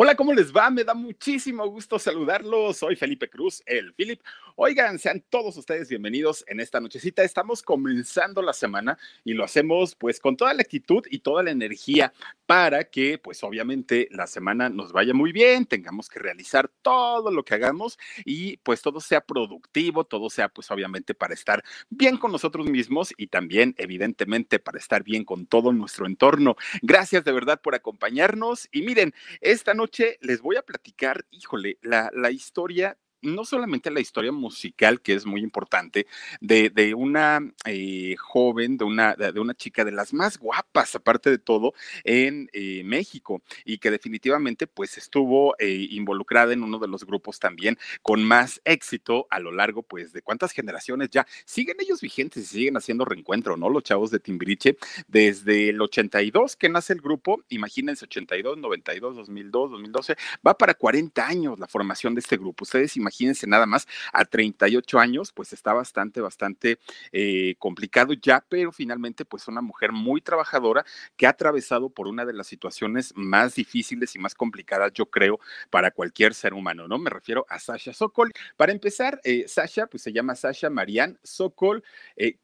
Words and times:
Hola, 0.00 0.14
¿cómo 0.14 0.32
les 0.32 0.54
va? 0.54 0.70
Me 0.70 0.84
da 0.84 0.94
muchísimo 0.94 1.66
gusto 1.66 1.98
saludarlos. 1.98 2.76
Soy 2.76 2.94
Felipe 2.94 3.28
Cruz, 3.28 3.64
el 3.66 3.92
Philip. 3.94 4.20
Oigan, 4.60 4.98
sean 4.98 5.22
todos 5.30 5.56
ustedes 5.56 5.88
bienvenidos 5.88 6.44
en 6.48 6.58
esta 6.58 6.80
nochecita. 6.80 7.22
Estamos 7.22 7.62
comenzando 7.62 8.42
la 8.42 8.52
semana 8.52 8.98
y 9.22 9.34
lo 9.34 9.44
hacemos 9.44 9.94
pues 9.94 10.18
con 10.18 10.36
toda 10.36 10.52
la 10.52 10.62
actitud 10.62 11.04
y 11.08 11.20
toda 11.20 11.44
la 11.44 11.52
energía 11.52 12.12
para 12.44 12.82
que 12.82 13.18
pues 13.18 13.44
obviamente 13.44 14.08
la 14.10 14.26
semana 14.26 14.68
nos 14.68 14.90
vaya 14.90 15.14
muy 15.14 15.30
bien, 15.30 15.64
tengamos 15.64 16.08
que 16.08 16.18
realizar 16.18 16.68
todo 16.82 17.30
lo 17.30 17.44
que 17.44 17.54
hagamos 17.54 18.00
y 18.24 18.56
pues 18.56 18.82
todo 18.82 18.98
sea 18.98 19.20
productivo, 19.20 20.02
todo 20.02 20.28
sea 20.28 20.48
pues 20.48 20.68
obviamente 20.72 21.14
para 21.14 21.34
estar 21.34 21.62
bien 21.88 22.16
con 22.16 22.32
nosotros 22.32 22.68
mismos 22.68 23.14
y 23.16 23.28
también 23.28 23.76
evidentemente 23.78 24.58
para 24.58 24.78
estar 24.78 25.04
bien 25.04 25.24
con 25.24 25.46
todo 25.46 25.72
nuestro 25.72 26.04
entorno. 26.04 26.56
Gracias 26.82 27.22
de 27.22 27.30
verdad 27.30 27.60
por 27.62 27.76
acompañarnos 27.76 28.68
y 28.72 28.82
miren, 28.82 29.14
esta 29.40 29.72
noche 29.72 30.18
les 30.20 30.40
voy 30.40 30.56
a 30.56 30.62
platicar, 30.62 31.26
híjole, 31.30 31.78
la, 31.80 32.10
la 32.12 32.32
historia 32.32 32.98
no 33.22 33.44
solamente 33.44 33.90
la 33.90 34.00
historia 34.00 34.32
musical, 34.32 35.00
que 35.00 35.14
es 35.14 35.26
muy 35.26 35.42
importante, 35.42 36.06
de, 36.40 36.70
de 36.70 36.94
una 36.94 37.40
eh, 37.64 38.16
joven, 38.18 38.76
de 38.76 38.84
una, 38.84 39.14
de 39.14 39.40
una 39.40 39.54
chica 39.54 39.84
de 39.84 39.92
las 39.92 40.12
más 40.12 40.38
guapas, 40.38 40.94
aparte 40.94 41.30
de 41.30 41.38
todo, 41.38 41.74
en 42.04 42.48
eh, 42.52 42.82
México, 42.84 43.42
y 43.64 43.78
que 43.78 43.90
definitivamente 43.90 44.66
pues 44.66 44.98
estuvo 44.98 45.54
eh, 45.58 45.86
involucrada 45.90 46.52
en 46.52 46.62
uno 46.62 46.78
de 46.78 46.88
los 46.88 47.04
grupos 47.04 47.38
también 47.38 47.78
con 48.02 48.22
más 48.24 48.60
éxito 48.64 49.26
a 49.30 49.40
lo 49.40 49.52
largo 49.52 49.82
pues 49.82 50.12
de 50.12 50.22
cuántas 50.22 50.52
generaciones 50.52 51.10
ya 51.10 51.26
siguen 51.44 51.76
ellos 51.80 52.00
vigentes 52.00 52.44
y 52.44 52.46
siguen 52.46 52.76
haciendo 52.76 53.04
reencuentro, 53.04 53.56
¿no? 53.56 53.68
Los 53.70 53.82
chavos 53.82 54.10
de 54.10 54.20
Timbiriche, 54.20 54.76
desde 55.06 55.70
el 55.70 55.80
82 55.80 56.56
que 56.56 56.68
nace 56.68 56.92
el 56.92 57.00
grupo, 57.00 57.42
imagínense 57.48 58.04
82, 58.04 58.58
92, 58.58 59.16
2002, 59.16 59.70
2012, 59.72 60.16
va 60.46 60.56
para 60.56 60.74
40 60.74 61.26
años 61.26 61.58
la 61.58 61.66
formación 61.66 62.14
de 62.14 62.20
este 62.20 62.36
grupo. 62.36 62.64
Ustedes 62.64 62.96
imagínense 63.08 63.46
nada 63.46 63.66
más, 63.66 63.86
a 64.12 64.24
38 64.24 64.98
años, 64.98 65.32
pues 65.32 65.52
está 65.52 65.72
bastante, 65.72 66.20
bastante 66.20 66.78
eh, 67.12 67.54
complicado 67.58 68.12
ya, 68.12 68.44
pero 68.48 68.70
finalmente, 68.70 69.24
pues 69.24 69.48
una 69.48 69.62
mujer 69.62 69.92
muy 69.92 70.20
trabajadora 70.20 70.84
que 71.16 71.26
ha 71.26 71.30
atravesado 71.30 71.88
por 71.90 72.06
una 72.06 72.26
de 72.26 72.34
las 72.34 72.46
situaciones 72.46 73.12
más 73.16 73.54
difíciles 73.54 74.14
y 74.14 74.18
más 74.18 74.34
complicadas, 74.34 74.92
yo 74.92 75.06
creo, 75.06 75.40
para 75.70 75.90
cualquier 75.90 76.34
ser 76.34 76.52
humano, 76.54 76.86
¿no? 76.86 76.98
Me 76.98 77.10
refiero 77.10 77.46
a 77.48 77.58
Sasha 77.58 77.94
Sokol. 77.94 78.32
Para 78.56 78.72
empezar, 78.72 79.20
eh, 79.24 79.46
Sasha, 79.48 79.86
pues 79.86 80.02
se 80.02 80.12
llama 80.12 80.34
Sasha 80.34 80.68
Marianne 80.70 81.16
Sokol 81.22 81.82
eh, 82.16 82.36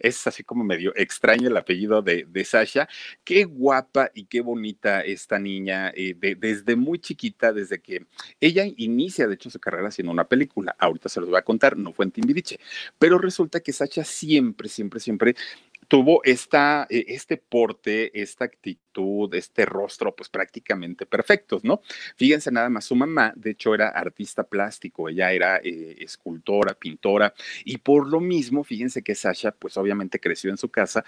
Es 0.00 0.26
así 0.26 0.42
como 0.42 0.64
medio 0.64 0.92
extraño 0.96 1.48
el 1.48 1.56
apellido 1.56 2.02
de, 2.02 2.44
Sasha. 2.44 2.88
Qué 3.22 3.44
guapa 3.44 4.10
y 4.14 4.24
qué 4.24 4.40
bonita 4.40 5.00
esta 5.02 5.38
niña 5.38 5.92
eh, 5.94 6.14
desde 6.38 6.74
muy 6.74 6.98
chiquita, 6.98 7.52
desde 7.52 7.80
que 7.80 8.06
ella 8.40 8.64
inicia, 8.76 9.28
de 9.28 9.34
hecho, 9.34 9.50
su 9.50 9.60
carrera 9.60 9.88
haciendo 9.88 10.12
una 10.12 10.26
película. 10.26 10.74
Ahorita 10.78 11.08
se 11.08 11.20
los 11.20 11.28
voy 11.28 11.38
a 11.38 11.42
contar, 11.42 11.76
no 11.76 11.92
fue 11.92 12.06
en 12.06 12.10
Timbiriche. 12.10 12.58
Pero 12.98 13.18
resulta 13.18 13.60
que 13.60 13.72
Sasha 13.72 14.04
siempre, 14.04 14.68
siempre, 14.68 14.98
siempre 14.98 15.36
tuvo 15.86 16.20
esta, 16.24 16.86
e, 16.90 17.04
este 17.08 17.36
porte, 17.36 18.20
esta 18.20 18.46
actitud 18.46 18.87
este 19.32 19.64
rostro, 19.64 20.14
pues 20.14 20.28
prácticamente 20.28 21.06
perfectos, 21.06 21.64
¿no? 21.64 21.82
Fíjense 22.16 22.50
nada 22.50 22.68
más, 22.68 22.84
su 22.84 22.96
mamá, 22.96 23.32
de 23.36 23.50
hecho, 23.50 23.74
era 23.74 23.88
artista 23.88 24.44
plástico, 24.44 25.08
ella 25.08 25.32
era 25.32 25.58
eh, 25.58 25.96
escultora, 26.00 26.74
pintora, 26.74 27.34
y 27.64 27.78
por 27.78 28.08
lo 28.08 28.20
mismo, 28.20 28.64
fíjense 28.64 29.02
que 29.02 29.14
Sasha, 29.14 29.52
pues 29.52 29.76
obviamente 29.76 30.20
creció 30.20 30.50
en 30.50 30.56
su 30.56 30.68
casa 30.68 31.04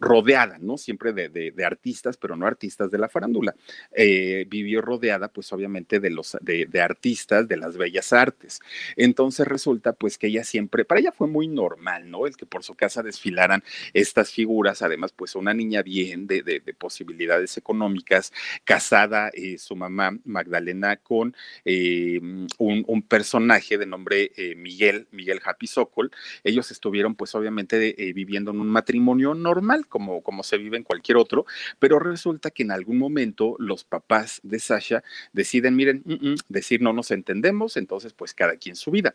rodeada, 0.00 0.58
¿no? 0.58 0.76
Siempre 0.76 1.12
de, 1.12 1.64
artistas, 1.64 2.16
pero 2.16 2.36
no 2.36 2.46
artistas 2.46 2.90
de 2.90 2.98
la 2.98 3.08
farándula. 3.08 3.54
Eh, 3.92 4.46
vivió 4.48 4.80
rodeada, 4.80 5.28
pues 5.28 5.52
obviamente, 5.52 6.00
de 6.00 6.10
los 6.10 6.36
de, 6.40 6.80
artistas 6.80 7.46
de 7.46 7.56
las 7.56 7.76
bellas 7.76 8.12
artes. 8.12 8.60
Entonces 8.96 9.46
resulta, 9.46 9.92
pues, 9.92 10.18
que 10.18 10.28
ella 10.28 10.44
siempre, 10.44 10.84
para 10.84 11.00
ella 11.00 11.12
fue 11.12 11.28
muy 11.28 11.48
normal, 11.48 12.10
¿no? 12.10 12.26
El 12.26 12.36
que 12.36 12.46
por 12.46 12.64
su 12.64 12.74
casa 12.74 13.02
desfilaran 13.02 13.62
estas 13.92 14.32
figuras, 14.32 14.82
además, 14.82 15.12
pues 15.12 15.34
una 15.34 15.54
niña 15.54 15.82
bien 15.82 16.26
de 16.26 16.42
posibilidades 16.78 17.19
económicas, 17.56 18.32
casada 18.64 19.30
eh, 19.34 19.58
su 19.58 19.76
mamá 19.76 20.16
Magdalena 20.24 20.96
con 20.96 21.36
eh, 21.64 22.20
un, 22.58 23.02
personaje 23.08 23.78
de 23.78 23.86
nombre 23.86 24.32
eh, 24.36 24.54
Miguel, 24.54 25.08
Miguel 25.10 25.40
Happy 25.44 25.66
Sokol. 25.66 26.10
Ellos 26.44 26.70
estuvieron 26.70 27.14
pues 27.14 27.34
obviamente 27.34 27.94
viviendo 28.14 28.50
en 28.50 28.60
un 28.60 28.68
matrimonio 28.68 29.34
normal, 29.34 29.86
como, 29.86 30.22
como 30.22 30.42
se 30.42 30.58
vive 30.58 30.76
en 30.76 30.84
cualquier 30.84 31.16
otro, 31.16 31.46
pero 31.78 31.98
resulta 31.98 32.50
que 32.50 32.62
en 32.62 32.70
algún 32.70 32.98
momento 32.98 33.56
los 33.58 33.84
papás 33.84 34.40
de 34.42 34.58
Sasha 34.58 35.02
deciden, 35.32 35.76
miren, 35.76 36.02
mm, 36.04 36.30
mm, 36.30 36.34
decir 36.48 36.82
no 36.82 36.92
nos 36.92 37.10
entendemos, 37.10 37.76
entonces 37.76 38.12
pues 38.12 38.34
cada 38.34 38.56
quien 38.56 38.76
su 38.76 38.90
vida. 38.90 39.14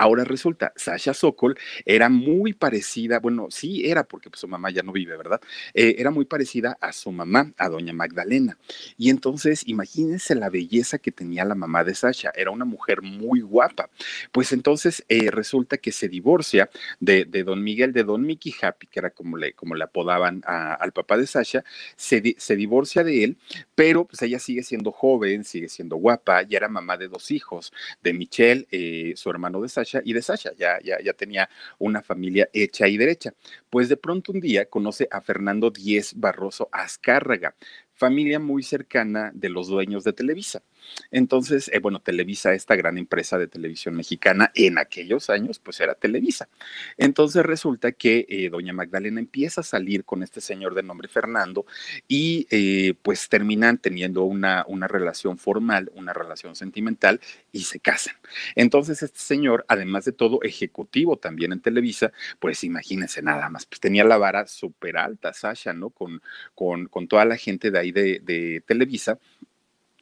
Ahora 0.00 0.24
resulta, 0.24 0.72
Sasha 0.76 1.12
Sokol 1.12 1.58
era 1.84 2.08
muy 2.08 2.54
parecida, 2.54 3.18
bueno, 3.18 3.48
sí 3.50 3.86
era 3.86 4.02
porque 4.02 4.30
pues, 4.30 4.40
su 4.40 4.48
mamá 4.48 4.70
ya 4.70 4.82
no 4.82 4.92
vive, 4.92 5.14
¿verdad? 5.14 5.42
Eh, 5.74 5.96
era 5.98 6.10
muy 6.10 6.24
parecida 6.24 6.78
a 6.80 6.94
su 6.94 7.12
mamá, 7.12 7.52
a 7.58 7.68
doña 7.68 7.92
Magdalena. 7.92 8.56
Y 8.96 9.10
entonces, 9.10 9.62
imagínense 9.66 10.34
la 10.34 10.48
belleza 10.48 10.96
que 10.96 11.12
tenía 11.12 11.44
la 11.44 11.54
mamá 11.54 11.84
de 11.84 11.94
Sasha, 11.94 12.32
era 12.34 12.50
una 12.50 12.64
mujer 12.64 13.02
muy 13.02 13.42
guapa. 13.42 13.90
Pues 14.32 14.52
entonces 14.52 15.04
eh, 15.10 15.30
resulta 15.30 15.76
que 15.76 15.92
se 15.92 16.08
divorcia 16.08 16.70
de, 16.98 17.26
don 17.44 17.62
Miguel, 17.62 17.92
de 17.92 18.02
don 18.02 18.22
Mickey 18.22 18.54
Happy, 18.62 18.86
que 18.86 19.00
era 19.00 19.10
como 19.10 19.36
le, 19.36 19.52
como 19.52 19.74
le 19.74 19.84
apodaban 19.84 20.40
al 20.46 20.92
papá 20.92 21.18
de 21.18 21.26
Sasha, 21.26 21.62
se, 21.96 22.36
se 22.38 22.56
divorcia 22.56 23.04
de 23.04 23.24
él, 23.24 23.36
pero 23.74 24.06
pues 24.06 24.22
ella 24.22 24.38
sigue 24.38 24.62
siendo 24.62 24.92
joven, 24.92 25.44
sigue 25.44 25.68
siendo 25.68 25.96
guapa, 25.96 26.40
ya 26.40 26.56
era 26.56 26.70
mamá 26.70 26.96
de 26.96 27.08
dos 27.08 27.30
hijos, 27.30 27.70
de 28.02 28.14
Michelle, 28.14 28.66
eh, 28.70 29.12
su 29.16 29.28
hermano 29.28 29.60
de 29.60 29.68
Sasha, 29.68 29.89
y 30.04 30.12
de 30.12 30.22
Sasha, 30.22 30.52
ya, 30.56 30.78
ya, 30.82 30.98
ya 31.02 31.12
tenía 31.12 31.48
una 31.78 32.02
familia 32.02 32.48
hecha 32.52 32.88
y 32.88 32.96
derecha. 32.96 33.34
Pues 33.68 33.88
de 33.88 33.96
pronto 33.96 34.32
un 34.32 34.40
día 34.40 34.66
conoce 34.66 35.08
a 35.10 35.20
Fernando 35.20 35.70
Díez 35.70 36.14
Barroso 36.14 36.68
Azcárraga, 36.72 37.54
familia 37.94 38.38
muy 38.38 38.62
cercana 38.62 39.30
de 39.34 39.48
los 39.50 39.68
dueños 39.68 40.04
de 40.04 40.12
Televisa. 40.12 40.62
Entonces, 41.10 41.70
eh, 41.72 41.78
bueno, 41.78 42.00
Televisa, 42.00 42.54
esta 42.54 42.76
gran 42.76 42.98
empresa 42.98 43.38
de 43.38 43.48
televisión 43.48 43.94
mexicana, 43.94 44.52
en 44.54 44.78
aquellos 44.78 45.30
años, 45.30 45.58
pues 45.58 45.80
era 45.80 45.94
Televisa. 45.94 46.48
Entonces 46.96 47.44
resulta 47.44 47.92
que 47.92 48.26
eh, 48.28 48.50
doña 48.50 48.72
Magdalena 48.72 49.20
empieza 49.20 49.60
a 49.60 49.64
salir 49.64 50.04
con 50.04 50.22
este 50.22 50.40
señor 50.40 50.74
de 50.74 50.82
nombre 50.82 51.08
Fernando 51.08 51.66
y 52.08 52.46
eh, 52.50 52.94
pues 53.02 53.28
terminan 53.28 53.78
teniendo 53.78 54.24
una, 54.24 54.64
una 54.68 54.88
relación 54.88 55.38
formal, 55.38 55.90
una 55.94 56.12
relación 56.12 56.56
sentimental 56.56 57.20
y 57.52 57.62
se 57.64 57.80
casan. 57.80 58.14
Entonces 58.54 59.02
este 59.02 59.18
señor, 59.18 59.64
además 59.68 60.04
de 60.04 60.12
todo 60.12 60.42
ejecutivo 60.42 61.16
también 61.16 61.52
en 61.52 61.60
Televisa, 61.60 62.12
pues 62.38 62.64
imagínense 62.64 63.22
nada 63.22 63.48
más, 63.48 63.66
pues 63.66 63.80
tenía 63.80 64.04
la 64.04 64.18
vara 64.18 64.46
súper 64.46 64.96
alta, 64.96 65.32
Sasha, 65.32 65.72
¿no? 65.72 65.90
Con, 65.90 66.22
con, 66.54 66.86
con 66.86 67.08
toda 67.08 67.24
la 67.24 67.36
gente 67.36 67.70
de 67.70 67.78
ahí 67.78 67.92
de, 67.92 68.20
de 68.20 68.62
Televisa 68.66 69.18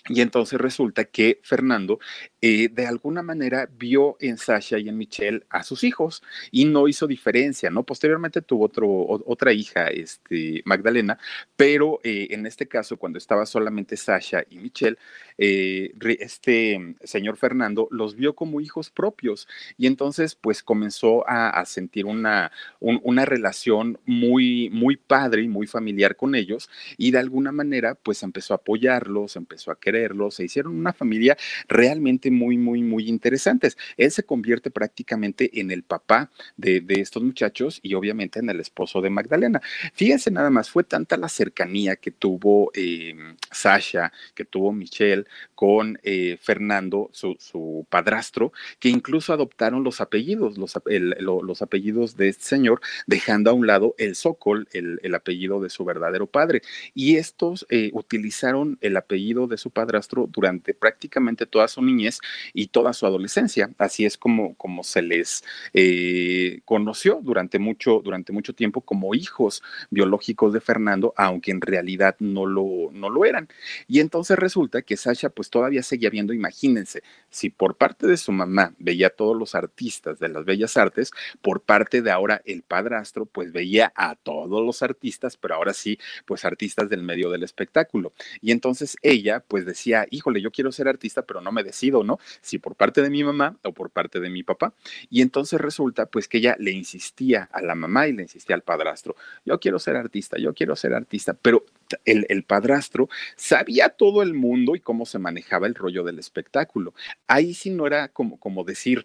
Y 0.08 0.20
entonces 0.20 0.60
resulta 0.60 1.04
que 1.04 1.40
Fernando 1.42 1.98
eh, 2.40 2.68
de 2.68 2.86
alguna 2.86 3.22
manera 3.22 3.68
vio 3.78 4.16
en 4.20 4.38
Sasha 4.38 4.78
y 4.78 4.88
en 4.88 4.96
Michelle 4.96 5.42
a 5.50 5.64
sus 5.64 5.82
hijos 5.82 6.22
y 6.52 6.66
no 6.66 6.86
hizo 6.86 7.08
diferencia, 7.08 7.68
¿no? 7.68 7.82
Posteriormente 7.82 8.42
tuvo 8.42 8.66
otro, 8.66 8.88
otra 8.88 9.52
hija, 9.52 9.88
este, 9.88 10.62
Magdalena, 10.64 11.18
pero 11.56 11.98
eh, 12.04 12.28
en 12.30 12.46
este 12.46 12.68
caso, 12.68 12.96
cuando 12.96 13.18
estaba 13.18 13.44
solamente 13.44 13.96
Sasha 13.96 14.44
y 14.48 14.58
Michelle, 14.58 14.98
eh, 15.36 15.92
este 16.20 16.96
señor 17.02 17.36
Fernando 17.36 17.88
los 17.90 18.14
vio 18.14 18.34
como 18.34 18.60
hijos 18.60 18.90
propios 18.90 19.48
y 19.76 19.86
entonces 19.86 20.34
pues 20.34 20.62
comenzó 20.62 21.24
a, 21.28 21.64
sentir 21.64 22.06
una, 22.06 22.50
una 22.80 23.24
relación 23.24 23.98
muy, 24.04 24.70
muy 24.70 24.96
padre 24.96 25.42
y 25.42 25.48
muy 25.48 25.66
familiar 25.66 26.16
con 26.16 26.34
ellos 26.34 26.70
y 26.96 27.10
de 27.10 27.18
alguna 27.18 27.52
manera 27.52 27.94
pues 27.94 28.22
empezó 28.22 28.54
a 28.54 28.56
apoyarlos, 28.56 29.36
empezó 29.36 29.70
a 29.70 29.78
querer 29.78 29.97
se 30.30 30.44
hicieron 30.44 30.76
una 30.76 30.92
familia 30.92 31.36
realmente 31.68 32.30
muy, 32.30 32.58
muy, 32.58 32.82
muy 32.82 33.08
interesantes. 33.08 33.76
Él 33.96 34.10
se 34.10 34.22
convierte 34.22 34.70
prácticamente 34.70 35.60
en 35.60 35.70
el 35.70 35.82
papá 35.82 36.30
de, 36.56 36.84
estos 36.88 37.22
muchachos 37.22 37.80
y 37.82 37.94
obviamente 37.94 38.40
en 38.40 38.50
el 38.50 38.60
esposo 38.60 39.00
de 39.00 39.10
Magdalena. 39.10 39.60
Fíjense 39.94 40.30
nada 40.30 40.50
más, 40.50 40.70
fue 40.70 40.84
tanta 40.84 41.16
la 41.16 41.28
cercanía 41.28 41.96
que 41.96 42.10
tuvo 42.10 42.70
eh, 42.74 43.14
Sasha, 43.50 44.12
que 44.34 44.44
tuvo 44.44 44.72
Michelle 44.72 45.24
con 45.54 45.98
eh, 46.02 46.38
Fernando, 46.40 47.10
su, 47.12 47.86
padrastro, 47.88 48.52
que 48.78 48.88
incluso 48.88 49.32
adoptaron 49.32 49.84
los 49.84 50.00
apellidos, 50.00 50.58
los, 50.58 50.74
los, 50.84 51.62
apellidos 51.62 52.16
de 52.16 52.28
este 52.28 52.44
señor, 52.44 52.80
dejando 53.06 53.50
a 53.50 53.54
un 53.54 53.66
lado 53.66 53.94
el 53.98 54.14
Sokol, 54.14 54.68
el, 54.72 55.14
apellido 55.14 55.60
de 55.60 55.70
su 55.70 55.84
verdadero 55.84 56.26
padre. 56.26 56.62
Y 56.94 57.16
estos 57.16 57.66
eh, 57.70 57.90
utilizaron 57.92 58.78
el 58.80 58.96
apellido 58.96 59.46
de 59.46 59.58
su 59.58 59.70
padre 59.70 59.87
durante 60.30 60.74
prácticamente 60.74 61.46
toda 61.46 61.68
su 61.68 61.82
niñez 61.82 62.20
y 62.52 62.68
toda 62.68 62.92
su 62.92 63.06
adolescencia. 63.06 63.70
Así 63.78 64.04
es 64.04 64.16
como, 64.16 64.54
como 64.54 64.84
se 64.84 65.02
les 65.02 65.44
eh, 65.72 66.60
conoció 66.64 67.20
durante 67.22 67.58
mucho, 67.58 68.00
durante 68.02 68.32
mucho 68.32 68.54
tiempo 68.54 68.80
como 68.80 69.14
hijos 69.14 69.62
biológicos 69.90 70.52
de 70.52 70.60
Fernando, 70.60 71.12
aunque 71.16 71.50
en 71.50 71.60
realidad 71.60 72.16
no 72.18 72.46
lo, 72.46 72.90
no 72.92 73.10
lo 73.10 73.24
eran. 73.24 73.48
Y 73.86 74.00
entonces 74.00 74.38
resulta 74.38 74.82
que 74.82 74.96
Sasha 74.96 75.30
pues 75.30 75.50
todavía 75.50 75.82
seguía 75.82 76.10
viendo, 76.10 76.32
imagínense, 76.32 77.02
si 77.30 77.50
por 77.50 77.76
parte 77.76 78.06
de 78.06 78.16
su 78.16 78.32
mamá 78.32 78.74
veía 78.78 79.08
a 79.08 79.10
todos 79.10 79.36
los 79.36 79.54
artistas 79.54 80.18
de 80.18 80.28
las 80.28 80.44
bellas 80.44 80.76
artes, 80.76 81.10
por 81.42 81.62
parte 81.62 82.02
de 82.02 82.10
ahora 82.10 82.42
el 82.44 82.62
padrastro 82.62 83.26
pues 83.26 83.52
veía 83.52 83.92
a 83.94 84.14
todos 84.16 84.64
los 84.64 84.82
artistas, 84.82 85.36
pero 85.36 85.54
ahora 85.54 85.74
sí 85.74 85.98
pues 86.26 86.44
artistas 86.44 86.88
del 86.88 87.02
medio 87.02 87.30
del 87.30 87.42
espectáculo. 87.42 88.12
Y 88.40 88.52
entonces 88.52 88.96
ella 89.02 89.44
pues 89.46 89.66
decía, 89.66 89.77
híjole, 90.10 90.40
yo 90.40 90.50
quiero 90.50 90.72
ser 90.72 90.88
artista, 90.88 91.22
pero 91.22 91.40
no 91.40 91.52
me 91.52 91.62
decido, 91.62 92.04
¿no? 92.04 92.18
Si 92.40 92.58
por 92.58 92.74
parte 92.74 93.02
de 93.02 93.10
mi 93.10 93.24
mamá 93.24 93.56
o 93.62 93.72
por 93.72 93.90
parte 93.90 94.20
de 94.20 94.30
mi 94.30 94.42
papá. 94.42 94.74
Y 95.10 95.22
entonces 95.22 95.60
resulta 95.60 96.06
pues 96.06 96.28
que 96.28 96.38
ella 96.38 96.56
le 96.58 96.72
insistía 96.72 97.48
a 97.52 97.62
la 97.62 97.74
mamá 97.74 98.08
y 98.08 98.12
le 98.12 98.22
insistía 98.22 98.56
al 98.56 98.62
padrastro, 98.62 99.16
yo 99.44 99.58
quiero 99.60 99.78
ser 99.78 99.96
artista, 99.96 100.38
yo 100.38 100.54
quiero 100.54 100.76
ser 100.76 100.94
artista, 100.94 101.34
pero 101.34 101.64
el, 102.04 102.26
el, 102.28 102.44
padrastro 102.44 103.08
sabía 103.36 103.88
todo 103.90 104.22
el 104.22 104.34
mundo 104.34 104.76
y 104.76 104.80
cómo 104.80 105.06
se 105.06 105.18
manejaba 105.18 105.66
el 105.66 105.74
rollo 105.74 106.04
del 106.04 106.18
espectáculo. 106.18 106.94
Ahí 107.26 107.54
sí 107.54 107.70
no 107.70 107.86
era 107.86 108.08
como, 108.08 108.38
como 108.38 108.64
decir, 108.64 109.04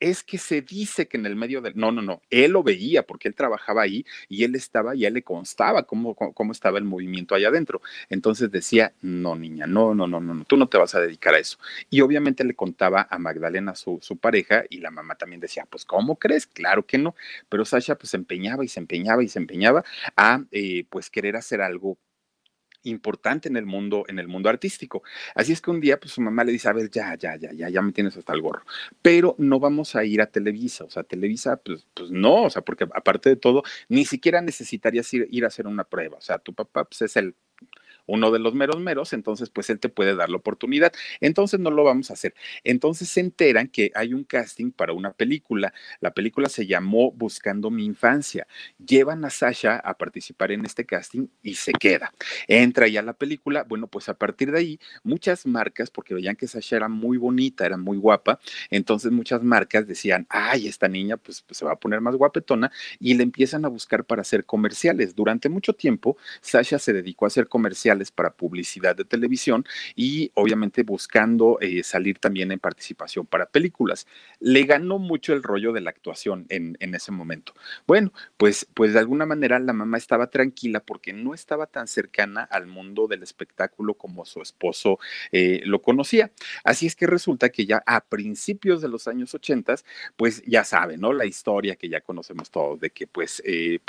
es 0.00 0.22
que 0.22 0.38
se 0.38 0.62
dice 0.62 1.08
que 1.08 1.16
en 1.16 1.26
el 1.26 1.36
medio 1.36 1.60
del... 1.60 1.76
No, 1.76 1.92
no, 1.92 2.02
no, 2.02 2.22
él 2.30 2.52
lo 2.52 2.62
veía 2.62 3.04
porque 3.04 3.28
él 3.28 3.34
trabajaba 3.34 3.82
ahí 3.82 4.04
y 4.28 4.44
él 4.44 4.54
estaba, 4.54 4.94
ya 4.94 5.10
le 5.10 5.22
constaba 5.22 5.84
cómo, 5.84 6.14
cómo, 6.14 6.52
estaba 6.52 6.78
el 6.78 6.84
movimiento 6.84 7.34
allá 7.34 7.48
adentro. 7.48 7.80
Entonces 8.08 8.50
decía, 8.50 8.92
no, 9.02 9.36
niña, 9.36 9.66
no, 9.66 9.94
no, 9.94 10.06
no, 10.06 10.20
no, 10.20 10.44
tú 10.44 10.56
no 10.56 10.68
te 10.68 10.78
vas 10.78 10.94
a 10.94 11.00
dedicar 11.00 11.34
a 11.34 11.38
eso. 11.38 11.58
Y 11.90 12.00
obviamente 12.00 12.44
le 12.44 12.54
contaba 12.54 13.06
a 13.10 13.18
Magdalena, 13.18 13.74
su, 13.74 13.98
su 14.02 14.16
pareja, 14.16 14.64
y 14.70 14.78
la 14.78 14.90
mamá 14.90 15.16
también 15.16 15.40
decía, 15.40 15.66
pues, 15.68 15.84
¿cómo 15.84 16.16
crees? 16.16 16.46
Claro 16.46 16.86
que 16.86 16.98
no. 16.98 17.14
Pero 17.48 17.64
Sasha 17.64 17.96
pues 17.96 18.10
se 18.10 18.16
empeñaba 18.16 18.64
y 18.64 18.68
se 18.68 18.80
empeñaba 18.80 19.22
y 19.22 19.28
se 19.28 19.38
empeñaba 19.38 19.84
a, 20.16 20.44
eh, 20.50 20.84
pues, 20.90 21.10
querer 21.10 21.36
hacer 21.36 21.60
algo 21.60 21.98
importante 22.88 23.48
en 23.48 23.56
el 23.56 23.66
mundo, 23.66 24.04
en 24.08 24.18
el 24.18 24.28
mundo 24.28 24.48
artístico. 24.48 25.02
Así 25.34 25.52
es 25.52 25.60
que 25.60 25.70
un 25.70 25.80
día, 25.80 25.98
pues 25.98 26.12
su 26.12 26.20
mamá 26.20 26.44
le 26.44 26.52
dice, 26.52 26.68
a 26.68 26.72
ver, 26.72 26.90
ya, 26.90 27.14
ya, 27.16 27.36
ya, 27.36 27.52
ya, 27.52 27.68
ya 27.68 27.82
me 27.82 27.92
tienes 27.92 28.16
hasta 28.16 28.32
el 28.32 28.40
gorro. 28.40 28.62
Pero 29.02 29.34
no 29.38 29.60
vamos 29.60 29.96
a 29.96 30.04
ir 30.04 30.20
a 30.20 30.26
Televisa, 30.26 30.84
o 30.84 30.90
sea, 30.90 31.02
Televisa, 31.02 31.56
pues, 31.56 31.86
pues 31.94 32.10
no, 32.10 32.44
o 32.44 32.50
sea, 32.50 32.62
porque 32.62 32.84
aparte 32.84 33.28
de 33.30 33.36
todo, 33.36 33.62
ni 33.88 34.04
siquiera 34.04 34.40
necesitarías 34.40 35.12
ir, 35.14 35.28
ir 35.30 35.44
a 35.44 35.48
hacer 35.48 35.66
una 35.66 35.84
prueba. 35.84 36.18
O 36.18 36.22
sea, 36.22 36.38
tu 36.38 36.54
papá 36.54 36.84
pues, 36.84 37.02
es 37.02 37.16
el 37.16 37.34
uno 38.06 38.30
de 38.30 38.38
los 38.38 38.54
meros 38.54 38.80
meros, 38.80 39.12
entonces 39.12 39.50
pues 39.50 39.70
él 39.70 39.78
te 39.78 39.88
puede 39.88 40.14
dar 40.14 40.30
la 40.30 40.36
oportunidad. 40.36 40.92
Entonces 41.20 41.60
no 41.60 41.70
lo 41.70 41.84
vamos 41.84 42.10
a 42.10 42.14
hacer. 42.14 42.34
Entonces 42.64 43.08
se 43.08 43.20
enteran 43.20 43.68
que 43.68 43.90
hay 43.94 44.14
un 44.14 44.24
casting 44.24 44.70
para 44.70 44.92
una 44.92 45.12
película. 45.12 45.72
La 46.00 46.12
película 46.12 46.48
se 46.48 46.66
llamó 46.66 47.12
Buscando 47.12 47.70
mi 47.70 47.84
infancia. 47.84 48.46
Llevan 48.84 49.24
a 49.24 49.30
Sasha 49.30 49.76
a 49.76 49.94
participar 49.96 50.52
en 50.52 50.64
este 50.64 50.84
casting 50.84 51.28
y 51.42 51.54
se 51.54 51.72
queda. 51.72 52.12
Entra 52.48 52.88
ya 52.88 53.02
la 53.02 53.12
película. 53.12 53.64
Bueno, 53.64 53.86
pues 53.86 54.08
a 54.08 54.14
partir 54.14 54.52
de 54.52 54.58
ahí, 54.58 54.80
muchas 55.02 55.46
marcas, 55.46 55.90
porque 55.90 56.14
veían 56.14 56.36
que 56.36 56.46
Sasha 56.46 56.76
era 56.76 56.88
muy 56.88 57.16
bonita, 57.16 57.66
era 57.66 57.76
muy 57.76 57.96
guapa, 57.98 58.38
entonces 58.70 59.12
muchas 59.12 59.42
marcas 59.42 59.86
decían, 59.86 60.26
ay, 60.28 60.68
esta 60.68 60.88
niña 60.88 61.16
pues, 61.16 61.42
pues 61.42 61.58
se 61.58 61.64
va 61.64 61.72
a 61.72 61.76
poner 61.76 62.00
más 62.00 62.16
guapetona 62.16 62.70
y 62.98 63.14
le 63.14 63.22
empiezan 63.22 63.64
a 63.64 63.68
buscar 63.68 64.04
para 64.04 64.22
hacer 64.22 64.44
comerciales. 64.44 65.14
Durante 65.14 65.48
mucho 65.48 65.72
tiempo, 65.72 66.16
Sasha 66.40 66.78
se 66.78 66.92
dedicó 66.92 67.26
a 67.26 67.28
hacer 67.28 67.48
comerciales 67.48 67.95
para 68.14 68.30
publicidad 68.30 68.96
de 68.96 69.04
televisión 69.04 69.64
y 69.94 70.30
obviamente 70.34 70.82
buscando 70.82 71.58
eh, 71.60 71.82
salir 71.82 72.18
también 72.18 72.52
en 72.52 72.58
participación 72.58 73.26
para 73.26 73.46
películas. 73.46 74.06
Le 74.40 74.64
ganó 74.64 74.98
mucho 74.98 75.32
el 75.32 75.42
rollo 75.42 75.72
de 75.72 75.80
la 75.80 75.90
actuación 75.90 76.46
en, 76.48 76.76
ese 76.94 77.12
momento. 77.12 77.52
Bueno, 77.86 78.12
pues, 78.36 78.66
pues 78.72 78.92
de 78.92 79.00
alguna 79.00 79.26
manera 79.26 79.58
la 79.58 79.72
mamá 79.72 79.98
estaba 79.98 80.28
tranquila 80.30 80.80
porque 80.80 81.12
no 81.12 81.34
estaba 81.34 81.66
tan 81.66 81.88
cercana 81.88 82.42
al 82.42 82.66
mundo 82.66 83.06
del 83.06 83.22
espectáculo 83.22 83.94
como 83.94 84.24
su 84.24 84.40
esposo 84.40 84.98
eh, 85.32 85.60
lo 85.64 85.82
conocía. 85.82 86.30
Así 86.64 86.86
es 86.86 86.96
que 86.96 87.06
resulta 87.06 87.50
que 87.50 87.66
ya 87.66 87.82
a 87.86 88.00
principios 88.02 88.80
de 88.80 88.88
los 88.88 89.08
años 89.08 89.34
80, 89.34 89.76
pues 90.16 90.42
ya 90.46 90.64
saben, 90.64 91.00
¿no? 91.00 91.12
La 91.12 91.26
historia 91.26 91.76
que 91.76 91.88
ya 91.88 92.00
conocemos 92.00 92.50
todos 92.50 92.80
de 92.80 92.90
que 92.90 93.06
pues 93.06 93.42
eh, 93.44 93.80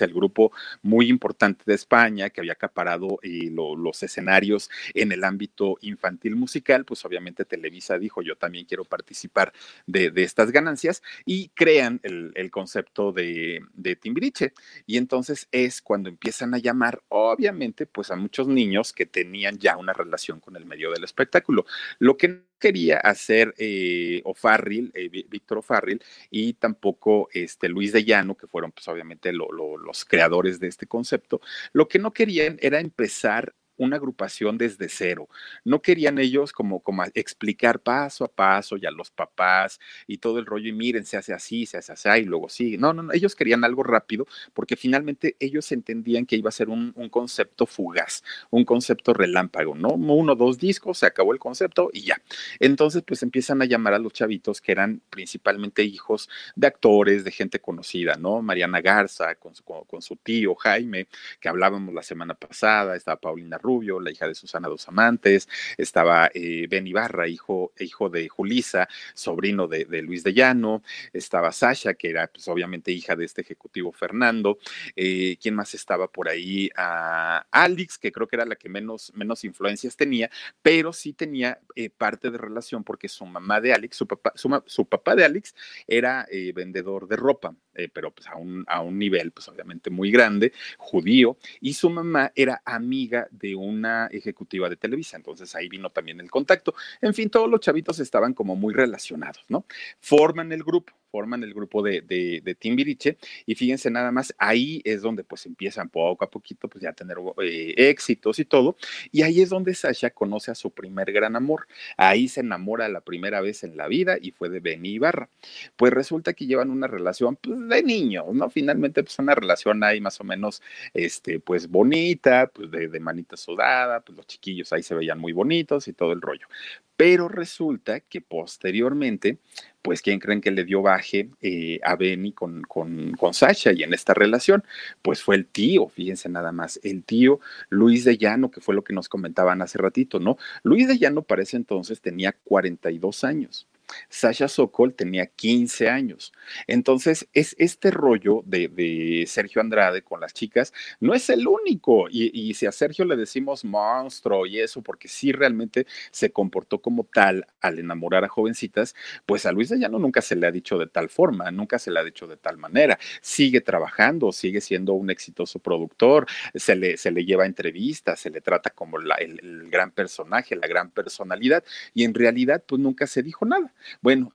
el 0.00 0.14
grupo 0.14 0.52
muy 0.82 1.08
importante 1.08 1.62
de 1.66 1.74
España 1.74 2.30
que 2.30 2.40
había 2.40 2.52
acaparado 2.52 3.18
los 3.50 4.02
escenarios 4.02 4.70
en 4.94 5.12
el 5.12 5.24
ámbito 5.24 5.78
infantil 5.80 6.36
musical, 6.36 6.84
pues 6.84 7.04
obviamente 7.04 7.44
Televisa 7.44 7.98
dijo, 7.98 8.22
yo 8.22 8.36
también 8.36 8.66
quiero 8.66 8.84
participar 8.84 9.52
de, 9.86 10.12
estas 10.16 10.52
ganancias 10.52 11.02
y 11.24 11.48
crean 11.50 12.00
el, 12.02 12.50
concepto 12.50 13.12
de, 13.12 13.60
de 13.72 13.96
Timbiriche. 13.96 14.52
Y 14.86 14.98
entonces 14.98 15.48
es 15.52 15.82
cuando 15.82 16.08
empiezan 16.08 16.54
a 16.54 16.58
llamar, 16.58 17.02
obviamente, 17.08 17.86
pues 17.86 18.10
a 18.10 18.16
muchos 18.16 18.46
niños 18.46 18.92
que 18.92 19.06
tenían 19.06 19.58
ya 19.58 19.76
una 19.76 19.92
relación 19.92 20.40
con 20.40 20.56
el 20.56 20.66
medio 20.66 20.90
del 20.90 21.04
espectáculo. 21.04 21.64
Lo 21.98 22.16
que 22.16 22.42
quería 22.62 22.98
hacer 22.98 23.54
eh, 23.58 24.22
eh, 24.24 25.08
Víctor 25.28 25.58
O'Farrill, 25.58 26.00
y 26.30 26.52
tampoco 26.54 27.28
este, 27.32 27.68
Luis 27.68 27.92
de 27.92 28.04
Llano, 28.04 28.36
que 28.36 28.46
fueron 28.46 28.70
pues 28.70 28.86
obviamente 28.86 29.32
los 29.32 30.04
creadores 30.04 30.60
de 30.60 30.68
este 30.68 30.86
concepto, 30.86 31.40
lo 31.72 31.88
que 31.88 31.98
no 31.98 32.12
querían 32.12 32.56
era 32.60 32.78
empezar 32.78 33.52
una 33.84 33.96
agrupación 33.96 34.58
desde 34.58 34.88
cero. 34.88 35.28
No 35.64 35.82
querían 35.82 36.18
ellos 36.18 36.52
como, 36.52 36.80
como 36.80 37.02
explicar 37.14 37.80
paso 37.80 38.24
a 38.24 38.28
paso 38.28 38.76
y 38.76 38.86
a 38.86 38.90
los 38.90 39.10
papás 39.10 39.80
y 40.06 40.18
todo 40.18 40.38
el 40.38 40.46
rollo 40.46 40.68
y 40.68 40.72
miren, 40.72 41.04
se 41.04 41.16
hace 41.16 41.32
así, 41.32 41.66
se 41.66 41.78
hace 41.78 41.92
así 41.92 42.08
y 42.20 42.24
luego 42.24 42.48
sí. 42.48 42.76
No, 42.78 42.92
no, 42.92 43.02
no, 43.02 43.12
ellos 43.12 43.34
querían 43.34 43.64
algo 43.64 43.82
rápido 43.82 44.26
porque 44.52 44.76
finalmente 44.76 45.36
ellos 45.40 45.70
entendían 45.72 46.26
que 46.26 46.36
iba 46.36 46.48
a 46.48 46.52
ser 46.52 46.68
un, 46.68 46.92
concepto 47.10 47.66
fugaz, 47.66 48.22
un 48.50 48.64
concepto 48.64 49.12
relámpago, 49.12 49.74
¿no? 49.74 49.90
Uno, 49.90 50.34
dos 50.34 50.58
discos, 50.58 50.98
se 50.98 51.06
acabó 51.06 51.32
el 51.32 51.38
concepto 51.38 51.90
y 51.92 52.02
ya. 52.02 52.16
Entonces, 52.60 53.02
pues 53.06 53.22
empiezan 53.22 53.60
a 53.62 53.64
llamar 53.64 53.94
a 53.94 53.98
los 53.98 54.12
chavitos 54.12 54.60
que 54.60 54.72
eran 54.72 55.02
principalmente 55.10 55.82
hijos 55.82 56.28
de 56.56 56.66
actores, 56.66 57.24
de 57.24 57.30
gente 57.30 57.60
conocida, 57.60 58.14
¿no? 58.16 58.42
Mariana 58.42 58.80
Garza 58.80 59.34
con 59.36 59.54
su, 59.54 59.62
con, 59.64 59.84
con 59.84 60.02
su 60.02 60.16
tío 60.16 60.54
Jaime, 60.54 61.08
que 61.40 61.48
hablábamos 61.48 61.94
la 61.94 62.02
semana 62.02 62.34
pasada, 62.34 62.96
estaba 62.96 63.20
Paulina 63.20 63.58
Rubio, 63.58 63.71
la 63.80 64.10
hija 64.10 64.28
de 64.28 64.34
Susana 64.34 64.68
Dos 64.68 64.86
Amantes, 64.88 65.48
estaba 65.76 66.30
eh, 66.34 66.66
Ben 66.68 66.86
Ibarra, 66.86 67.28
hijo, 67.28 67.72
hijo 67.78 68.10
de 68.10 68.28
Julisa, 68.28 68.88
sobrino 69.14 69.66
de, 69.68 70.02
Luis 70.02 70.22
de 70.24 70.34
Llano, 70.34 70.82
estaba 71.12 71.52
Sasha, 71.52 71.94
que 71.94 72.10
era 72.10 72.26
pues, 72.26 72.46
obviamente 72.48 72.92
hija 72.92 73.16
de 73.16 73.24
este 73.24 73.40
ejecutivo 73.40 73.92
Fernando, 73.92 74.58
eh, 74.96 75.36
¿quién 75.40 75.54
más 75.54 75.74
estaba 75.74 76.08
por 76.08 76.28
ahí? 76.28 76.70
Ah, 76.76 77.46
Alex, 77.50 77.98
que 77.98 78.12
creo 78.12 78.26
que 78.26 78.36
era 78.36 78.44
la 78.44 78.56
que 78.56 78.68
menos, 78.68 79.12
menos 79.14 79.44
influencias 79.44 79.96
tenía, 79.96 80.30
pero 80.60 80.92
sí 80.92 81.12
tenía 81.12 81.60
eh, 81.74 81.90
parte 81.90 82.30
de 82.30 82.38
relación 82.38 82.84
porque 82.84 83.08
su 83.08 83.24
mamá 83.24 83.60
de 83.60 83.72
Alex, 83.72 83.96
su 83.96 84.06
papá, 84.06 84.32
su, 84.34 84.86
papá 84.86 85.16
de 85.16 85.24
Alex 85.24 85.54
era 85.86 86.26
eh, 86.30 86.52
vendedor 86.54 87.08
de 87.08 87.16
ropa, 87.16 87.54
pero 87.94 88.10
pues 88.10 88.28
a 88.28 88.36
un, 88.36 88.64
a 88.68 88.82
un 88.82 88.98
nivel 88.98 89.32
pues 89.32 89.48
obviamente 89.48 89.88
muy 89.88 90.10
grande, 90.10 90.52
judío, 90.76 91.38
y 91.60 91.72
su 91.72 91.88
mamá 91.88 92.32
era 92.34 92.60
amiga 92.66 93.28
de 93.30 93.54
una 93.62 94.06
ejecutiva 94.06 94.68
de 94.68 94.76
Televisa. 94.76 95.16
Entonces 95.16 95.54
ahí 95.54 95.68
vino 95.68 95.90
también 95.90 96.20
el 96.20 96.30
contacto. 96.30 96.74
En 97.00 97.14
fin, 97.14 97.30
todos 97.30 97.48
los 97.48 97.60
chavitos 97.60 97.98
estaban 98.00 98.34
como 98.34 98.56
muy 98.56 98.74
relacionados, 98.74 99.44
¿no? 99.48 99.64
Forman 100.00 100.52
el 100.52 100.62
grupo 100.62 100.92
forman 101.12 101.42
el 101.42 101.52
grupo 101.52 101.82
de, 101.82 102.00
de, 102.00 102.40
de, 102.42 102.54
Timbiriche 102.54 103.18
y 103.44 103.54
fíjense 103.54 103.90
nada 103.90 104.10
más, 104.10 104.34
ahí 104.38 104.80
es 104.82 105.02
donde 105.02 105.24
pues 105.24 105.44
empiezan 105.44 105.90
poco 105.90 106.24
a 106.24 106.30
poquito 106.30 106.68
pues 106.68 106.82
ya 106.82 106.90
a 106.90 106.92
tener 106.94 107.18
eh, 107.42 107.74
éxitos 107.76 108.38
y 108.38 108.46
todo 108.46 108.76
y 109.12 109.20
ahí 109.20 109.42
es 109.42 109.50
donde 109.50 109.74
Sasha 109.74 110.08
conoce 110.10 110.50
a 110.50 110.54
su 110.54 110.70
primer 110.70 111.12
gran 111.12 111.36
amor, 111.36 111.68
ahí 111.98 112.28
se 112.28 112.40
enamora 112.40 112.88
la 112.88 113.02
primera 113.02 113.42
vez 113.42 113.62
en 113.62 113.76
la 113.76 113.88
vida 113.88 114.16
y 114.20 114.30
fue 114.30 114.48
de 114.48 114.60
Benny 114.60 114.94
Ibarra, 114.94 115.28
pues 115.76 115.92
resulta 115.92 116.32
que 116.32 116.46
llevan 116.46 116.70
una 116.70 116.86
relación 116.86 117.36
pues, 117.36 117.68
de 117.68 117.82
niños, 117.82 118.24
¿no? 118.32 118.48
Finalmente 118.48 119.02
pues 119.02 119.18
una 119.18 119.34
relación 119.34 119.84
ahí 119.84 120.00
más 120.00 120.18
o 120.20 120.24
menos 120.24 120.62
este 120.94 121.40
pues 121.40 121.68
bonita, 121.68 122.50
pues 122.52 122.70
de, 122.70 122.88
de 122.88 123.00
manita 123.00 123.36
sudada, 123.36 124.00
pues 124.00 124.16
los 124.16 124.26
chiquillos 124.26 124.72
ahí 124.72 124.82
se 124.82 124.94
veían 124.94 125.18
muy 125.18 125.32
bonitos 125.32 125.88
y 125.88 125.92
todo 125.92 126.12
el 126.12 126.22
rollo, 126.22 126.46
pero 126.96 127.28
resulta 127.28 128.00
que 128.00 128.20
posteriormente, 128.20 129.38
pues, 129.82 130.02
¿quién 130.02 130.20
creen 130.20 130.40
que 130.40 130.50
le 130.50 130.64
dio 130.64 130.82
baje 130.82 131.30
eh, 131.40 131.80
a 131.82 131.96
Benny 131.96 132.32
con, 132.32 132.62
con, 132.62 133.12
con, 133.12 133.34
Sasha 133.34 133.72
y 133.72 133.82
en 133.82 133.94
esta 133.94 134.14
relación? 134.14 134.62
Pues 135.02 135.22
fue 135.22 135.36
el 135.36 135.46
tío, 135.46 135.88
fíjense 135.88 136.28
nada 136.28 136.52
más, 136.52 136.78
el 136.82 137.02
tío 137.02 137.40
Luis 137.70 138.04
de 138.04 138.18
Llano, 138.18 138.50
que 138.50 138.60
fue 138.60 138.74
lo 138.74 138.84
que 138.84 138.92
nos 138.92 139.08
comentaban 139.08 139.62
hace 139.62 139.78
ratito, 139.78 140.20
¿no? 140.20 140.36
Luis 140.62 140.86
de 140.88 140.98
Llano 140.98 141.22
para 141.22 141.42
ese 141.42 141.56
entonces 141.56 142.00
tenía 142.00 142.32
42 142.44 143.24
años. 143.24 143.66
Sasha 144.08 144.48
Sokol 144.48 144.94
tenía 144.94 145.26
15 145.26 145.88
años. 145.88 146.32
Entonces, 146.66 147.28
es 147.32 147.54
este 147.58 147.90
rollo 147.90 148.42
de, 148.44 149.24
Sergio 149.26 149.60
Andrade 149.60 150.02
con 150.02 150.20
las 150.20 150.32
chicas, 150.32 150.72
no 151.00 151.14
es 151.14 151.28
el 151.30 151.46
único. 151.46 152.06
Y, 152.10 152.54
si 152.54 152.66
a 152.66 152.72
Sergio 152.72 153.04
le 153.04 153.16
decimos 153.16 153.64
monstruo 153.64 154.46
y 154.46 154.60
eso, 154.60 154.82
porque 154.82 155.08
sí 155.08 155.32
realmente 155.32 155.86
se 156.10 156.30
comportó 156.30 156.80
como 156.80 157.04
tal 157.04 157.46
al 157.60 157.78
enamorar 157.78 158.24
a 158.24 158.28
jovencitas, 158.28 158.94
pues 159.26 159.46
a 159.46 159.52
Luis 159.52 159.68
de 159.68 159.78
Llano 159.78 159.98
nunca 159.98 160.20
se 160.20 160.36
le 160.36 160.46
ha 160.46 160.50
dicho 160.50 160.78
de 160.78 160.86
tal 160.86 161.08
forma, 161.08 161.50
nunca 161.50 161.78
se 161.78 161.90
le 161.90 162.00
ha 162.00 162.04
dicho 162.04 162.26
de 162.26 162.36
tal 162.36 162.58
manera. 162.58 162.98
Sigue 163.20 163.60
trabajando, 163.60 164.32
sigue 164.32 164.60
siendo 164.60 164.94
un 164.94 165.10
exitoso 165.10 165.58
productor, 165.58 166.26
se 166.54 166.76
le, 166.76 166.96
se 166.96 167.10
le 167.10 167.24
lleva 167.24 167.46
entrevistas, 167.46 168.20
se 168.20 168.30
le 168.30 168.40
trata 168.40 168.70
como 168.70 168.98
el, 168.98 169.10
el 169.18 169.70
gran 169.70 169.90
personaje, 169.90 170.56
la 170.56 170.66
gran 170.66 170.90
personalidad, 170.90 171.64
y 171.94 172.04
en 172.04 172.14
realidad, 172.14 172.62
pues 172.66 172.80
nunca 172.80 173.06
se 173.06 173.22
dijo 173.22 173.44
nada. 173.46 173.72
Bueno, 174.00 174.34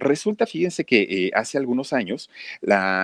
Resulta, 0.00 0.46
fíjense 0.46 0.84
que 0.84 1.02
eh, 1.02 1.30
hace 1.34 1.58
algunos 1.58 1.92
años 1.92 2.30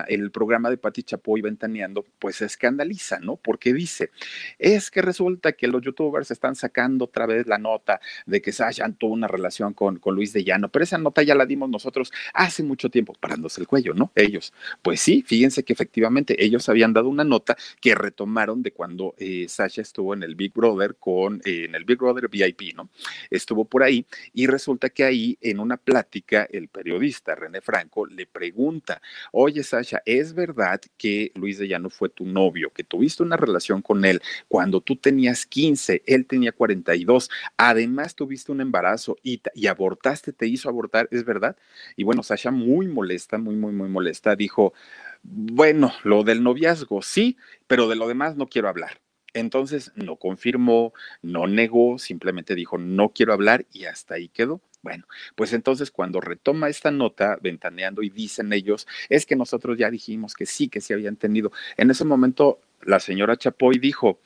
el 0.09 0.31
programa 0.31 0.71
de 0.71 0.79
Pati 0.79 1.03
Chapoy 1.03 1.43
Ventaneando 1.43 2.07
pues 2.19 2.37
se 2.37 2.47
escandaliza, 2.47 3.21
¿no? 3.21 3.37
Porque 3.37 3.73
dice, 3.75 4.11
es 4.59 4.91
que 4.91 5.03
resulta 5.03 5.53
que 5.53 5.69
los 5.69 5.83
youtubers 5.83 6.31
están 6.31 6.57
sacando 6.57 7.05
otra 7.05 7.27
vez 7.27 7.47
la 7.47 7.59
nota 7.59 8.01
de 8.25 8.41
que 8.41 8.51
Sasha 8.53 8.89
tuvo 8.91 9.13
una 9.13 9.29
relación 9.29 9.75
con, 9.75 9.99
con 9.99 10.15
Luis 10.15 10.33
de 10.33 10.43
Llano, 10.43 10.71
pero 10.71 10.85
esa 10.85 10.97
nota 10.97 11.23
ya 11.23 11.35
la 11.35 11.45
dimos 11.45 11.69
nosotros 11.69 12.13
hace 12.33 12.63
mucho 12.63 12.89
tiempo, 12.91 13.15
parándose 13.19 13.61
el 13.61 13.67
cuello, 13.67 13.93
¿no? 13.93 14.11
Ellos. 14.15 14.55
Pues 14.81 15.01
sí, 15.01 15.23
fíjense 15.27 15.65
que 15.65 15.75
efectivamente 15.75 16.43
ellos 16.43 16.69
habían 16.69 16.93
dado 16.93 17.09
una 17.09 17.25
nota 17.25 17.57
que 17.81 17.95
retomaron 17.95 18.63
de 18.63 18.73
cuando 18.73 19.15
eh, 19.19 19.47
Sasha 19.49 19.83
estuvo 19.83 20.15
en 20.15 20.23
el 20.23 20.35
Big 20.35 20.55
Brother 20.55 20.97
con, 20.97 21.43
eh, 21.45 21.67
en 21.67 21.75
el 21.75 21.85
Big 21.85 21.99
Brother 21.99 22.29
VIP, 22.29 22.75
¿no? 22.75 22.89
Estuvo 23.31 23.67
por 23.67 23.83
ahí 23.83 24.07
y 24.33 24.47
resulta 24.47 24.89
que 24.89 25.05
ahí 25.05 25.39
en 25.43 25.61
una 25.61 25.77
plática 25.77 26.49
el 26.51 26.69
periodista 26.87 27.35
René 27.35 27.61
Franco 27.61 28.07
le 28.07 28.27
pregunta, 28.27 29.03
oye 29.33 29.65
Sasha, 29.65 30.03
¿es 30.07 30.35
verdad 30.35 30.81
que 30.97 31.33
Luis 31.35 31.59
de 31.59 31.67
Llano 31.67 31.91
fue 31.91 32.09
tu 32.09 32.25
novio, 32.25 32.71
que 32.73 32.85
tuviste 32.85 33.25
una 33.25 33.37
relación 33.37 33.83
con 33.83 34.05
él 34.05 34.23
cuando 34.47 34.81
tú 34.81 34.95
tenías 34.95 35.47
15, 35.47 36.05
él 36.07 36.27
tenía 36.27 36.53
42, 36.53 37.29
además 37.57 38.15
tuviste 38.15 38.53
un 38.53 38.61
embarazo 38.61 39.17
y, 39.25 39.43
y 39.55 39.67
abortaste, 39.67 40.33
te 40.33 40.47
hizo 40.47 40.69
abortar, 40.69 41.09
¿es 41.11 41.25
verdad? 41.25 41.57
Y 41.97 42.05
bueno, 42.05 42.23
Sasha 42.23 42.53
muy 42.53 42.87
molesta, 42.87 43.37
muy, 43.37 43.57
muy, 43.57 43.73
muy 43.73 43.89
molesta, 43.89 44.37
dijo, 44.37 44.73
bueno, 45.25 45.93
lo 46.05 46.23
del 46.23 46.45
noviazgo 46.45 47.03
sí, 47.03 47.37
pero 47.67 47.89
de 47.89 47.97
lo 47.97 48.07
demás 48.07 48.37
no 48.37 48.47
quiero 48.47 48.69
hablar. 48.69 49.01
Entonces 49.35 49.93
no 49.97 50.17
confirmó, 50.17 50.93
no 51.21 51.49
negó, 51.49 51.99
simplemente 51.99 52.55
dijo 52.55 52.79
no 52.79 53.11
quiero 53.11 53.33
hablar 53.33 53.67
y 53.73 53.85
hasta 53.87 54.15
ahí 54.15 54.29
quedó. 54.29 54.63
Bueno, 54.87 55.05
pues 55.35 55.53
entonces 55.53 55.91
cuando 55.91 56.21
retoma 56.21 56.69
esta 56.69 56.93
nota, 56.93 57.39
ventaneando 57.43 58.05
y 58.05 58.09
dicen 58.09 58.53
ellos, 58.53 58.87
es 59.09 59.27
que 59.27 59.35
nosotros 59.35 59.77
ya 59.77 59.91
dijimos 59.91 60.35
que 60.35 60.47
sí, 60.47 60.69
que 60.69 60.81
sí 60.81 60.93
habían 60.93 61.17
tenido. 61.17 61.51
En 61.77 61.91
ese 61.91 62.05
momento 62.05 62.61
la 62.83 63.01
señora 63.01 63.37
Chapoy 63.37 63.81
dijo, 63.81 64.21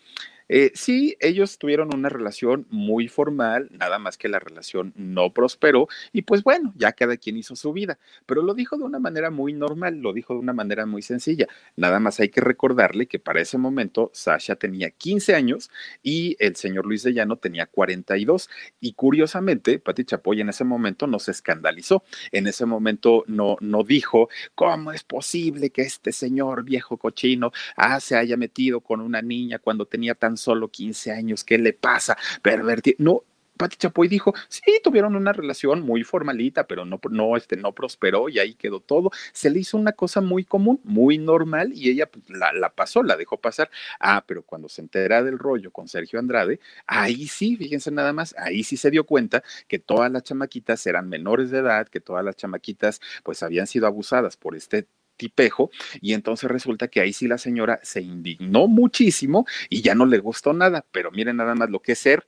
eh, 0.53 0.73
sí, 0.75 1.17
ellos 1.21 1.59
tuvieron 1.59 1.95
una 1.95 2.09
relación 2.09 2.67
muy 2.71 3.07
formal, 3.07 3.69
nada 3.71 4.01
más 4.01 4.19
que 4.19 4.29
la 4.29 4.41
relación 4.41 4.93
no 4.97 5.33
prosperó 5.33 5.87
y 6.13 6.23
pues 6.23 6.43
bueno, 6.43 6.73
ya 6.75 6.91
cada 6.91 7.17
quien 7.19 7.37
hizo 7.37 7.55
su 7.55 7.73
vida, 7.73 8.01
pero 8.27 8.43
lo 8.43 8.53
dijo 8.53 8.77
de 8.77 8.83
una 8.83 8.99
manera 8.99 9.31
muy 9.31 9.53
normal, 9.53 9.99
lo 9.99 10.13
dijo 10.13 10.35
de 10.35 10.41
una 10.41 10.53
manera 10.53 10.87
muy 10.87 11.03
sencilla. 11.03 11.47
Nada 11.77 12.01
más 12.01 12.19
hay 12.19 12.31
que 12.31 12.41
recordarle 12.41 13.07
que 13.07 13.21
para 13.21 13.41
ese 13.41 13.59
momento 13.59 14.11
Sasha 14.13 14.57
tenía 14.57 14.91
15 14.91 15.37
años 15.37 15.71
y 16.03 16.37
el 16.41 16.57
señor 16.57 16.85
Luis 16.85 17.05
de 17.05 17.13
Llano 17.15 17.37
tenía 17.37 17.67
42 17.67 18.51
y 18.81 18.95
curiosamente 18.95 19.79
Pati 19.79 20.05
Chapoy 20.05 20.41
en 20.41 20.49
ese 20.49 20.65
momento 20.65 21.07
no 21.07 21.21
se 21.21 21.31
escandalizó, 21.31 22.03
en 22.33 22.49
ese 22.49 22.67
momento 22.67 23.23
no, 23.29 23.57
no 23.61 23.85
dijo, 23.85 24.29
¿cómo 24.57 24.91
es 24.91 25.05
posible 25.05 25.71
que 25.71 25.83
este 25.83 26.11
señor 26.11 26.65
viejo 26.65 26.97
cochino 26.97 27.53
ah, 27.77 28.01
se 28.01 28.17
haya 28.17 28.37
metido 28.37 28.81
con 28.81 29.01
una 29.01 29.23
niña 29.23 29.61
cuando 29.61 29.87
tenía 29.87 30.17
tan 30.17 30.40
solo 30.41 30.69
15 30.69 31.13
años, 31.13 31.45
¿qué 31.45 31.59
le 31.59 31.73
pasa? 31.73 32.17
Pervertir. 32.43 32.97
No, 32.99 33.25
Pati 33.61 33.77
Chapoy 33.77 34.09
dijo, 34.09 34.33
sí, 34.49 34.81
tuvieron 34.83 35.17
una 35.17 35.35
relación 35.35 35.83
muy 35.83 36.03
formalita, 36.03 36.67
pero 36.67 36.87
no, 36.87 36.99
no, 37.11 37.37
este, 37.37 37.59
no 37.59 37.75
prosperó 37.75 38.31
y 38.31 38.39
ahí 38.39 38.55
quedó 38.55 38.81
todo. 38.81 39.11
Se 39.35 39.51
le 39.51 39.61
hizo 39.61 39.77
una 39.77 39.93
cosa 39.93 40.23
muy 40.23 40.45
común, 40.45 40.81
muy 40.83 41.19
normal 41.19 41.73
y 41.75 41.91
ella 41.91 42.11
pues, 42.11 42.25
la, 42.31 42.55
la, 42.55 42.71
pasó, 42.71 43.03
la 43.03 43.19
dejó 43.19 43.39
pasar. 43.39 43.71
Ah, 44.01 44.25
pero 44.27 44.43
cuando 44.45 44.71
se 44.71 44.81
entera 44.81 45.23
del 45.23 45.39
rollo 45.39 45.73
con 45.73 45.89
Sergio 45.89 46.19
Andrade, 46.19 46.59
ahí 46.87 47.29
sí, 47.29 47.55
fíjense 47.59 47.91
nada 47.91 48.15
más, 48.15 48.35
ahí 48.39 48.65
sí 48.65 48.79
se 48.79 48.91
dio 48.91 49.05
cuenta 49.05 49.43
que 49.69 49.79
todas 49.79 50.11
las 50.11 50.23
chamaquitas 50.23 50.87
eran 50.87 51.11
menores 51.11 51.51
de 51.51 51.59
edad, 51.59 51.87
que 51.87 52.01
todas 52.01 52.25
las 52.25 52.37
chamaquitas 52.37 53.03
pues 53.25 53.43
habían 53.43 53.67
sido 53.67 53.87
abusadas 53.87 54.39
por 54.39 54.57
este 54.57 54.89
tipejo 55.21 55.71
y 56.01 56.15
entonces 56.15 56.51
resulta 56.51 56.89
que 56.89 57.01
ahí 57.01 57.13
sí 57.13 57.29
la 57.29 57.37
señora 57.37 57.79
se 57.83 58.01
indignó 58.01 58.69
muchísimo 58.69 59.45
y 59.69 59.83
ya 59.83 59.95
no 59.95 60.07
le 60.07 60.19
gustó 60.19 60.55
nada, 60.55 60.87
pero 60.91 61.11
miren 61.11 61.37
nada 61.37 61.55
más 61.55 61.69
lo 61.69 61.81
que 61.83 61.93
es 61.93 61.99
ser 61.99 62.27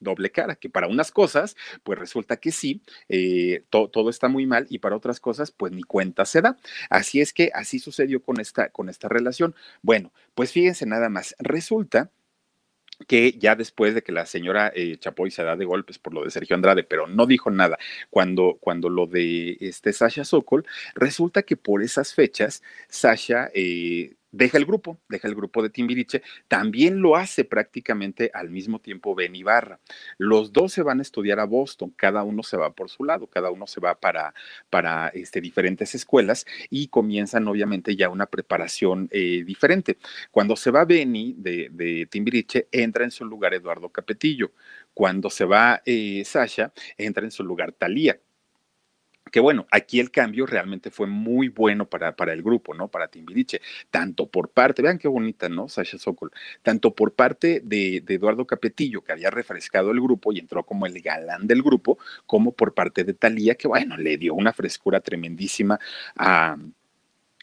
doble 0.00 0.30
cara, 0.30 0.54
que 0.56 0.68
para 0.68 0.86
unas 0.86 1.10
cosas, 1.10 1.56
pues 1.82 1.98
resulta 1.98 2.36
que 2.36 2.52
sí, 2.52 2.82
eh, 3.08 3.64
to, 3.70 3.88
todo 3.88 4.10
está 4.10 4.28
muy 4.28 4.44
mal 4.44 4.66
y 4.68 4.80
para 4.80 4.96
otras 4.96 5.18
cosas, 5.18 5.50
pues 5.50 5.72
ni 5.72 5.82
cuenta 5.82 6.26
se 6.26 6.42
da. 6.42 6.58
Así 6.90 7.22
es 7.22 7.32
que 7.32 7.50
así 7.54 7.78
sucedió 7.78 8.20
con 8.22 8.38
esta, 8.38 8.68
con 8.68 8.90
esta 8.90 9.08
relación. 9.08 9.54
Bueno, 9.80 10.12
pues 10.34 10.52
fíjense 10.52 10.84
nada 10.84 11.08
más, 11.08 11.34
resulta 11.38 12.10
que 13.06 13.32
ya 13.38 13.54
después 13.56 13.94
de 13.94 14.02
que 14.02 14.12
la 14.12 14.26
señora 14.26 14.72
eh, 14.74 14.96
Chapoy 14.98 15.30
se 15.30 15.42
da 15.42 15.56
de 15.56 15.64
golpes 15.64 15.98
por 15.98 16.14
lo 16.14 16.24
de 16.24 16.30
Sergio 16.30 16.56
Andrade, 16.56 16.84
pero 16.84 17.06
no 17.06 17.26
dijo 17.26 17.50
nada 17.50 17.78
cuando, 18.10 18.56
cuando 18.60 18.88
lo 18.88 19.06
de 19.06 19.56
este 19.60 19.92
Sasha 19.92 20.24
Sokol, 20.24 20.66
resulta 20.94 21.42
que 21.42 21.56
por 21.56 21.82
esas 21.82 22.14
fechas 22.14 22.62
Sasha 22.88 23.50
eh, 23.54 24.14
deja 24.34 24.58
el 24.58 24.66
grupo, 24.66 24.98
deja 25.08 25.28
el 25.28 25.34
grupo 25.34 25.62
de 25.62 25.70
Timbiriche, 25.70 26.22
también 26.48 27.00
lo 27.00 27.16
hace 27.16 27.44
prácticamente 27.44 28.30
al 28.34 28.50
mismo 28.50 28.80
tiempo 28.80 29.14
Ben 29.14 29.34
Ibarra. 29.34 29.80
Los 30.18 30.52
dos 30.52 30.72
se 30.72 30.82
van 30.82 30.98
a 30.98 31.02
estudiar 31.02 31.38
a 31.38 31.44
Boston, 31.44 31.92
cada 31.96 32.24
uno 32.24 32.42
se 32.42 32.56
va 32.56 32.72
por 32.72 32.90
su 32.90 33.04
lado, 33.04 33.28
cada 33.28 33.50
uno 33.50 33.66
se 33.66 33.80
va 33.80 33.94
para, 33.94 34.34
para 34.70 35.08
este, 35.08 35.40
diferentes 35.40 35.94
escuelas 35.94 36.46
y 36.68 36.88
comienzan 36.88 37.46
obviamente 37.46 37.94
ya 37.96 38.08
una 38.08 38.26
preparación 38.26 39.08
eh, 39.12 39.44
diferente. 39.46 39.98
Cuando 40.30 40.56
se 40.56 40.70
va 40.70 40.84
Benny 40.84 41.34
de, 41.38 41.68
de, 41.70 42.06
Timbiriche, 42.06 42.68
entra 42.72 43.04
en 43.04 43.10
su 43.10 43.24
lugar 43.24 43.54
Eduardo 43.54 43.88
Capetillo. 43.90 44.52
Cuando 44.92 45.30
se 45.30 45.44
va 45.44 45.82
eh, 45.86 46.22
Sasha, 46.24 46.72
entra 46.98 47.24
en 47.24 47.30
su 47.30 47.44
lugar 47.44 47.72
Talía 47.72 48.18
que 49.34 49.40
bueno, 49.40 49.66
aquí 49.72 49.98
el 49.98 50.12
cambio 50.12 50.46
realmente 50.46 50.92
fue 50.92 51.08
muy 51.08 51.48
bueno 51.48 51.88
para, 51.90 52.14
para 52.14 52.32
el 52.32 52.40
grupo, 52.40 52.72
¿no? 52.72 52.86
Para 52.86 53.08
Timbiriche, 53.08 53.60
tanto 53.90 54.28
por 54.28 54.50
parte, 54.50 54.80
vean 54.80 54.96
qué 54.96 55.08
bonita, 55.08 55.48
¿no? 55.48 55.68
Sasha 55.68 55.98
Sokol, 55.98 56.30
tanto 56.62 56.94
por 56.94 57.14
parte 57.14 57.60
de, 57.64 58.00
de, 58.00 58.14
Eduardo 58.14 58.46
Capetillo, 58.46 59.02
que 59.02 59.10
había 59.10 59.30
refrescado 59.30 59.90
el 59.90 60.00
grupo 60.00 60.32
y 60.32 60.38
entró 60.38 60.62
como 60.62 60.86
el 60.86 61.00
galán 61.02 61.48
del 61.48 61.64
grupo, 61.64 61.98
como 62.26 62.52
por 62.52 62.74
parte 62.74 63.02
de 63.02 63.12
Talía, 63.12 63.56
que 63.56 63.66
bueno, 63.66 63.96
le 63.96 64.18
dio 64.18 64.34
una 64.34 64.52
frescura 64.52 65.00
tremendísima 65.00 65.80
a 66.14 66.56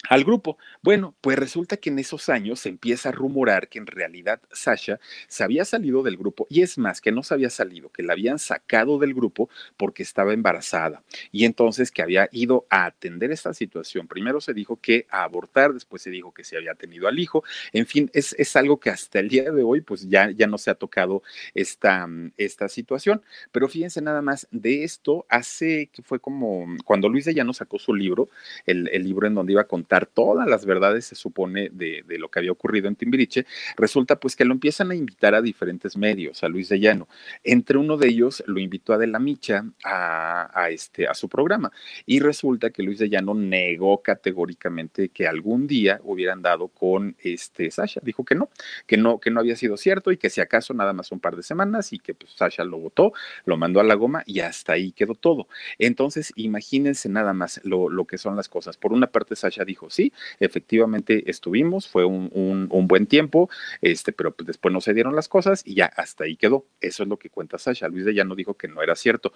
al 0.10 0.24
grupo. 0.24 0.58
Bueno, 0.82 1.16
pues 1.22 1.38
resulta 1.38 1.78
que 1.78 1.90
en 1.90 2.00
esos 2.00 2.30
años 2.30 2.60
se 2.60 2.70
empieza 2.70 3.10
a 3.10 3.12
rumorar 3.12 3.70
que 3.70 3.78
en 3.78 3.86
realidad 3.86 4.42
Sasha 4.52 5.00
se 5.28 5.44
había 5.44 5.64
salido 5.64 6.02
del 6.02 6.18
grupo 6.18 6.48
y 6.50 6.62
es 6.62 6.78
más, 6.78 7.02
que 7.02 7.12
no 7.12 7.24
se 7.24 7.34
había 7.34 7.50
salido, 7.50 7.90
que 7.90 8.04
la 8.04 8.14
habían 8.14 8.40
sacado 8.40 8.98
del 8.98 9.14
grupo 9.14 9.50
porque 9.78 10.04
estaba 10.04 10.34
embarazada 10.34 11.04
y 11.32 11.46
entonces 11.46 11.92
que 11.92 12.02
había 12.02 12.28
ido 12.32 12.66
a 12.70 12.86
atender 12.86 13.32
esta 13.32 13.54
situación. 13.54 14.08
Primero 14.08 14.42
se 14.42 14.54
dijo 14.54 14.78
que 14.78 15.06
a 15.10 15.24
abortar, 15.24 15.74
después 15.74 16.02
se 16.02 16.10
dijo 16.10 16.34
que 16.34 16.44
se 16.44 16.58
había 16.58 16.74
tenido 16.74 17.08
al 17.08 17.20
hijo. 17.20 17.44
En 17.72 17.86
fin, 17.86 18.10
es, 18.14 18.36
es 18.40 18.56
algo 18.56 18.80
que 18.80 18.90
hasta 18.90 19.20
el 19.20 19.30
día 19.30 19.52
de 19.52 19.64
hoy 19.64 19.82
pues 19.82 20.10
ya, 20.10 20.32
ya 20.32 20.48
no 20.48 20.58
se 20.58 20.72
ha 20.72 20.76
tocado 20.76 21.22
esta, 21.54 22.08
esta 22.38 22.70
situación. 22.70 23.22
Pero 23.52 23.68
fíjense 23.68 24.02
nada 24.02 24.22
más, 24.22 24.48
de 24.52 24.84
esto 24.84 25.26
hace 25.30 25.90
que 25.94 26.02
fue 26.02 26.20
como 26.20 26.66
cuando 26.86 27.08
Luis 27.08 27.26
de 27.26 27.34
Llano 27.36 27.54
sacó 27.54 27.78
su 27.78 27.94
libro, 27.94 28.30
el, 28.66 28.90
el 28.92 29.04
libro 29.04 29.28
en 29.28 29.36
donde 29.36 29.54
iba 29.54 29.62
a 29.62 29.68
contar 29.68 29.91
todas 30.00 30.48
las 30.48 30.66
verdades, 30.66 31.06
se 31.06 31.16
supone, 31.16 31.70
de, 31.70 32.04
lo 32.18 32.30
que 32.30 32.40
había 32.40 32.52
ocurrido 32.52 32.88
en 32.88 32.96
Timbiriche, 32.96 33.46
resulta 33.76 34.20
pues 34.20 34.36
que 34.36 34.46
lo 34.46 34.54
empiezan 34.54 34.92
a 34.92 34.96
invitar 34.96 35.36
a 35.36 35.42
diferentes 35.42 35.98
medios, 35.98 36.44
a 36.44 36.48
Luis 36.48 36.70
de 36.70 36.80
Llano. 36.80 37.08
Entre 37.44 37.78
uno 37.78 37.98
de 37.98 38.08
ellos 38.08 38.44
lo 38.48 38.60
invitó 38.60 38.94
a 38.94 38.98
De 38.98 39.08
la 39.08 39.20
Micha 39.20 39.66
a, 39.84 40.50
a, 40.54 40.70
este, 40.70 41.08
a 41.08 41.14
su 41.14 41.28
programa 41.28 41.72
y 42.06 42.20
resulta 42.20 42.70
que 42.70 42.84
Luis 42.84 43.00
de 43.00 43.10
Llano 43.10 43.34
negó 43.34 44.02
categóricamente 44.02 45.10
que 45.10 45.28
algún 45.28 45.68
día 45.68 46.00
hubieran 46.04 46.42
dado 46.42 46.70
con 46.70 47.16
este 47.22 47.70
Sasha. 47.70 48.02
Dijo 48.04 48.24
que 48.24 48.36
no, 48.36 48.50
que 48.88 48.98
no, 48.98 49.20
que 49.20 49.30
no 49.30 49.40
había 49.40 49.56
sido 49.56 49.78
cierto 49.78 50.12
y 50.12 50.18
que 50.18 50.30
si 50.30 50.40
acaso 50.42 50.74
nada 50.74 50.94
más 50.94 51.12
un 51.12 51.20
par 51.20 51.36
de 51.36 51.44
semanas 51.44 51.92
y 51.92 52.00
que 52.00 52.14
pues, 52.14 52.32
Sasha 52.34 52.64
lo 52.64 52.80
votó, 52.80 53.12
lo 53.46 53.58
mandó 53.58 53.80
a 53.80 53.84
la 53.84 53.96
goma 53.96 54.24
y 54.26 54.40
hasta 54.40 54.74
ahí 54.74 54.92
quedó 54.94 55.16
todo. 55.16 55.48
Entonces, 55.80 56.32
imagínense 56.36 57.10
nada 57.10 57.34
más 57.34 57.60
lo, 57.64 57.90
lo 57.90 58.06
que 58.06 58.18
son 58.18 58.36
las 58.36 58.48
cosas. 58.48 58.78
Por 58.78 58.94
una 58.94 59.08
parte, 59.08 59.36
Sasha 59.36 59.66
dijo, 59.66 59.81
sí, 59.90 60.14
efectivamente 60.40 61.30
estuvimos, 61.30 61.88
fue 61.88 62.06
un, 62.06 62.30
un, 62.34 62.88
buen 62.88 63.08
tiempo, 63.08 63.50
este, 63.82 64.12
pero 64.12 64.34
pues 64.34 64.48
después 64.48 64.74
no 64.74 64.82
se 64.82 64.94
dieron 64.94 65.16
las 65.16 65.28
cosas 65.28 65.64
y 65.66 65.76
ya 65.76 65.86
hasta 65.86 66.26
ahí 66.26 66.36
quedó. 66.36 66.66
Eso 66.80 67.04
es 67.04 67.10
lo 67.10 67.18
que 67.18 67.30
cuenta 67.30 67.58
Sasha. 67.58 67.88
Luis 67.88 68.06
de 68.06 68.14
no 68.26 68.36
dijo 68.36 68.56
que 68.56 68.68
no 68.68 68.82
era 68.82 68.96
cierto. 68.96 69.34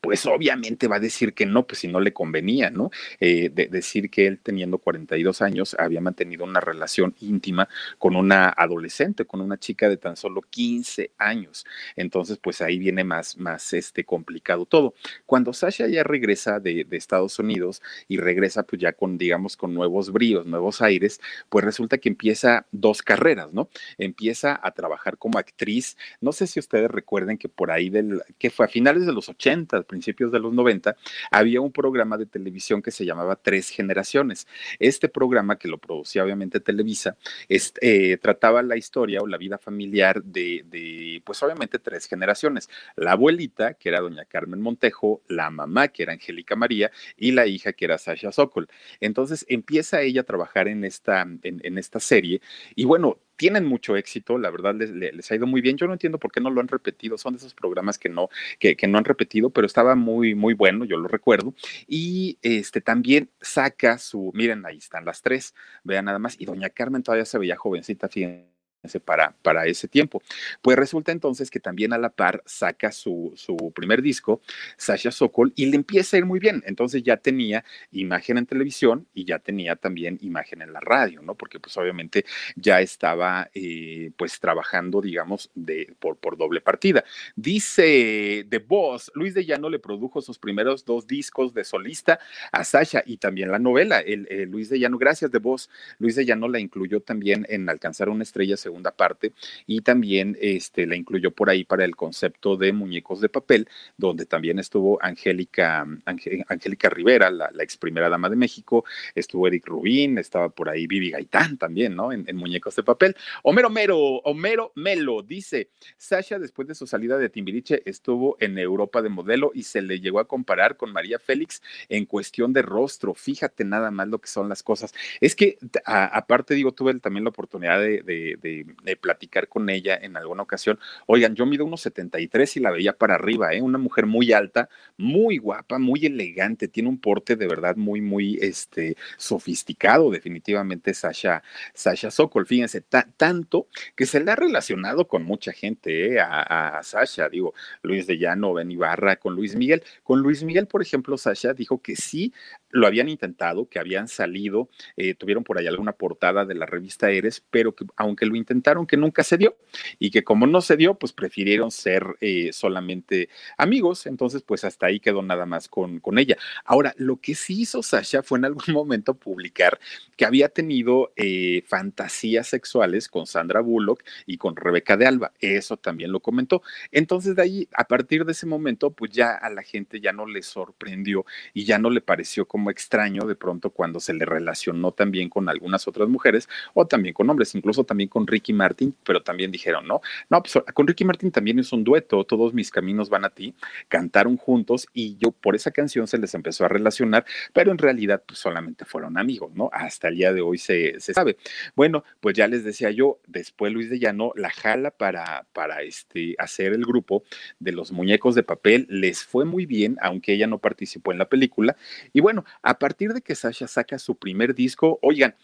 Pues 0.00 0.26
obviamente 0.26 0.86
va 0.86 0.96
a 0.96 1.00
decir 1.00 1.34
que 1.34 1.46
no, 1.46 1.66
pues 1.66 1.80
si 1.80 1.88
no 1.88 2.00
le 2.00 2.12
convenía, 2.12 2.70
¿no? 2.70 2.90
Eh, 3.20 3.50
de, 3.52 3.66
decir 3.66 4.10
que 4.10 4.26
él 4.26 4.38
teniendo 4.40 4.78
42 4.78 5.42
años 5.42 5.74
había 5.78 6.00
mantenido 6.00 6.44
una 6.44 6.60
relación 6.60 7.14
íntima 7.20 7.68
con 7.98 8.14
una 8.14 8.48
adolescente, 8.48 9.24
con 9.24 9.40
una 9.40 9.58
chica 9.58 9.88
de 9.88 9.96
tan 9.96 10.16
solo 10.16 10.42
15 10.42 11.12
años. 11.18 11.66
Entonces, 11.96 12.38
pues 12.38 12.60
ahí 12.60 12.78
viene 12.78 13.04
más, 13.04 13.36
más 13.38 13.72
este 13.72 14.04
complicado 14.04 14.66
todo. 14.66 14.94
Cuando 15.26 15.52
Sasha 15.52 15.88
ya 15.88 16.04
regresa 16.04 16.60
de, 16.60 16.84
de 16.84 16.96
Estados 16.96 17.38
Unidos 17.38 17.82
y 18.06 18.18
regresa 18.18 18.62
pues 18.62 18.80
ya 18.80 18.92
con, 18.92 19.18
digamos, 19.18 19.56
con 19.56 19.74
nuevos 19.74 19.87
nuevos 19.88 20.12
bríos, 20.12 20.46
nuevos 20.46 20.82
aires, 20.82 21.20
pues 21.48 21.64
resulta 21.64 21.98
que 21.98 22.10
empieza 22.10 22.66
dos 22.72 23.02
carreras, 23.02 23.52
¿no? 23.52 23.68
Empieza 23.96 24.60
a 24.62 24.70
trabajar 24.72 25.16
como 25.16 25.38
actriz. 25.38 25.96
No 26.20 26.32
sé 26.32 26.46
si 26.46 26.60
ustedes 26.60 26.90
recuerden 26.90 27.38
que 27.38 27.48
por 27.48 27.70
ahí 27.70 27.88
del, 27.88 28.22
que 28.38 28.50
fue 28.50 28.66
a 28.66 28.68
finales 28.68 29.06
de 29.06 29.12
los 29.12 29.28
80, 29.28 29.82
principios 29.82 30.30
de 30.30 30.40
los 30.40 30.52
90, 30.52 30.96
había 31.30 31.60
un 31.60 31.72
programa 31.72 32.18
de 32.18 32.26
televisión 32.26 32.82
que 32.82 32.90
se 32.90 33.04
llamaba 33.06 33.36
Tres 33.36 33.70
Generaciones. 33.70 34.46
Este 34.78 35.08
programa, 35.08 35.56
que 35.56 35.68
lo 35.68 35.78
producía 35.78 36.22
obviamente 36.22 36.60
Televisa, 36.60 37.16
eh, 37.48 38.18
trataba 38.20 38.62
la 38.62 38.76
historia 38.76 39.20
o 39.22 39.26
la 39.26 39.38
vida 39.38 39.56
familiar 39.56 40.22
de, 40.22 40.64
de, 40.66 41.22
pues 41.24 41.42
obviamente 41.42 41.78
tres 41.78 42.06
generaciones. 42.06 42.68
La 42.96 43.12
abuelita, 43.12 43.74
que 43.74 43.88
era 43.88 44.00
doña 44.00 44.26
Carmen 44.26 44.60
Montejo, 44.60 45.22
la 45.28 45.50
mamá, 45.50 45.88
que 45.88 46.02
era 46.02 46.12
Angélica 46.12 46.56
María, 46.56 46.90
y 47.16 47.32
la 47.32 47.46
hija, 47.46 47.72
que 47.72 47.86
era 47.86 47.96
Sasha 47.96 48.32
Sokol. 48.32 48.68
Entonces 49.00 49.46
empieza 49.48 49.77
empieza 49.78 50.02
ella 50.02 50.22
a 50.22 50.24
trabajar 50.24 50.66
en 50.66 50.84
esta, 50.84 51.22
en, 51.42 51.78
esta 51.78 52.00
serie 52.00 52.40
y 52.74 52.84
bueno, 52.84 53.18
tienen 53.36 53.64
mucho 53.64 53.96
éxito, 53.96 54.36
la 54.36 54.50
verdad 54.50 54.74
les, 54.74 54.90
les, 54.90 55.30
ha 55.30 55.36
ido 55.36 55.46
muy 55.46 55.60
bien. 55.60 55.76
Yo 55.76 55.86
no 55.86 55.92
entiendo 55.92 56.18
por 56.18 56.32
qué 56.32 56.40
no 56.40 56.50
lo 56.50 56.60
han 56.60 56.66
repetido, 56.66 57.16
son 57.16 57.34
de 57.34 57.38
esos 57.38 57.54
programas 57.54 57.96
que 57.96 58.08
no, 58.08 58.28
que, 58.58 58.76
que, 58.76 58.88
no 58.88 58.98
han 58.98 59.04
repetido, 59.04 59.50
pero 59.50 59.64
estaba 59.64 59.94
muy, 59.94 60.34
muy 60.34 60.54
bueno, 60.54 60.84
yo 60.84 60.96
lo 60.96 61.06
recuerdo. 61.06 61.54
Y 61.86 62.38
este 62.42 62.80
también 62.80 63.30
saca 63.40 63.98
su, 63.98 64.32
miren, 64.34 64.66
ahí 64.66 64.78
están 64.78 65.04
las 65.04 65.22
tres, 65.22 65.54
vean 65.84 66.06
nada 66.06 66.18
más, 66.18 66.34
y 66.40 66.46
doña 66.46 66.70
Carmen 66.70 67.04
todavía 67.04 67.24
se 67.26 67.38
veía 67.38 67.56
jovencita, 67.56 68.08
fíjense 68.08 68.57
para, 69.00 69.34
para 69.42 69.66
ese 69.66 69.88
tiempo. 69.88 70.22
Pues 70.62 70.76
resulta 70.76 71.12
entonces 71.12 71.50
que 71.50 71.60
también 71.60 71.92
a 71.92 71.98
la 71.98 72.10
par 72.10 72.42
saca 72.46 72.90
su, 72.92 73.32
su 73.36 73.56
primer 73.74 74.02
disco, 74.02 74.40
Sasha 74.76 75.10
Sokol, 75.10 75.52
y 75.54 75.66
le 75.66 75.76
empieza 75.76 76.16
a 76.16 76.18
ir 76.18 76.26
muy 76.26 76.40
bien. 76.40 76.62
Entonces 76.66 77.02
ya 77.02 77.16
tenía 77.16 77.64
imagen 77.92 78.38
en 78.38 78.46
televisión 78.46 79.06
y 79.14 79.24
ya 79.24 79.38
tenía 79.38 79.76
también 79.76 80.18
imagen 80.22 80.62
en 80.62 80.72
la 80.72 80.80
radio, 80.80 81.22
¿no? 81.22 81.34
Porque 81.34 81.60
pues 81.60 81.76
obviamente 81.76 82.24
ya 82.56 82.80
estaba 82.80 83.50
eh, 83.54 84.10
pues 84.16 84.40
trabajando, 84.40 85.00
digamos, 85.00 85.50
de, 85.54 85.94
por, 85.98 86.16
por 86.16 86.36
doble 86.36 86.60
partida. 86.60 87.04
Dice 87.36 88.46
The 88.48 88.58
Boss, 88.58 89.10
Luis 89.14 89.34
de 89.34 89.44
Llano 89.44 89.68
le 89.68 89.78
produjo 89.78 90.20
sus 90.20 90.38
primeros 90.38 90.84
dos 90.84 91.06
discos 91.06 91.54
de 91.54 91.64
solista 91.64 92.18
a 92.52 92.64
Sasha 92.64 93.02
y 93.04 93.18
también 93.18 93.50
la 93.50 93.58
novela, 93.58 94.00
el, 94.00 94.26
el 94.30 94.48
Luis 94.50 94.68
de 94.68 94.78
Llano, 94.78 94.98
gracias 94.98 95.30
The 95.30 95.38
Boss, 95.38 95.70
Luis 95.98 96.16
de 96.16 96.24
Llano 96.24 96.48
la 96.48 96.60
incluyó 96.60 97.00
también 97.00 97.46
en 97.48 97.68
Alcanzar 97.68 98.08
una 98.08 98.22
estrella 98.22 98.56
parte 98.92 99.32
y 99.66 99.80
también 99.80 100.36
este, 100.40 100.86
la 100.86 100.96
incluyó 100.96 101.30
por 101.30 101.50
ahí 101.50 101.64
para 101.64 101.84
el 101.84 101.96
concepto 101.96 102.56
de 102.56 102.72
muñecos 102.72 103.20
de 103.20 103.28
papel, 103.28 103.68
donde 103.96 104.26
también 104.26 104.58
estuvo 104.58 104.98
Angélica, 105.02 105.86
Angélica 106.04 106.90
Rivera, 106.90 107.30
la, 107.30 107.50
ex 107.58 107.76
primera 107.76 108.08
dama 108.08 108.28
de 108.30 108.36
México, 108.36 108.84
estuvo 109.14 109.46
Eric 109.46 109.66
Rubín, 109.66 110.18
estaba 110.18 110.48
por 110.48 110.68
ahí 110.68 110.86
Vivi 110.86 111.10
Gaitán 111.10 111.58
también, 111.58 111.94
¿no? 111.94 112.12
En, 112.12 112.26
muñecos 112.38 112.76
de 112.76 112.84
papel. 112.84 113.16
Homero 113.42 113.68
Mero, 113.68 113.98
Homero 113.98 114.72
Melo 114.76 115.22
dice, 115.22 115.70
Sasha 115.96 116.38
después 116.38 116.68
de 116.68 116.74
su 116.74 116.86
salida 116.86 117.18
de 117.18 117.28
Timbiriche 117.28 117.82
estuvo 117.84 118.36
en 118.38 118.56
Europa 118.58 119.02
de 119.02 119.08
modelo 119.08 119.50
y 119.54 119.64
se 119.64 119.82
le 119.82 119.98
llegó 120.00 120.20
a 120.20 120.28
comparar 120.28 120.76
con 120.76 120.92
María 120.92 121.18
Félix 121.18 121.62
en 121.88 122.06
cuestión 122.06 122.52
de 122.52 122.62
rostro. 122.62 123.14
Fíjate 123.14 123.64
nada 123.64 123.90
más 123.90 124.06
lo 124.08 124.20
que 124.20 124.28
son 124.28 124.48
las 124.48 124.62
cosas. 124.62 124.94
Es 125.20 125.34
que 125.34 125.58
aparte 125.84 126.54
digo, 126.54 126.72
tuve 126.72 126.94
también 127.00 127.24
la 127.24 127.30
oportunidad 127.30 127.80
de, 127.80 128.02
de 128.02 128.57
de, 128.64 128.96
platicar 128.96 129.48
con 129.48 129.68
ella 129.70 129.98
en 130.00 130.16
alguna 130.16 130.42
ocasión. 130.42 130.78
Oigan, 131.06 131.34
yo 131.34 131.46
mido 131.46 131.64
unos 131.64 131.82
73 131.82 132.56
y 132.56 132.60
la 132.60 132.70
veía 132.70 132.92
para 132.92 133.14
arriba, 133.14 133.52
¿eh? 133.54 133.62
Una 133.62 133.78
mujer 133.78 134.06
muy 134.06 134.32
alta, 134.32 134.68
muy 134.96 135.38
guapa, 135.38 135.78
muy 135.78 136.06
elegante, 136.06 136.68
tiene 136.68 136.88
un 136.88 136.98
porte 136.98 137.36
de 137.36 137.46
verdad 137.46 137.76
muy, 137.76 138.00
muy 138.00 138.38
este, 138.40 138.96
sofisticado, 139.16 140.10
definitivamente, 140.10 140.94
Sasha, 140.94 141.42
Sasha 141.74 142.10
Sokol. 142.10 142.46
Fíjense, 142.46 142.80
tanto 142.80 143.68
que 143.94 144.06
se 144.06 144.20
le 144.20 144.30
ha 144.30 144.36
relacionado 144.36 145.06
con 145.06 145.22
mucha 145.24 145.52
gente, 145.52 146.14
¿eh? 146.14 146.20
a, 146.20 146.78
a, 146.78 146.82
Sasha, 146.82 147.28
digo, 147.28 147.54
Luis 147.82 148.06
de 148.06 148.18
Llano, 148.18 148.54
Ben 148.54 148.70
Ibarra, 148.70 149.16
con 149.16 149.34
Luis 149.34 149.54
Miguel. 149.54 149.82
Con 150.02 150.20
Luis 150.20 150.42
Miguel, 150.42 150.66
por 150.66 150.82
ejemplo, 150.82 151.16
Sasha 151.16 151.54
dijo 151.54 151.80
que 151.80 151.96
sí 151.96 152.32
lo 152.70 152.86
habían 152.86 153.08
intentado, 153.08 153.68
que 153.68 153.78
habían 153.78 154.08
salido, 154.08 154.68
eh, 154.96 155.14
tuvieron 155.14 155.44
por 155.44 155.58
ahí 155.58 155.66
alguna 155.66 155.92
portada 155.92 156.44
de 156.44 156.54
la 156.54 156.66
revista 156.66 157.10
Eres, 157.10 157.42
pero 157.50 157.74
que 157.74 157.86
aunque 157.96 158.26
lo 158.26 158.36
intentaron, 158.36 158.47
que 158.86 158.96
nunca 158.96 159.24
se 159.24 159.38
dio 159.38 159.56
y 159.98 160.10
que 160.10 160.22
como 160.22 160.46
no 160.46 160.60
se 160.60 160.76
dio, 160.76 160.94
pues 160.94 161.12
prefirieron 161.12 161.70
ser 161.70 162.16
eh, 162.20 162.52
solamente 162.52 163.28
amigos, 163.56 164.06
entonces 164.06 164.42
pues 164.42 164.64
hasta 164.64 164.86
ahí 164.86 165.00
quedó 165.00 165.22
nada 165.22 165.46
más 165.46 165.68
con, 165.68 166.00
con 166.00 166.18
ella. 166.18 166.36
Ahora, 166.64 166.94
lo 166.98 167.16
que 167.16 167.34
sí 167.34 167.62
hizo 167.62 167.82
Sasha 167.82 168.22
fue 168.22 168.38
en 168.38 168.44
algún 168.44 168.62
momento 168.74 169.14
publicar 169.14 169.78
que 170.16 170.26
había 170.26 170.48
tenido 170.50 171.12
eh, 171.16 171.62
fantasías 171.66 172.48
sexuales 172.48 173.08
con 173.08 173.26
Sandra 173.26 173.60
Bullock 173.60 174.04
y 174.26 174.36
con 174.36 174.56
Rebeca 174.56 174.96
de 174.96 175.06
Alba, 175.06 175.32
eso 175.40 175.76
también 175.76 176.12
lo 176.12 176.20
comentó. 176.20 176.62
Entonces 176.92 177.34
de 177.34 177.42
ahí, 177.42 177.68
a 177.72 177.84
partir 177.84 178.24
de 178.24 178.32
ese 178.32 178.46
momento, 178.46 178.90
pues 178.90 179.10
ya 179.12 179.32
a 179.32 179.48
la 179.48 179.62
gente 179.62 180.00
ya 180.00 180.12
no 180.12 180.26
le 180.26 180.42
sorprendió 180.42 181.24
y 181.54 181.64
ya 181.64 181.78
no 181.78 181.88
le 181.88 182.00
pareció 182.02 182.46
como 182.46 182.58
como 182.58 182.72
extraño 182.72 183.22
de 183.22 183.36
pronto 183.36 183.70
cuando 183.70 184.00
se 184.00 184.12
le 184.12 184.24
relacionó 184.24 184.90
también 184.90 185.28
con 185.28 185.48
algunas 185.48 185.86
otras 185.86 186.08
mujeres 186.08 186.48
o 186.74 186.88
también 186.88 187.14
con 187.14 187.30
hombres, 187.30 187.54
incluso 187.54 187.84
también 187.84 188.08
con 188.08 188.26
Ricky 188.26 188.37
Martin, 188.52 188.94
pero 189.04 189.22
también 189.22 189.50
dijeron, 189.50 189.86
no, 189.86 190.00
no, 190.30 190.42
pues 190.42 190.58
con 190.74 190.86
Ricky 190.86 191.04
Martin 191.04 191.30
también 191.30 191.58
es 191.58 191.72
un 191.72 191.84
dueto, 191.84 192.24
todos 192.24 192.54
mis 192.54 192.70
caminos 192.70 193.08
van 193.08 193.24
a 193.24 193.30
ti, 193.30 193.54
cantaron 193.88 194.36
juntos 194.36 194.86
y 194.92 195.16
yo 195.18 195.32
por 195.32 195.54
esa 195.54 195.70
canción 195.70 196.06
se 196.06 196.18
les 196.18 196.34
empezó 196.34 196.64
a 196.64 196.68
relacionar, 196.68 197.24
pero 197.52 197.70
en 197.70 197.78
realidad 197.78 198.22
pues 198.26 198.38
solamente 198.38 198.84
fueron 198.84 199.18
amigos, 199.18 199.52
¿no? 199.54 199.70
Hasta 199.72 200.08
el 200.08 200.16
día 200.16 200.32
de 200.32 200.40
hoy 200.40 200.58
se, 200.58 201.00
se 201.00 201.14
sabe. 201.14 201.36
Bueno, 201.74 202.04
pues 202.20 202.36
ya 202.36 202.48
les 202.48 202.64
decía 202.64 202.90
yo, 202.90 203.20
después 203.26 203.72
Luis 203.72 203.90
de 203.90 203.98
Llano 203.98 204.32
la 204.34 204.50
jala 204.50 204.90
para, 204.90 205.46
para 205.52 205.82
este, 205.82 206.34
hacer 206.38 206.72
el 206.72 206.84
grupo 206.84 207.24
de 207.58 207.72
los 207.72 207.92
muñecos 207.92 208.34
de 208.34 208.42
papel, 208.42 208.86
les 208.88 209.24
fue 209.24 209.44
muy 209.44 209.66
bien, 209.66 209.96
aunque 210.00 210.32
ella 210.32 210.46
no 210.46 210.58
participó 210.58 211.12
en 211.12 211.18
la 211.18 211.28
película. 211.28 211.76
Y 212.12 212.20
bueno, 212.20 212.44
a 212.62 212.78
partir 212.78 213.12
de 213.12 213.20
que 213.20 213.34
Sasha 213.34 213.66
saca 213.66 213.98
su 213.98 214.16
primer 214.16 214.54
disco, 214.54 214.98
oigan, 215.02 215.34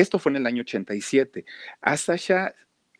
esto 0.00 0.18
fue 0.18 0.30
en 0.30 0.36
el 0.36 0.46
año 0.46 0.62
87. 0.62 1.44
A 1.80 1.96
Sasha 1.96 2.54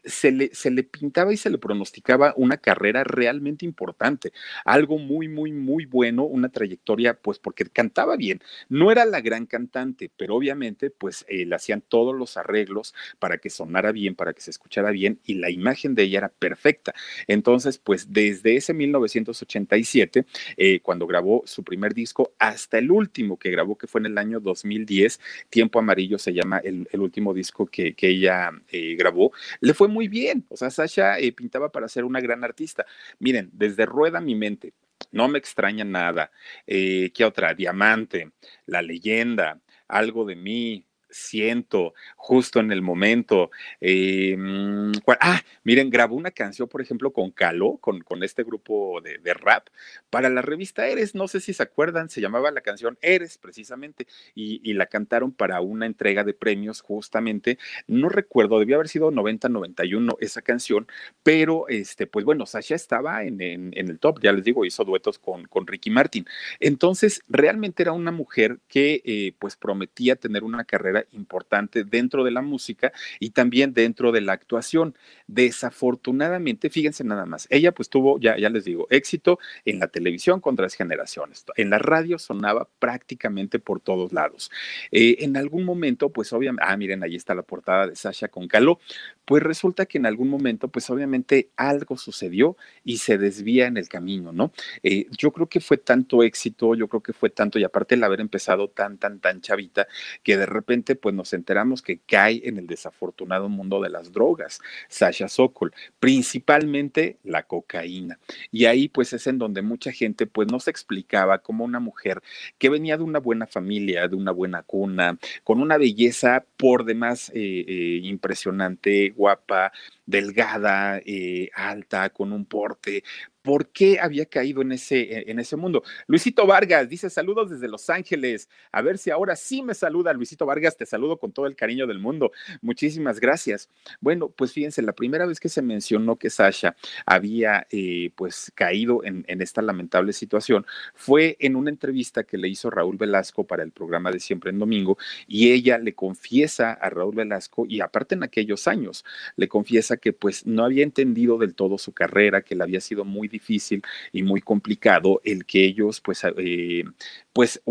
se 0.08 0.32
le, 0.32 0.54
se 0.54 0.70
le 0.70 0.82
pintaba 0.82 1.32
y 1.32 1.36
se 1.36 1.50
le 1.50 1.58
pronosticaba 1.58 2.34
una 2.36 2.56
carrera 2.56 3.04
realmente 3.04 3.64
importante, 3.64 4.32
algo 4.64 4.98
muy, 4.98 5.28
muy, 5.28 5.52
muy 5.52 5.86
bueno, 5.86 6.24
una 6.24 6.48
trayectoria, 6.48 7.14
pues 7.14 7.38
porque 7.38 7.64
cantaba 7.66 8.16
bien. 8.16 8.40
No 8.68 8.90
era 8.90 9.04
la 9.04 9.20
gran 9.20 9.46
cantante, 9.46 10.10
pero 10.16 10.34
obviamente, 10.34 10.90
pues 10.90 11.24
eh, 11.28 11.46
le 11.46 11.54
hacían 11.54 11.82
todos 11.82 12.16
los 12.16 12.36
arreglos 12.36 12.94
para 13.18 13.38
que 13.38 13.50
sonara 13.50 13.92
bien, 13.92 14.14
para 14.14 14.32
que 14.32 14.40
se 14.40 14.50
escuchara 14.50 14.90
bien 14.90 15.20
y 15.24 15.34
la 15.34 15.50
imagen 15.50 15.94
de 15.94 16.04
ella 16.04 16.18
era 16.18 16.28
perfecta. 16.28 16.94
Entonces, 17.26 17.78
pues 17.78 18.12
desde 18.12 18.56
ese 18.56 18.74
1987, 18.74 20.24
eh, 20.56 20.80
cuando 20.80 21.06
grabó 21.06 21.42
su 21.46 21.62
primer 21.62 21.94
disco, 21.94 22.32
hasta 22.38 22.78
el 22.78 22.90
último 22.90 23.38
que 23.38 23.50
grabó, 23.50 23.76
que 23.76 23.86
fue 23.86 24.00
en 24.00 24.06
el 24.06 24.18
año 24.18 24.40
2010, 24.40 25.20
Tiempo 25.50 25.78
Amarillo 25.78 26.18
se 26.18 26.32
llama 26.32 26.58
el, 26.58 26.86
último 26.98 27.32
disco 27.32 27.66
que, 27.66 27.94
que 27.94 28.08
ella 28.08 28.50
eh, 28.70 28.96
grabó, 28.96 29.32
le 29.60 29.74
fue 29.74 29.88
muy 29.88 29.97
bien. 30.06 30.46
O 30.48 30.56
sea, 30.56 30.70
Sasha 30.70 31.18
eh, 31.18 31.32
pintaba 31.32 31.72
para 31.72 31.88
ser 31.88 32.04
una 32.04 32.20
gran 32.20 32.44
artista. 32.44 32.86
Miren, 33.18 33.50
desde 33.52 33.86
Rueda 33.86 34.20
mi 34.20 34.36
mente, 34.36 34.74
no 35.10 35.26
me 35.28 35.38
extraña 35.38 35.84
nada. 35.84 36.30
Eh, 36.66 37.10
¿Qué 37.12 37.24
otra? 37.24 37.54
Diamante, 37.54 38.30
La 38.66 38.82
leyenda, 38.82 39.60
Algo 39.88 40.24
de 40.26 40.36
mí, 40.36 40.86
siento 41.10 41.94
justo 42.16 42.60
en 42.60 42.72
el 42.72 42.82
momento. 42.82 43.50
Eh, 43.80 44.36
mm, 44.36 44.92
ah, 45.20 45.42
miren, 45.64 45.90
grabó 45.90 46.16
una 46.16 46.30
canción, 46.30 46.68
por 46.68 46.80
ejemplo, 46.80 47.12
con 47.12 47.30
Caló, 47.30 47.78
con, 47.78 48.00
con 48.00 48.22
este 48.22 48.44
grupo 48.44 49.00
de, 49.00 49.34
rap, 49.34 49.68
para 50.10 50.28
la 50.28 50.42
revista 50.42 50.86
Eres, 50.88 51.14
no 51.14 51.28
sé 51.28 51.40
si 51.40 51.52
se 51.52 51.62
acuerdan, 51.62 52.08
se 52.10 52.20
llamaba 52.20 52.50
la 52.50 52.60
canción 52.60 52.98
Eres, 53.02 53.38
precisamente, 53.38 54.06
y, 54.34 54.58
la 54.78 54.86
cantaron 54.86 55.32
para 55.32 55.60
una 55.60 55.86
entrega 55.86 56.22
de 56.22 56.34
premios, 56.34 56.82
justamente, 56.82 57.58
no 57.86 58.08
recuerdo, 58.08 58.58
debía 58.60 58.76
haber 58.76 58.88
sido 58.88 59.10
90-91 59.10 60.16
esa 60.20 60.42
canción, 60.42 60.86
pero, 61.22 61.68
este, 61.68 62.06
pues 62.06 62.24
bueno, 62.24 62.46
Sasha 62.46 62.74
estaba 62.74 63.24
en, 63.24 63.40
el 63.40 63.98
top, 63.98 64.20
ya 64.22 64.32
les 64.32 64.44
digo, 64.44 64.64
hizo 64.64 64.84
duetos 64.84 65.18
con, 65.18 65.46
con 65.46 65.66
Ricky 65.66 65.90
Martin. 65.90 66.26
Entonces, 66.60 67.22
realmente 67.28 67.82
era 67.82 67.92
una 67.92 68.12
mujer 68.12 68.60
que, 68.68 69.02
eh, 69.04 69.32
pues, 69.38 69.56
prometía 69.56 70.16
tener 70.16 70.44
una 70.44 70.64
carrera 70.64 70.97
importante 71.12 71.84
dentro 71.84 72.24
de 72.24 72.30
la 72.30 72.42
música 72.42 72.92
y 73.20 73.30
también 73.30 73.74
dentro 73.74 74.12
de 74.12 74.20
la 74.20 74.32
actuación. 74.32 74.94
Desafortunadamente, 75.26 76.70
fíjense 76.70 77.04
nada 77.04 77.26
más, 77.26 77.46
ella 77.50 77.72
pues 77.72 77.88
tuvo, 77.88 78.18
ya, 78.18 78.38
ya 78.38 78.50
les 78.50 78.64
digo, 78.64 78.86
éxito 78.90 79.38
en 79.64 79.78
la 79.78 79.88
televisión 79.88 80.40
con 80.40 80.56
tres 80.56 80.74
generaciones, 80.74 81.44
en 81.56 81.70
la 81.70 81.78
radio 81.78 82.18
sonaba 82.18 82.68
prácticamente 82.78 83.58
por 83.58 83.80
todos 83.80 84.12
lados. 84.12 84.50
Eh, 84.90 85.16
en 85.20 85.36
algún 85.36 85.64
momento, 85.64 86.10
pues 86.10 86.32
obviamente, 86.32 86.64
ah, 86.66 86.76
miren, 86.76 87.02
ahí 87.02 87.16
está 87.16 87.34
la 87.34 87.42
portada 87.42 87.86
de 87.86 87.96
Sasha 87.96 88.28
con 88.28 88.48
Caló, 88.48 88.80
pues 89.24 89.42
resulta 89.42 89.86
que 89.86 89.98
en 89.98 90.06
algún 90.06 90.28
momento, 90.28 90.68
pues 90.68 90.88
obviamente 90.90 91.50
algo 91.56 91.96
sucedió 91.98 92.56
y 92.84 92.98
se 92.98 93.18
desvía 93.18 93.66
en 93.66 93.76
el 93.76 93.88
camino, 93.88 94.32
¿no? 94.32 94.52
Eh, 94.82 95.06
yo 95.16 95.32
creo 95.32 95.48
que 95.48 95.60
fue 95.60 95.76
tanto 95.76 96.22
éxito, 96.22 96.74
yo 96.74 96.88
creo 96.88 97.02
que 97.02 97.12
fue 97.12 97.30
tanto, 97.30 97.58
y 97.58 97.64
aparte 97.64 97.94
el 97.94 98.04
haber 98.04 98.20
empezado 98.20 98.68
tan, 98.68 98.98
tan, 98.98 99.20
tan 99.20 99.40
chavita, 99.40 99.86
que 100.22 100.36
de 100.36 100.46
repente 100.46 100.87
pues 100.96 101.14
nos 101.14 101.32
enteramos 101.32 101.82
que 101.82 101.98
cae 101.98 102.40
en 102.44 102.58
el 102.58 102.66
desafortunado 102.66 103.48
mundo 103.48 103.80
de 103.80 103.90
las 103.90 104.12
drogas, 104.12 104.60
Sasha 104.88 105.28
Sokol, 105.28 105.72
principalmente 106.00 107.18
la 107.24 107.42
cocaína. 107.42 108.18
Y 108.50 108.66
ahí 108.66 108.88
pues 108.88 109.12
es 109.12 109.26
en 109.26 109.38
donde 109.38 109.62
mucha 109.62 109.92
gente 109.92 110.26
pues 110.26 110.48
no 110.50 110.60
se 110.60 110.70
explicaba 110.70 111.38
como 111.38 111.64
una 111.64 111.80
mujer 111.80 112.22
que 112.58 112.68
venía 112.68 112.96
de 112.96 113.02
una 113.02 113.18
buena 113.18 113.46
familia, 113.46 114.08
de 114.08 114.16
una 114.16 114.32
buena 114.32 114.62
cuna, 114.62 115.18
con 115.44 115.60
una 115.60 115.78
belleza 115.78 116.44
por 116.56 116.84
demás 116.84 117.30
eh, 117.34 117.64
eh, 117.66 118.00
impresionante, 118.02 119.10
guapa, 119.10 119.72
delgada, 120.06 121.00
eh, 121.04 121.50
alta, 121.54 122.10
con 122.10 122.32
un 122.32 122.44
porte, 122.46 123.04
por 123.48 123.70
qué 123.70 123.98
había 123.98 124.26
caído 124.26 124.60
en 124.60 124.72
ese, 124.72 125.30
en 125.30 125.38
ese 125.38 125.56
mundo. 125.56 125.82
Luisito 126.06 126.46
Vargas 126.46 126.86
dice 126.86 127.08
saludos 127.08 127.48
desde 127.48 127.66
Los 127.66 127.88
Ángeles. 127.88 128.50
A 128.72 128.82
ver 128.82 128.98
si 128.98 129.08
ahora 129.10 129.36
sí 129.36 129.62
me 129.62 129.72
saluda 129.72 130.12
Luisito 130.12 130.44
Vargas. 130.44 130.76
Te 130.76 130.84
saludo 130.84 131.16
con 131.16 131.32
todo 131.32 131.46
el 131.46 131.56
cariño 131.56 131.86
del 131.86 131.98
mundo. 131.98 132.30
Muchísimas 132.60 133.20
gracias. 133.20 133.70
Bueno, 134.02 134.28
pues 134.28 134.52
fíjense, 134.52 134.82
la 134.82 134.92
primera 134.92 135.24
vez 135.24 135.40
que 135.40 135.48
se 135.48 135.62
mencionó 135.62 136.16
que 136.16 136.28
Sasha 136.28 136.76
había 137.06 137.66
eh, 137.70 138.10
pues 138.16 138.52
caído 138.54 139.02
en, 139.02 139.24
en 139.28 139.40
esta 139.40 139.62
lamentable 139.62 140.12
situación 140.12 140.66
fue 140.94 141.38
en 141.40 141.56
una 141.56 141.70
entrevista 141.70 142.24
que 142.24 142.36
le 142.36 142.48
hizo 142.48 142.68
Raúl 142.68 142.98
Velasco 142.98 143.44
para 143.44 143.62
el 143.62 143.72
programa 143.72 144.12
de 144.12 144.20
Siempre 144.20 144.50
en 144.50 144.58
Domingo 144.58 144.98
y 145.26 145.52
ella 145.52 145.78
le 145.78 145.94
confiesa 145.94 146.74
a 146.74 146.90
Raúl 146.90 147.14
Velasco 147.14 147.64
y 147.66 147.80
aparte 147.80 148.14
en 148.14 148.24
aquellos 148.24 148.68
años 148.68 149.06
le 149.36 149.48
confiesa 149.48 149.96
que 149.96 150.12
pues 150.12 150.44
no 150.44 150.66
había 150.66 150.82
entendido 150.82 151.38
del 151.38 151.54
todo 151.54 151.78
su 151.78 151.92
carrera, 151.92 152.42
que 152.42 152.54
le 152.54 152.62
había 152.62 152.82
sido 152.82 153.06
muy 153.06 153.26
difícil 153.26 153.37
difícil 153.38 153.82
y 154.12 154.22
muy 154.22 154.40
complicado 154.40 155.20
el 155.24 155.44
que 155.44 155.64
ellos, 155.64 156.00
pues, 156.00 156.24
eh, 156.36 156.84
pues 157.32 157.62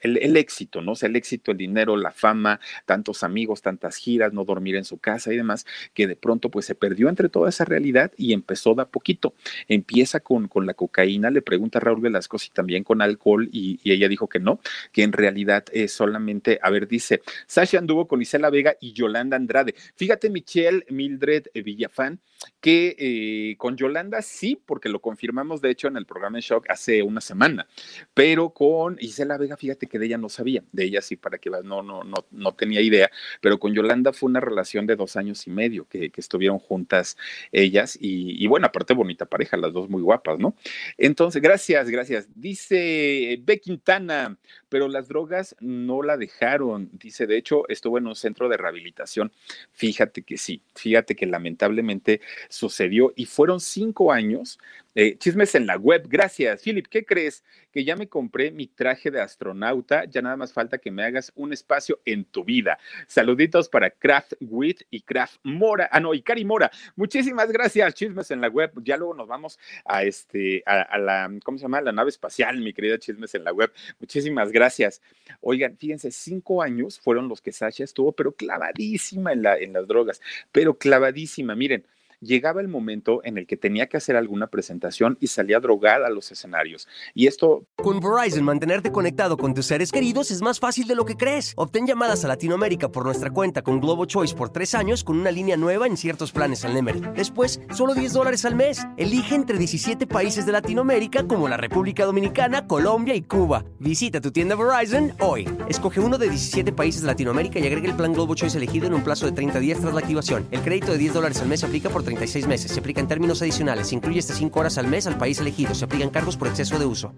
el, 0.00 0.36
éxito, 0.36 0.82
¿no? 0.82 0.92
O 0.92 0.94
sea, 0.96 1.08
el 1.08 1.16
éxito, 1.16 1.52
el 1.52 1.58
dinero, 1.58 1.96
la 1.96 2.10
fama, 2.10 2.58
tantos 2.86 3.22
amigos, 3.22 3.62
tantas 3.62 3.96
giras, 3.96 4.32
no 4.32 4.44
dormir 4.44 4.74
en 4.74 4.84
su 4.84 4.98
casa 4.98 5.32
y 5.32 5.36
demás, 5.36 5.64
que 5.94 6.08
de 6.08 6.16
pronto 6.16 6.50
pues 6.50 6.66
se 6.66 6.74
perdió 6.74 7.08
entre 7.08 7.28
toda 7.28 7.48
esa 7.48 7.64
realidad 7.64 8.10
y 8.16 8.32
empezó 8.32 8.74
de 8.74 8.82
a 8.82 8.86
poquito. 8.86 9.34
Empieza 9.68 10.20
con, 10.20 10.48
con 10.48 10.66
la 10.66 10.74
cocaína, 10.74 11.30
le 11.30 11.42
pregunta 11.42 11.78
Raúl 11.78 12.00
Velasco 12.00 12.38
si 12.38 12.50
también 12.50 12.82
con 12.82 13.00
alcohol 13.00 13.48
y, 13.52 13.80
ella 13.84 14.08
dijo 14.08 14.28
que 14.28 14.40
no, 14.40 14.60
que 14.90 15.02
en 15.02 15.12
realidad 15.12 15.64
es 15.72 15.92
solamente, 15.92 16.58
a 16.62 16.70
ver, 16.70 16.88
dice, 16.88 17.20
Sasha 17.46 17.78
anduvo 17.78 18.08
con 18.08 18.22
Isela 18.22 18.50
Vega 18.50 18.74
y 18.80 18.92
Yolanda 18.92 19.36
Andrade. 19.36 19.74
Fíjate, 19.96 20.30
Michelle 20.30 20.84
Mildred 20.88 21.46
Villafán, 21.54 22.20
que 22.60 22.96
eh, 22.98 23.56
con 23.58 23.76
Yolanda 23.76 24.22
sí, 24.22 24.60
porque 24.64 24.88
lo 24.88 25.00
confirmamos 25.02 25.60
de 25.60 25.70
hecho 25.70 25.88
en 25.88 25.98
el 25.98 26.06
programa 26.06 26.38
de 26.38 26.42
Shock 26.42 26.70
hace 26.70 27.02
una 27.02 27.20
semana, 27.20 27.66
pero 28.14 28.50
con 28.50 28.96
Gisela 28.96 29.36
Vega, 29.36 29.58
fíjate 29.58 29.86
que 29.86 29.98
de 29.98 30.06
ella 30.06 30.16
no 30.16 30.30
sabía, 30.30 30.64
de 30.72 30.84
ella 30.84 31.02
sí, 31.02 31.16
para 31.16 31.36
que 31.36 31.50
no, 31.50 31.82
no, 31.82 32.04
no, 32.04 32.24
no 32.30 32.54
tenía 32.54 32.80
idea, 32.80 33.10
pero 33.42 33.58
con 33.58 33.74
Yolanda 33.74 34.14
fue 34.14 34.30
una 34.30 34.40
relación 34.40 34.86
de 34.86 34.96
dos 34.96 35.16
años 35.16 35.46
y 35.46 35.50
medio 35.50 35.86
que, 35.88 36.10
estuvieron 36.22 36.60
juntas 36.60 37.16
ellas 37.50 37.98
y, 38.00 38.46
bueno, 38.46 38.66
aparte 38.66 38.94
bonita 38.94 39.26
pareja, 39.26 39.56
las 39.56 39.72
dos 39.72 39.88
muy 39.88 40.02
guapas, 40.02 40.38
¿no? 40.38 40.54
Entonces, 40.96 41.42
gracias, 41.42 41.90
gracias. 41.90 42.28
Dice 42.36 43.40
B. 43.42 43.60
Quintana, 43.60 44.38
pero 44.68 44.86
las 44.86 45.08
drogas 45.08 45.56
no 45.58 46.02
la 46.02 46.16
dejaron, 46.16 46.90
dice, 46.92 47.26
de 47.26 47.36
hecho, 47.36 47.68
estuvo 47.68 47.98
en 47.98 48.06
un 48.06 48.14
centro 48.14 48.48
de 48.48 48.56
rehabilitación. 48.56 49.32
Fíjate 49.72 50.22
que 50.22 50.38
sí, 50.38 50.62
fíjate 50.76 51.16
que 51.16 51.26
lamentablemente 51.26 52.20
sucedió 52.48 53.12
y 53.16 53.26
fueron 53.26 53.60
cinco 53.60 54.12
años 54.12 54.58
eh, 54.94 55.16
chismes 55.18 55.54
en 55.54 55.66
la 55.66 55.76
web. 55.76 56.06
Gracias, 56.08 56.62
Philip. 56.62 56.86
¿Qué 56.86 57.04
crees? 57.04 57.44
Que 57.72 57.84
ya 57.84 57.96
me 57.96 58.08
compré 58.08 58.50
mi 58.50 58.66
traje 58.66 59.10
de 59.10 59.20
astronauta. 59.20 60.04
Ya 60.04 60.22
nada 60.22 60.36
más 60.36 60.52
falta 60.52 60.78
que 60.78 60.90
me 60.90 61.02
hagas 61.04 61.32
un 61.34 61.52
espacio 61.52 62.00
en 62.04 62.24
tu 62.24 62.44
vida. 62.44 62.78
Saluditos 63.06 63.68
para 63.68 63.90
Craft 63.90 64.34
Wit 64.40 64.82
y 64.90 65.00
Craft 65.00 65.36
Mora. 65.42 65.88
Ah, 65.92 66.00
no, 66.00 66.12
y 66.14 66.22
Cari 66.22 66.44
Mora. 66.44 66.70
Muchísimas 66.96 67.50
gracias, 67.50 67.94
chismes 67.94 68.30
en 68.30 68.40
la 68.40 68.48
web. 68.48 68.72
Ya 68.84 68.96
luego 68.96 69.14
nos 69.14 69.28
vamos 69.28 69.58
a 69.84 70.02
este, 70.04 70.62
a, 70.66 70.98
la, 70.98 71.30
¿cómo 71.44 71.58
se 71.58 71.62
llama? 71.62 71.80
La 71.80 71.92
nave 71.92 72.10
espacial, 72.10 72.58
mi 72.58 72.72
querida 72.72 72.98
chismes 72.98 73.34
en 73.34 73.44
la 73.44 73.52
web. 73.52 73.72
Muchísimas 73.98 74.52
gracias. 74.52 75.00
Oigan, 75.40 75.76
fíjense, 75.76 76.10
cinco 76.10 76.62
años 76.62 77.00
fueron 77.00 77.28
los 77.28 77.40
que 77.40 77.52
Sasha 77.52 77.84
estuvo, 77.84 78.12
pero 78.12 78.32
clavadísima 78.32 79.32
en, 79.32 79.42
la, 79.42 79.56
en 79.56 79.72
las 79.72 79.86
drogas, 79.86 80.20
pero 80.52 80.74
clavadísima. 80.74 81.54
Miren, 81.54 81.86
llegaba 82.22 82.60
el 82.60 82.68
momento 82.68 83.20
en 83.24 83.36
el 83.36 83.46
que 83.46 83.56
tenía 83.56 83.88
que 83.88 83.96
hacer 83.96 84.16
alguna 84.16 84.46
presentación 84.46 85.18
y 85.20 85.26
salía 85.26 85.60
drogada 85.60 86.06
a 86.06 86.10
los 86.10 86.30
escenarios. 86.30 86.88
Y 87.14 87.26
esto... 87.26 87.66
Con 87.76 88.00
Verizon, 88.00 88.44
mantenerte 88.44 88.92
conectado 88.92 89.36
con 89.36 89.54
tus 89.54 89.66
seres 89.66 89.90
queridos 89.92 90.30
es 90.30 90.40
más 90.40 90.60
fácil 90.60 90.86
de 90.86 90.94
lo 90.94 91.04
que 91.04 91.16
crees. 91.16 91.52
Obtén 91.56 91.86
llamadas 91.86 92.24
a 92.24 92.28
Latinoamérica 92.28 92.90
por 92.90 93.04
nuestra 93.04 93.30
cuenta 93.30 93.62
con 93.62 93.80
Globo 93.80 94.06
Choice 94.06 94.34
por 94.34 94.50
tres 94.50 94.74
años 94.74 95.04
con 95.04 95.18
una 95.18 95.30
línea 95.30 95.56
nueva 95.56 95.86
en 95.86 95.96
ciertos 95.96 96.32
planes 96.32 96.64
al 96.64 96.74
Nemery. 96.74 97.00
Después, 97.16 97.60
solo 97.74 97.94
10 97.94 98.12
dólares 98.12 98.44
al 98.44 98.54
mes. 98.54 98.86
Elige 98.96 99.34
entre 99.34 99.58
17 99.58 100.06
países 100.06 100.46
de 100.46 100.52
Latinoamérica 100.52 101.26
como 101.26 101.48
la 101.48 101.56
República 101.56 102.04
Dominicana, 102.04 102.66
Colombia 102.66 103.14
y 103.14 103.22
Cuba. 103.22 103.64
Visita 103.80 104.20
tu 104.20 104.30
tienda 104.30 104.54
Verizon 104.54 105.12
hoy. 105.20 105.48
Escoge 105.68 106.00
uno 106.00 106.18
de 106.18 106.28
17 106.28 106.72
países 106.72 107.02
de 107.02 107.08
Latinoamérica 107.08 107.58
y 107.58 107.66
agrega 107.66 107.88
el 107.88 107.96
plan 107.96 108.12
Globo 108.12 108.34
Choice 108.34 108.56
elegido 108.56 108.86
en 108.86 108.94
un 108.94 109.02
plazo 109.02 109.26
de 109.26 109.32
30 109.32 109.58
días 109.58 109.80
tras 109.80 109.92
la 109.92 110.00
activación. 110.00 110.46
El 110.50 110.60
crédito 110.60 110.92
de 110.92 110.98
10 110.98 111.14
dólares 111.14 111.40
al 111.40 111.48
mes 111.48 111.64
aplica 111.64 111.90
por 111.90 112.02
36 112.16 112.46
meses. 112.46 112.70
Se 112.70 112.80
aplica 112.80 113.00
en 113.00 113.08
términos 113.08 113.40
adicionales. 113.42 113.88
Se 113.88 113.94
incluye 113.94 114.18
hasta 114.18 114.34
5 114.34 114.60
horas 114.60 114.78
al 114.78 114.86
mes 114.86 115.06
al 115.06 115.16
país 115.16 115.38
elegido. 115.40 115.74
Se 115.74 115.84
aplican 115.84 116.10
cargos 116.10 116.36
por 116.36 116.48
exceso 116.48 116.78
de 116.78 116.84
uso. 116.86 117.14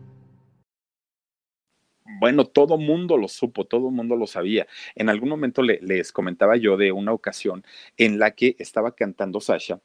Bueno, 2.20 2.44
todo 2.44 2.78
mundo 2.78 3.18
lo 3.18 3.28
supo, 3.28 3.64
todo 3.64 3.90
mundo 3.90 4.16
lo 4.16 4.26
sabía. 4.26 4.66
En 4.94 5.08
algún 5.08 5.28
momento 5.28 5.62
les 5.62 6.12
comentaba 6.12 6.56
yo 6.56 6.76
de 6.76 6.92
una 6.92 7.12
ocasión 7.12 7.64
en 7.96 8.18
la 8.18 8.30
que 8.30 8.56
estaba 8.58 8.94
cantando 8.94 9.40
Sasha 9.40 9.80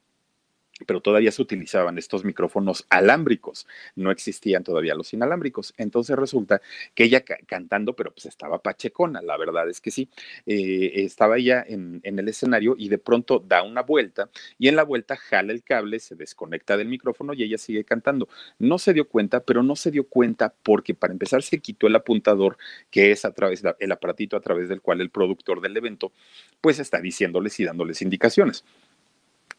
pero 0.86 1.00
todavía 1.00 1.32
se 1.32 1.42
utilizaban 1.42 1.98
estos 1.98 2.24
micrófonos 2.24 2.86
alámbricos, 2.88 3.66
no 3.96 4.10
existían 4.10 4.64
todavía 4.64 4.94
los 4.94 5.12
inalámbricos. 5.12 5.74
Entonces 5.76 6.16
resulta 6.16 6.60
que 6.94 7.04
ella 7.04 7.24
cantando, 7.46 7.94
pero 7.94 8.12
pues 8.12 8.26
estaba 8.26 8.60
pachecona, 8.60 9.22
la 9.22 9.36
verdad 9.36 9.68
es 9.68 9.80
que 9.80 9.90
sí, 9.90 10.08
eh, 10.46 10.92
estaba 10.96 11.38
ella 11.38 11.64
en, 11.66 12.00
el 12.02 12.28
escenario 12.28 12.74
y 12.78 12.88
de 12.88 12.98
pronto 12.98 13.38
da 13.38 13.62
una 13.62 13.82
vuelta 13.82 14.30
y 14.58 14.68
en 14.68 14.76
la 14.76 14.82
vuelta 14.82 15.16
jala 15.16 15.52
el 15.52 15.62
cable, 15.62 16.00
se 16.00 16.14
desconecta 16.14 16.76
del 16.76 16.88
micrófono 16.88 17.32
y 17.34 17.42
ella 17.42 17.58
sigue 17.58 17.84
cantando. 17.84 18.28
No 18.58 18.78
se 18.78 18.92
dio 18.92 19.08
cuenta, 19.08 19.40
pero 19.40 19.62
no 19.62 19.76
se 19.76 19.90
dio 19.90 20.04
cuenta 20.04 20.52
porque 20.62 20.94
para 20.94 21.12
empezar 21.12 21.42
se 21.42 21.58
quitó 21.58 21.86
el 21.86 21.96
apuntador, 21.96 22.56
que 22.90 23.12
es 23.12 23.24
a 23.24 23.32
través 23.32 23.62
del 23.62 23.92
aparatito 23.92 24.36
a 24.36 24.40
través 24.40 24.68
del 24.68 24.80
cual 24.80 25.00
el 25.00 25.10
productor 25.10 25.60
del 25.60 25.76
evento 25.76 26.12
pues 26.60 26.78
está 26.78 27.00
diciéndoles 27.00 27.58
y 27.60 27.64
dándoles 27.64 28.02
indicaciones. 28.02 28.64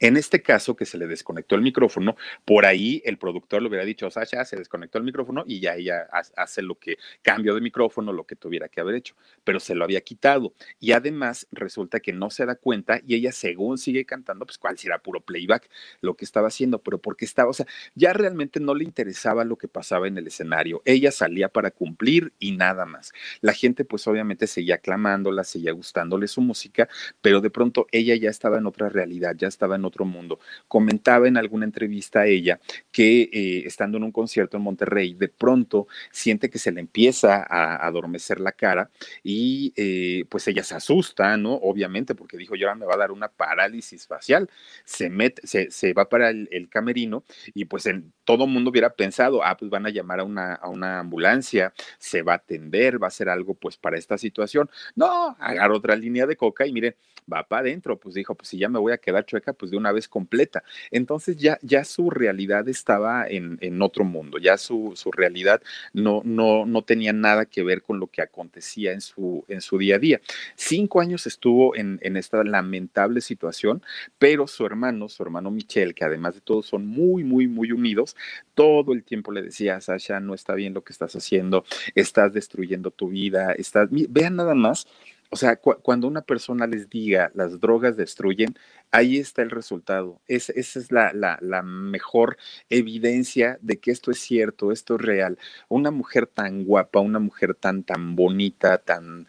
En 0.01 0.17
este 0.17 0.41
caso, 0.41 0.75
que 0.75 0.87
se 0.87 0.97
le 0.97 1.05
desconectó 1.05 1.53
el 1.55 1.61
micrófono, 1.61 2.15
por 2.43 2.65
ahí 2.65 3.03
el 3.05 3.19
productor 3.19 3.61
le 3.61 3.69
hubiera 3.69 3.85
dicho, 3.85 4.09
Sasha, 4.09 4.43
se 4.45 4.57
desconectó 4.57 4.97
el 4.97 5.03
micrófono 5.03 5.43
y 5.45 5.59
ya 5.59 5.75
ella 5.75 6.07
hace 6.35 6.63
lo 6.63 6.79
que 6.79 6.97
cambio 7.21 7.53
de 7.53 7.61
micrófono, 7.61 8.11
lo 8.11 8.25
que 8.25 8.35
tuviera 8.35 8.67
que 8.67 8.81
haber 8.81 8.95
hecho, 8.95 9.15
pero 9.43 9.59
se 9.59 9.75
lo 9.75 9.83
había 9.83 10.01
quitado. 10.01 10.53
Y 10.79 10.93
además 10.93 11.47
resulta 11.51 11.99
que 11.99 12.13
no 12.13 12.31
se 12.31 12.47
da 12.47 12.55
cuenta 12.55 12.99
y 13.05 13.13
ella, 13.13 13.31
según 13.31 13.77
sigue 13.77 14.03
cantando, 14.05 14.45
pues 14.47 14.57
cuál 14.57 14.75
será 14.79 14.97
puro 14.97 15.21
playback 15.21 15.69
lo 16.01 16.15
que 16.15 16.25
estaba 16.25 16.47
haciendo, 16.47 16.79
pero 16.81 16.97
porque 16.97 17.25
estaba, 17.25 17.51
o 17.51 17.53
sea, 17.53 17.67
ya 17.93 18.11
realmente 18.13 18.59
no 18.59 18.73
le 18.73 18.83
interesaba 18.83 19.45
lo 19.45 19.55
que 19.55 19.67
pasaba 19.67 20.07
en 20.07 20.17
el 20.17 20.25
escenario. 20.25 20.81
Ella 20.83 21.11
salía 21.11 21.49
para 21.49 21.69
cumplir 21.69 22.33
y 22.39 22.53
nada 22.53 22.87
más. 22.87 23.13
La 23.41 23.53
gente, 23.53 23.85
pues 23.85 24.07
obviamente 24.07 24.47
seguía 24.47 24.75
aclamándola, 24.75 25.43
seguía 25.43 25.73
gustándole 25.73 26.27
su 26.27 26.41
música, 26.41 26.89
pero 27.21 27.39
de 27.39 27.51
pronto 27.51 27.85
ella 27.91 28.15
ya 28.15 28.31
estaba 28.31 28.57
en 28.57 28.65
otra 28.65 28.89
realidad, 28.89 29.35
ya 29.37 29.47
estaba 29.47 29.75
en 29.75 29.85
otro 29.91 30.05
mundo. 30.05 30.39
Comentaba 30.67 31.27
en 31.27 31.37
alguna 31.37 31.65
entrevista 31.65 32.21
a 32.21 32.25
ella 32.25 32.59
que 32.91 33.29
eh, 33.31 33.63
estando 33.65 33.97
en 33.97 34.05
un 34.05 34.11
concierto 34.11 34.57
en 34.57 34.63
Monterrey, 34.63 35.13
de 35.13 35.27
pronto 35.27 35.87
siente 36.11 36.49
que 36.49 36.57
se 36.57 36.71
le 36.71 36.79
empieza 36.79 37.45
a, 37.47 37.85
adormecer 37.85 38.39
la 38.39 38.53
cara 38.53 38.89
y 39.23 39.73
eh, 39.75 40.25
pues 40.29 40.47
ella 40.47 40.63
se 40.63 40.75
asusta, 40.75 41.37
¿no? 41.37 41.53
Obviamente, 41.53 42.15
porque 42.15 42.37
dijo, 42.37 42.55
yo 42.55 42.67
ahora 42.67 42.79
me 42.79 42.85
va 42.85 42.95
a 42.95 42.97
dar 42.97 43.11
una 43.11 43.27
parálisis 43.27 44.07
facial. 44.07 44.49
Se, 44.85 45.09
mete, 45.09 45.41
se, 45.45 45.93
va 45.93 46.09
para 46.09 46.29
el, 46.29 46.69
camerino 46.69 47.23
y 47.53 47.65
pues 47.65 47.85
en, 47.85 48.13
todo 48.23 48.47
mundo 48.47 48.69
hubiera 48.69 48.93
pensado, 48.93 49.43
ah, 49.43 49.57
pues 49.57 49.69
van 49.69 49.85
a 49.85 49.89
llamar 49.89 50.21
a 50.21 50.23
una, 50.23 50.53
a 50.53 50.69
una 50.69 50.99
ambulancia, 50.99 51.73
se 51.99 52.21
va 52.21 52.33
a 52.33 52.35
atender, 52.37 53.01
va 53.01 53.07
a 53.07 53.09
hacer 53.09 53.29
algo 53.29 53.55
pues 53.55 53.77
para 53.77 53.97
esta 53.97 54.17
situación. 54.17 54.69
No, 54.95 55.35
agarra 55.39 55.75
otra 55.75 55.95
línea 55.95 56.25
de 56.25 56.37
coca 56.37 56.65
y 56.65 56.71
miren, 56.71 56.95
va 57.31 57.47
para 57.47 57.61
adentro, 57.61 57.97
pues 57.97 58.15
dijo, 58.15 58.35
pues 58.35 58.49
si 58.49 58.57
ya 58.57 58.69
me 58.69 58.79
voy 58.79 58.93
a 58.93 58.97
quedar 58.97 59.25
chueca, 59.25 59.53
pues 59.53 59.71
de 59.71 59.77
una 59.77 59.91
vez 59.91 60.07
completa. 60.07 60.63
Entonces 60.91 61.37
ya, 61.37 61.57
ya 61.61 61.83
su 61.83 62.09
realidad 62.09 62.67
estaba 62.67 63.27
en, 63.27 63.57
en 63.61 63.81
otro 63.81 64.03
mundo, 64.03 64.37
ya 64.37 64.57
su, 64.57 64.93
su, 64.95 65.11
realidad 65.11 65.61
no, 65.93 66.21
no, 66.23 66.65
no 66.65 66.83
tenía 66.83 67.13
nada 67.13 67.45
que 67.45 67.63
ver 67.63 67.81
con 67.81 67.99
lo 67.99 68.07
que 68.07 68.21
acontecía 68.21 68.93
en 68.93 69.01
su, 69.01 69.45
en 69.47 69.61
su 69.61 69.77
día 69.77 69.95
a 69.95 69.99
día. 69.99 70.21
Cinco 70.55 71.01
años 71.01 71.27
estuvo 71.27 71.75
en, 71.75 71.99
en 72.01 72.17
esta 72.17 72.43
lamentable 72.43 73.21
situación, 73.21 73.83
pero 74.17 74.47
su 74.47 74.65
hermano, 74.65 75.09
su 75.09 75.23
hermano 75.23 75.51
Michel, 75.51 75.93
que 75.93 76.05
además 76.05 76.35
de 76.35 76.41
todo 76.41 76.63
son 76.63 76.87
muy, 76.87 77.23
muy, 77.23 77.47
muy 77.47 77.71
unidos, 77.71 78.15
todo 78.53 78.93
el 78.93 79.03
tiempo 79.03 79.31
le 79.31 79.41
decía, 79.41 79.79
Sasha, 79.81 80.19
no 80.19 80.33
está 80.33 80.53
bien 80.53 80.73
lo 80.73 80.83
que 80.83 80.93
estás 80.93 81.15
haciendo, 81.15 81.65
estás 81.95 82.33
destruyendo 82.33 82.91
tu 82.91 83.09
vida, 83.09 83.53
estás, 83.53 83.89
vean 83.89 84.35
nada 84.35 84.55
más 84.55 84.87
o 85.31 85.37
sea, 85.37 85.55
cuando 85.55 86.07
una 86.07 86.21
persona 86.21 86.67
les 86.67 86.89
diga 86.89 87.31
las 87.33 87.59
drogas 87.61 87.95
destruyen, 87.95 88.53
ahí 88.91 89.17
está 89.17 89.41
el 89.41 89.49
resultado. 89.49 90.21
esa 90.27 90.53
es 90.57 90.91
la, 90.91 91.13
la, 91.13 91.37
la, 91.41 91.63
mejor 91.63 92.37
evidencia 92.69 93.57
de 93.61 93.79
que 93.79 93.91
esto 93.91 94.11
es 94.11 94.19
cierto, 94.19 94.73
esto 94.73 94.95
es 94.95 95.01
real. 95.01 95.39
Una 95.69 95.89
mujer 95.89 96.27
tan 96.27 96.65
guapa, 96.65 96.99
una 96.99 97.19
mujer 97.19 97.55
tan, 97.55 97.83
tan 97.83 98.15
bonita, 98.17 98.77
tan, 98.79 99.25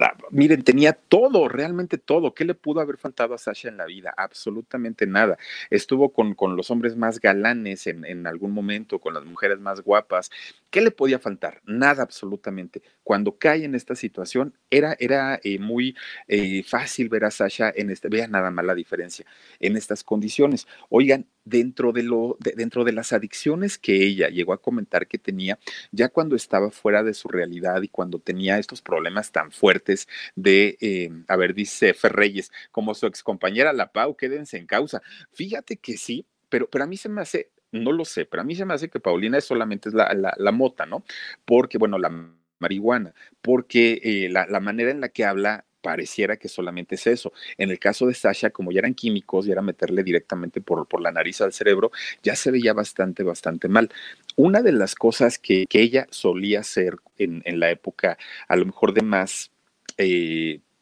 Ah, 0.00 0.16
miren, 0.30 0.64
tenía 0.64 0.92
todo, 0.92 1.48
realmente 1.48 1.98
todo. 1.98 2.34
¿Qué 2.34 2.44
le 2.44 2.54
pudo 2.54 2.80
haber 2.80 2.96
faltado 2.98 3.32
a 3.32 3.38
Sasha 3.38 3.68
en 3.68 3.76
la 3.76 3.86
vida? 3.86 4.12
Absolutamente 4.16 5.06
nada. 5.06 5.38
Estuvo 5.70 6.12
con, 6.12 6.34
con 6.34 6.56
los 6.56 6.70
hombres 6.72 6.96
más 6.96 7.20
galanes 7.20 7.86
en, 7.86 8.04
en, 8.04 8.26
algún 8.26 8.50
momento, 8.50 8.98
con 8.98 9.14
las 9.14 9.24
mujeres 9.24 9.60
más 9.60 9.82
guapas. 9.82 10.30
¿Qué 10.74 10.80
le 10.80 10.90
podía 10.90 11.20
faltar? 11.20 11.62
Nada, 11.64 12.02
absolutamente. 12.02 12.82
Cuando 13.04 13.38
cae 13.38 13.64
en 13.64 13.76
esta 13.76 13.94
situación, 13.94 14.58
era, 14.70 14.96
era 14.98 15.38
eh, 15.44 15.60
muy 15.60 15.94
eh, 16.26 16.64
fácil 16.64 17.08
ver 17.08 17.24
a 17.24 17.30
Sasha 17.30 17.72
en 17.76 17.90
este, 17.90 18.08
vean 18.08 18.32
nada 18.32 18.50
más 18.50 18.64
la 18.64 18.74
diferencia, 18.74 19.24
en 19.60 19.76
estas 19.76 20.02
condiciones. 20.02 20.66
Oigan, 20.88 21.28
dentro 21.44 21.92
de, 21.92 22.02
lo, 22.02 22.36
dentro 22.40 22.82
de 22.82 22.90
las 22.90 23.12
adicciones 23.12 23.78
que 23.78 24.02
ella 24.02 24.30
llegó 24.30 24.52
a 24.52 24.60
comentar 24.60 25.06
que 25.06 25.16
tenía, 25.16 25.60
ya 25.92 26.08
cuando 26.08 26.34
estaba 26.34 26.72
fuera 26.72 27.04
de 27.04 27.14
su 27.14 27.28
realidad 27.28 27.80
y 27.82 27.88
cuando 27.88 28.18
tenía 28.18 28.58
estos 28.58 28.82
problemas 28.82 29.30
tan 29.30 29.52
fuertes 29.52 30.08
de, 30.34 30.76
eh, 30.80 31.08
a 31.28 31.36
ver, 31.36 31.54
dice 31.54 31.94
Ferreyes, 31.94 32.50
como 32.72 32.96
su 32.96 33.06
excompañera 33.06 33.72
La 33.72 33.92
Pau, 33.92 34.16
quédense 34.16 34.56
en 34.56 34.66
causa. 34.66 35.02
Fíjate 35.34 35.76
que 35.76 35.96
sí, 35.96 36.26
pero, 36.48 36.68
pero 36.68 36.82
a 36.82 36.88
mí 36.88 36.96
se 36.96 37.08
me 37.08 37.20
hace, 37.20 37.52
no 37.80 37.92
lo 37.92 38.04
sé, 38.04 38.24
pero 38.24 38.42
a 38.42 38.44
mí 38.44 38.54
se 38.54 38.64
me 38.64 38.74
hace 38.74 38.88
que 38.88 39.00
Paulina 39.00 39.38
es 39.38 39.44
solamente 39.44 39.90
la, 39.90 40.34
la, 40.36 40.52
mota, 40.52 40.86
¿no? 40.86 41.04
Porque, 41.44 41.78
bueno, 41.78 41.98
la 41.98 42.10
marihuana, 42.58 43.14
porque 43.42 44.00
eh, 44.02 44.28
la, 44.30 44.46
la 44.46 44.60
manera 44.60 44.90
en 44.90 45.00
la 45.00 45.08
que 45.08 45.24
habla 45.24 45.64
pareciera 45.84 46.38
que 46.38 46.48
solamente 46.48 46.94
es 46.94 47.06
eso. 47.06 47.32
En 47.58 47.70
el 47.70 47.78
caso 47.78 48.06
de 48.06 48.14
Sasha, 48.14 48.48
como 48.50 48.72
ya 48.72 48.78
eran 48.78 48.94
químicos 48.94 49.46
y 49.46 49.52
era 49.52 49.60
meterle 49.60 50.02
directamente 50.02 50.62
por, 50.62 50.88
por 50.88 51.02
la 51.02 51.12
nariz 51.12 51.42
al 51.42 51.52
cerebro, 51.52 51.92
ya 52.22 52.34
se 52.36 52.50
veía 52.50 52.72
bastante, 52.72 53.22
bastante 53.22 53.68
mal. 53.68 53.90
Una 54.34 54.62
de 54.62 54.72
las 54.72 54.94
cosas 54.94 55.38
que, 55.38 55.66
que 55.68 55.82
ella 55.82 56.06
solía 56.10 56.60
hacer 56.60 56.96
en, 57.18 57.42
en, 57.44 57.60
la 57.60 57.70
época, 57.70 58.16
a 58.48 58.56
lo 58.56 58.64
mejor 58.64 58.94
de 58.94 59.02
más... 59.02 59.52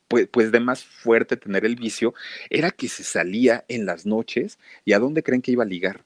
Pues, 0.09 0.29
pues 0.31 0.53
de 0.53 0.61
más 0.61 0.85
fuerte 0.85 1.39
tener 1.39 1.65
el 1.65 1.75
vicio, 1.75 2.13
era 2.51 2.71
que 2.71 2.89
se 2.89 3.03
salía 3.03 3.65
en 3.69 3.87
las 3.87 4.05
noches 4.05 4.59
y 4.85 4.93
a 4.93 4.99
dónde 4.99 5.23
creen 5.23 5.41
que 5.41 5.53
iba 5.53 5.65
a 5.65 5.67
ligar 5.67 6.05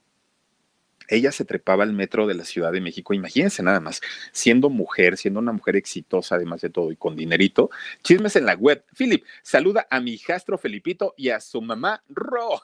ella 1.09 1.33
se 1.33 1.45
trepaba 1.45 1.85
al 1.85 1.93
metro 1.93 2.27
de 2.27 2.35
la 2.35 2.45
Ciudad 2.45 2.73
de 2.73 2.81
México, 2.81 3.15
imagínense 3.15 3.63
nada 3.63 3.81
más, 3.81 4.01
siendo 4.33 4.71
mujer, 4.71 5.17
siendo 5.17 5.41
una 5.41 5.53
mujer 5.53 5.77
exitosa 5.77 6.37
además 6.37 6.61
de 6.61 6.71
todo 6.71 6.93
y 6.93 6.97
con 6.97 7.17
dinerito, 7.17 7.71
chismes 8.03 8.37
en 8.37 8.47
la 8.47 8.55
web. 8.55 8.85
Philip, 8.97 9.25
saluda 9.43 9.87
a 9.91 10.01
mi 10.01 10.13
hijastro 10.13 10.59
Felipito 10.59 11.15
y 11.17 11.31
a 11.31 11.41
su 11.41 11.61
mamá 11.63 12.03
Ro. 12.09 12.63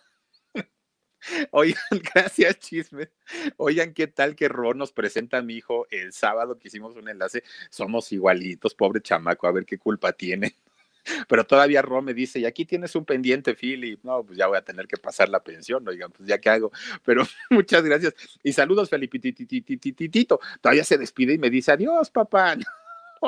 Oigan, 1.51 1.83
gracias, 2.15 2.59
chismes. 2.59 3.09
Oigan, 3.57 3.95
¿qué 3.95 4.07
tal 4.07 4.35
que 4.35 4.49
Ro 4.49 4.75
nos 4.75 4.93
presenta 4.93 5.39
a 5.39 5.43
mi 5.43 5.55
hijo 5.55 5.87
el 5.91 6.13
sábado 6.13 6.59
que 6.59 6.69
hicimos 6.69 6.97
un 6.97 7.09
enlace? 7.09 7.43
Somos 7.71 8.13
igualitos, 8.13 8.75
pobre 8.75 9.01
chamaco, 9.01 9.47
a 9.47 9.53
ver 9.53 9.65
qué 9.65 9.79
culpa 9.79 10.13
tiene. 10.13 10.57
Pero 11.29 11.45
todavía 11.45 11.83
Ro 11.83 12.03
me 12.03 12.15
dice, 12.15 12.39
y 12.39 12.45
aquí 12.45 12.65
tienes 12.65 12.95
un 12.95 13.05
pendiente, 13.05 13.55
Philip. 13.55 14.01
No, 14.03 14.25
pues 14.25 14.39
ya 14.39 14.47
voy 14.47 14.59
a 14.59 14.63
tener 14.63 14.87
que 14.87 14.97
pasar 14.97 15.29
la 15.29 15.43
pensión, 15.43 15.87
oigan, 15.87 16.11
pues 16.11 16.29
ya 16.29 16.39
qué 16.39 16.51
hago. 16.51 16.73
Pero 17.05 17.25
muchas 17.51 17.83
gracias. 17.83 18.15
Y 18.43 18.53
saludos, 18.53 18.91
Felipititititito. 18.91 20.41
Todavía 20.61 20.85
se 20.85 20.99
despide 20.99 21.35
y 21.35 21.39
me 21.39 21.51
dice, 21.51 21.73
adiós, 21.73 22.11
papá. 22.11 22.57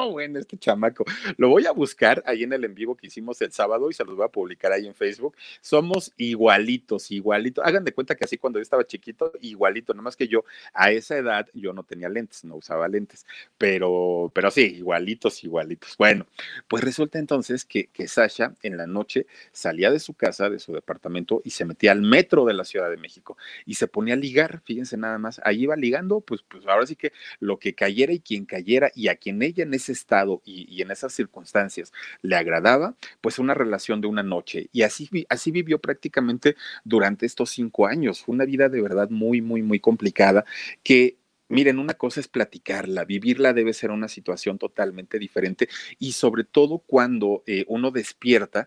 Bueno, 0.02 0.38
este 0.38 0.58
chamaco. 0.58 1.04
Lo 1.36 1.48
voy 1.48 1.66
a 1.66 1.72
buscar 1.72 2.22
ahí 2.26 2.42
en 2.42 2.52
el 2.52 2.64
en 2.64 2.74
vivo 2.74 2.96
que 2.96 3.06
hicimos 3.06 3.40
el 3.42 3.52
sábado 3.52 3.90
y 3.90 3.94
se 3.94 4.04
los 4.04 4.16
voy 4.16 4.24
a 4.24 4.28
publicar 4.28 4.72
ahí 4.72 4.86
en 4.86 4.94
Facebook. 4.94 5.36
Somos 5.60 6.12
igualitos, 6.16 7.10
igualitos. 7.10 7.64
Hagan 7.64 7.84
de 7.84 7.92
cuenta 7.92 8.14
que 8.14 8.24
así 8.24 8.38
cuando 8.38 8.58
yo 8.58 8.62
estaba 8.62 8.86
chiquito, 8.86 9.32
igualito, 9.40 9.94
más 9.94 10.16
que 10.16 10.28
yo 10.28 10.44
a 10.72 10.90
esa 10.90 11.16
edad 11.16 11.48
yo 11.54 11.72
no 11.72 11.84
tenía 11.84 12.08
lentes, 12.08 12.44
no 12.44 12.56
usaba 12.56 12.88
lentes, 12.88 13.26
pero, 13.56 14.30
pero 14.34 14.50
sí, 14.50 14.62
igualitos, 14.76 15.42
igualitos. 15.44 15.96
Bueno, 15.96 16.26
pues 16.68 16.82
resulta 16.84 17.18
entonces 17.18 17.64
que, 17.64 17.86
que 17.86 18.08
Sasha 18.08 18.54
en 18.62 18.76
la 18.76 18.86
noche 18.86 19.26
salía 19.52 19.90
de 19.90 20.00
su 20.00 20.14
casa, 20.14 20.50
de 20.50 20.58
su 20.58 20.72
departamento 20.72 21.40
y 21.44 21.50
se 21.50 21.64
metía 21.64 21.92
al 21.92 22.02
metro 22.02 22.44
de 22.44 22.54
la 22.54 22.64
Ciudad 22.64 22.90
de 22.90 22.96
México 22.96 23.36
y 23.64 23.74
se 23.74 23.86
ponía 23.86 24.14
a 24.14 24.16
ligar, 24.16 24.60
fíjense 24.64 24.96
nada 24.96 25.18
más, 25.18 25.40
ahí 25.44 25.62
iba 25.62 25.76
ligando, 25.76 26.20
pues, 26.20 26.42
pues 26.42 26.66
ahora 26.66 26.86
sí 26.86 26.96
que 26.96 27.12
lo 27.40 27.58
que 27.58 27.74
cayera 27.74 28.12
y 28.12 28.20
quien 28.20 28.44
cayera 28.44 28.90
y 28.94 29.08
a 29.08 29.16
quien 29.16 29.42
ella 29.42 29.62
en 29.62 29.74
ese 29.74 29.83
estado 29.92 30.42
y, 30.44 30.82
en 30.82 30.90
esas 30.90 31.12
circunstancias 31.12 31.92
le 32.22 32.36
agradaba, 32.36 32.94
pues 33.20 33.38
una 33.38 33.54
relación 33.54 34.00
de 34.00 34.06
una 34.06 34.22
noche. 34.22 34.68
Y 34.72 34.82
así, 34.82 35.08
así 35.28 35.50
vivió 35.50 35.78
prácticamente 35.80 36.56
durante 36.84 37.26
estos 37.26 37.50
cinco 37.50 37.86
años. 37.86 38.22
Fue 38.22 38.34
una 38.34 38.44
vida 38.44 38.68
de 38.68 38.82
verdad 38.82 39.10
muy, 39.10 39.40
muy, 39.40 39.62
muy 39.62 39.80
complicada 39.80 40.44
que 40.82 41.16
Miren, 41.48 41.78
una 41.78 41.92
cosa 41.92 42.20
es 42.20 42.26
platicarla, 42.26 43.04
vivirla 43.04 43.52
debe 43.52 43.74
ser 43.74 43.90
una 43.90 44.08
situación 44.08 44.58
totalmente 44.58 45.18
diferente 45.18 45.68
y 45.98 46.12
sobre 46.12 46.44
todo 46.44 46.78
cuando 46.78 47.44
eh, 47.46 47.66
uno 47.68 47.90
despierta 47.90 48.66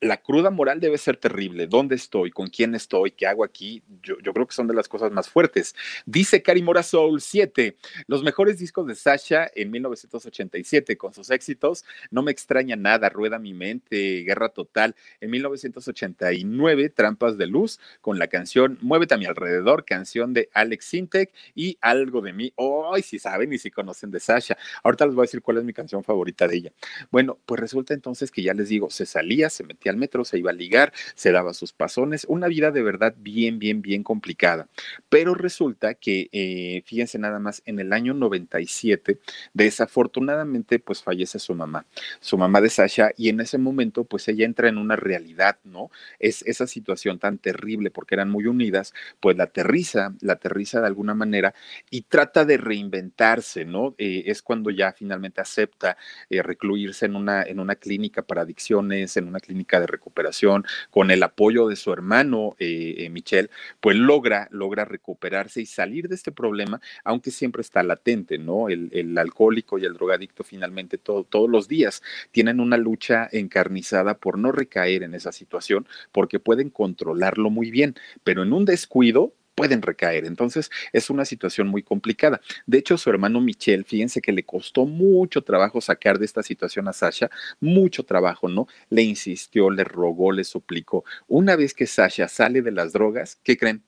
la 0.00 0.18
cruda 0.18 0.50
moral 0.50 0.80
debe 0.80 0.98
ser 0.98 1.16
terrible. 1.16 1.66
¿Dónde 1.66 1.94
estoy? 1.94 2.30
¿Con 2.30 2.48
quién 2.48 2.74
estoy? 2.74 3.12
¿Qué 3.12 3.26
hago 3.26 3.44
aquí? 3.44 3.82
Yo, 4.02 4.16
creo 4.18 4.46
que 4.46 4.54
son 4.54 4.66
de 4.66 4.74
las 4.74 4.88
cosas 4.88 5.10
más 5.10 5.28
fuertes. 5.28 5.74
Dice 6.04 6.42
Karimora 6.42 6.82
Soul 6.82 7.20
7, 7.20 7.76
los 8.06 8.22
mejores 8.22 8.58
discos 8.58 8.86
de 8.86 8.94
Sasha 8.94 9.50
en 9.54 9.70
1987 9.70 10.98
con 10.98 11.14
sus 11.14 11.30
éxitos. 11.30 11.84
No 12.10 12.22
me 12.22 12.30
extraña 12.30 12.76
nada, 12.76 13.08
Rueda 13.08 13.38
mi 13.38 13.54
mente, 13.54 14.22
Guerra 14.22 14.50
Total. 14.50 14.94
En 15.20 15.30
1989, 15.30 16.90
Trampas 16.90 17.38
de 17.38 17.46
Luz 17.46 17.80
con 18.00 18.18
la 18.18 18.26
canción 18.26 18.78
Muévete 18.82 19.14
a 19.14 19.18
mi 19.18 19.24
alrededor, 19.24 19.84
canción 19.84 20.34
de 20.34 20.50
Alex 20.52 20.84
Sintek 20.84 21.32
y 21.54 21.78
Algo 21.80 22.20
de 22.20 22.34
mí. 22.34 22.52
Hoy 22.56 23.02
si 23.02 23.18
saben 23.18 23.52
y 23.52 23.58
si 23.58 23.70
conocen 23.70 24.10
de 24.10 24.20
Sasha. 24.20 24.58
Ahorita 24.82 25.06
les 25.06 25.14
voy 25.14 25.22
a 25.22 25.26
decir 25.26 25.40
cuál 25.40 25.56
es 25.58 25.64
mi 25.64 25.72
canción 25.72 26.04
favorita 26.04 26.46
de 26.46 26.56
ella. 26.56 26.72
Bueno, 27.10 27.38
pues 27.46 27.60
resulta 27.60 27.94
entonces 27.94 28.30
que 28.30 28.42
ya 28.42 28.52
les 28.52 28.68
digo, 28.68 28.90
se 28.90 29.06
salía, 29.06 29.48
se 29.48 29.64
metía 29.64 29.85
al 29.88 29.96
metro, 29.96 30.24
se 30.24 30.38
iba 30.38 30.50
a 30.50 30.54
ligar, 30.54 30.92
se 31.14 31.32
daba 31.32 31.54
sus 31.54 31.72
pasones, 31.72 32.26
una 32.28 32.48
vida 32.48 32.70
de 32.70 32.82
verdad 32.82 33.14
bien, 33.18 33.58
bien, 33.58 33.82
bien 33.82 34.02
complicada. 34.02 34.68
Pero 35.08 35.34
resulta 35.34 35.94
que, 35.94 36.28
eh, 36.32 36.82
fíjense 36.86 37.18
nada 37.18 37.38
más, 37.38 37.62
en 37.66 37.78
el 37.78 37.92
año 37.92 38.14
97, 38.14 39.18
desafortunadamente, 39.54 40.78
pues 40.78 41.02
fallece 41.02 41.38
su 41.38 41.54
mamá, 41.54 41.86
su 42.20 42.38
mamá 42.38 42.60
de 42.60 42.70
Sasha, 42.70 43.10
y 43.16 43.28
en 43.28 43.40
ese 43.40 43.58
momento, 43.58 44.04
pues 44.04 44.28
ella 44.28 44.44
entra 44.44 44.68
en 44.68 44.78
una 44.78 44.96
realidad, 44.96 45.58
¿no? 45.64 45.90
Es 46.18 46.42
esa 46.42 46.66
situación 46.66 47.18
tan 47.18 47.38
terrible 47.38 47.90
porque 47.90 48.14
eran 48.14 48.30
muy 48.30 48.46
unidas, 48.46 48.92
pues 49.20 49.36
la 49.36 49.44
aterriza, 49.44 50.14
la 50.20 50.34
aterriza 50.34 50.80
de 50.80 50.86
alguna 50.86 51.14
manera 51.14 51.54
y 51.90 52.02
trata 52.02 52.44
de 52.44 52.56
reinventarse, 52.56 53.64
¿no? 53.64 53.94
Eh, 53.98 54.24
es 54.26 54.42
cuando 54.42 54.70
ya 54.70 54.92
finalmente 54.92 55.40
acepta 55.40 55.96
eh, 56.30 56.42
recluirse 56.42 57.06
en 57.06 57.16
una, 57.16 57.42
en 57.42 57.60
una 57.60 57.76
clínica 57.76 58.22
para 58.22 58.42
adicciones, 58.42 59.16
en 59.16 59.28
una 59.28 59.40
clínica 59.40 59.75
de 59.80 59.86
recuperación, 59.86 60.64
con 60.90 61.10
el 61.10 61.22
apoyo 61.22 61.68
de 61.68 61.76
su 61.76 61.92
hermano 61.92 62.56
eh, 62.58 62.94
eh, 62.98 63.10
Michelle, 63.10 63.50
pues 63.80 63.96
logra, 63.96 64.48
logra 64.50 64.84
recuperarse 64.84 65.60
y 65.60 65.66
salir 65.66 66.08
de 66.08 66.14
este 66.14 66.32
problema, 66.32 66.80
aunque 67.04 67.30
siempre 67.30 67.62
está 67.62 67.82
latente, 67.82 68.38
¿no? 68.38 68.68
El, 68.68 69.16
alcohólico 69.16 69.78
y 69.78 69.84
el 69.84 69.94
drogadicto 69.94 70.44
finalmente 70.44 70.98
todos 70.98 71.48
los 71.48 71.68
días 71.68 72.02
tienen 72.32 72.60
una 72.60 72.76
lucha 72.76 73.28
encarnizada 73.32 74.18
por 74.18 74.38
no 74.38 74.52
recaer 74.52 75.02
en 75.02 75.14
esa 75.14 75.32
situación, 75.32 75.86
porque 76.12 76.38
pueden 76.38 76.70
controlarlo 76.70 77.50
muy 77.50 77.70
bien, 77.70 77.94
pero 78.24 78.42
en 78.42 78.52
un 78.52 78.64
descuido 78.64 79.32
pueden 79.56 79.82
recaer. 79.82 80.24
Entonces 80.24 80.70
es 80.92 81.10
una 81.10 81.24
situación 81.24 81.66
muy 81.66 81.82
complicada. 81.82 82.40
De 82.66 82.78
hecho, 82.78 82.96
su 82.96 83.10
hermano 83.10 83.40
Michel, 83.40 83.84
fíjense 83.84 84.20
que 84.20 84.30
le 84.30 84.44
costó 84.44 84.86
mucho 84.86 85.42
trabajo 85.42 85.80
sacar 85.80 86.20
de 86.20 86.26
esta 86.26 86.44
situación 86.44 86.86
a 86.86 86.92
Sasha, 86.92 87.30
mucho 87.58 88.04
trabajo, 88.04 88.48
¿no? 88.48 88.68
Le 88.90 89.02
insistió, 89.02 89.70
le 89.70 89.82
rogó, 89.82 90.30
le 90.30 90.44
suplicó. 90.44 91.04
Una 91.26 91.56
vez 91.56 91.74
que 91.74 91.86
Sasha 91.86 92.28
sale 92.28 92.62
de 92.62 92.70
las 92.70 92.92
drogas, 92.92 93.40
¿qué 93.42 93.56
creen? 93.56 93.82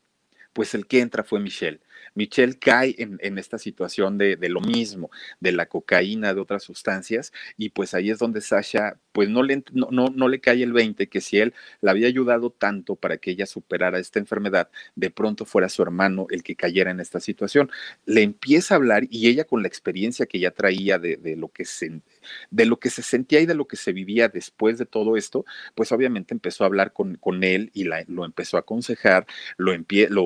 Pues 0.53 0.75
el 0.75 0.87
que 0.87 1.01
entra 1.01 1.23
fue 1.23 1.39
Michelle. 1.39 1.81
Michelle 2.15 2.59
cae 2.59 2.95
en, 2.99 3.39
esta 3.39 3.59
situación 3.59 4.19
de, 4.19 4.37
lo 4.49 4.61
mismo, 4.61 5.11
de 5.41 5.53
la 5.53 5.67
cocaína, 5.67 6.35
de 6.35 6.41
otras 6.41 6.63
sustancias, 6.63 7.33
y 7.57 7.71
pues 7.71 7.95
ahí 7.95 8.11
es 8.11 8.19
donde 8.19 8.41
Sasha, 8.41 8.99
pues 9.13 9.29
no 9.29 9.43
le, 9.43 9.63
no, 9.73 10.29
le 10.29 10.41
cae 10.41 10.63
el 10.63 10.73
20, 10.73 11.09
que 11.09 11.21
si 11.21 11.39
él 11.39 11.55
la 11.81 11.93
había 11.93 12.07
ayudado 12.09 12.51
tanto 12.51 12.97
para 12.97 13.19
que 13.19 13.31
ella 13.33 13.47
superara 13.47 13.99
esta 13.99 14.19
enfermedad, 14.19 14.71
de 14.95 15.11
pronto 15.11 15.45
fuera 15.45 15.69
su 15.69 15.83
hermano 15.83 16.27
el 16.31 16.43
que 16.43 16.57
cayera 16.57 16.91
en 16.91 17.01
esta 17.01 17.21
situación. 17.21 17.71
Le 18.07 18.23
empieza 18.23 18.75
a 18.75 18.77
hablar 18.77 19.05
y 19.11 19.29
ella 19.29 19.45
con 19.45 19.63
la 19.63 19.69
experiencia 19.69 20.27
que 20.27 20.39
ya 20.39 20.51
traía 20.51 20.99
de, 20.99 21.37
lo 21.37 21.49
que 21.49 21.65
se, 21.65 22.01
de 22.51 22.67
lo 22.67 22.79
que 22.79 22.91
se 22.91 23.03
sentía 23.03 23.41
y 23.41 23.47
de 23.47 23.55
lo 23.55 23.67
que 23.67 23.77
se 23.77 23.93
vivía 23.93 24.29
después 24.29 24.79
de 24.79 24.87
todo 24.87 25.17
esto, 25.17 25.45
pues 25.75 25.93
obviamente 25.93 26.35
empezó 26.35 26.65
a 26.65 26.67
hablar 26.67 26.93
con, 26.93 27.19
él 27.45 27.71
y 27.75 27.85
lo 27.85 28.25
empezó 28.25 28.57
a 28.57 28.61
aconsejar, 28.61 29.27
lo, 29.57 29.77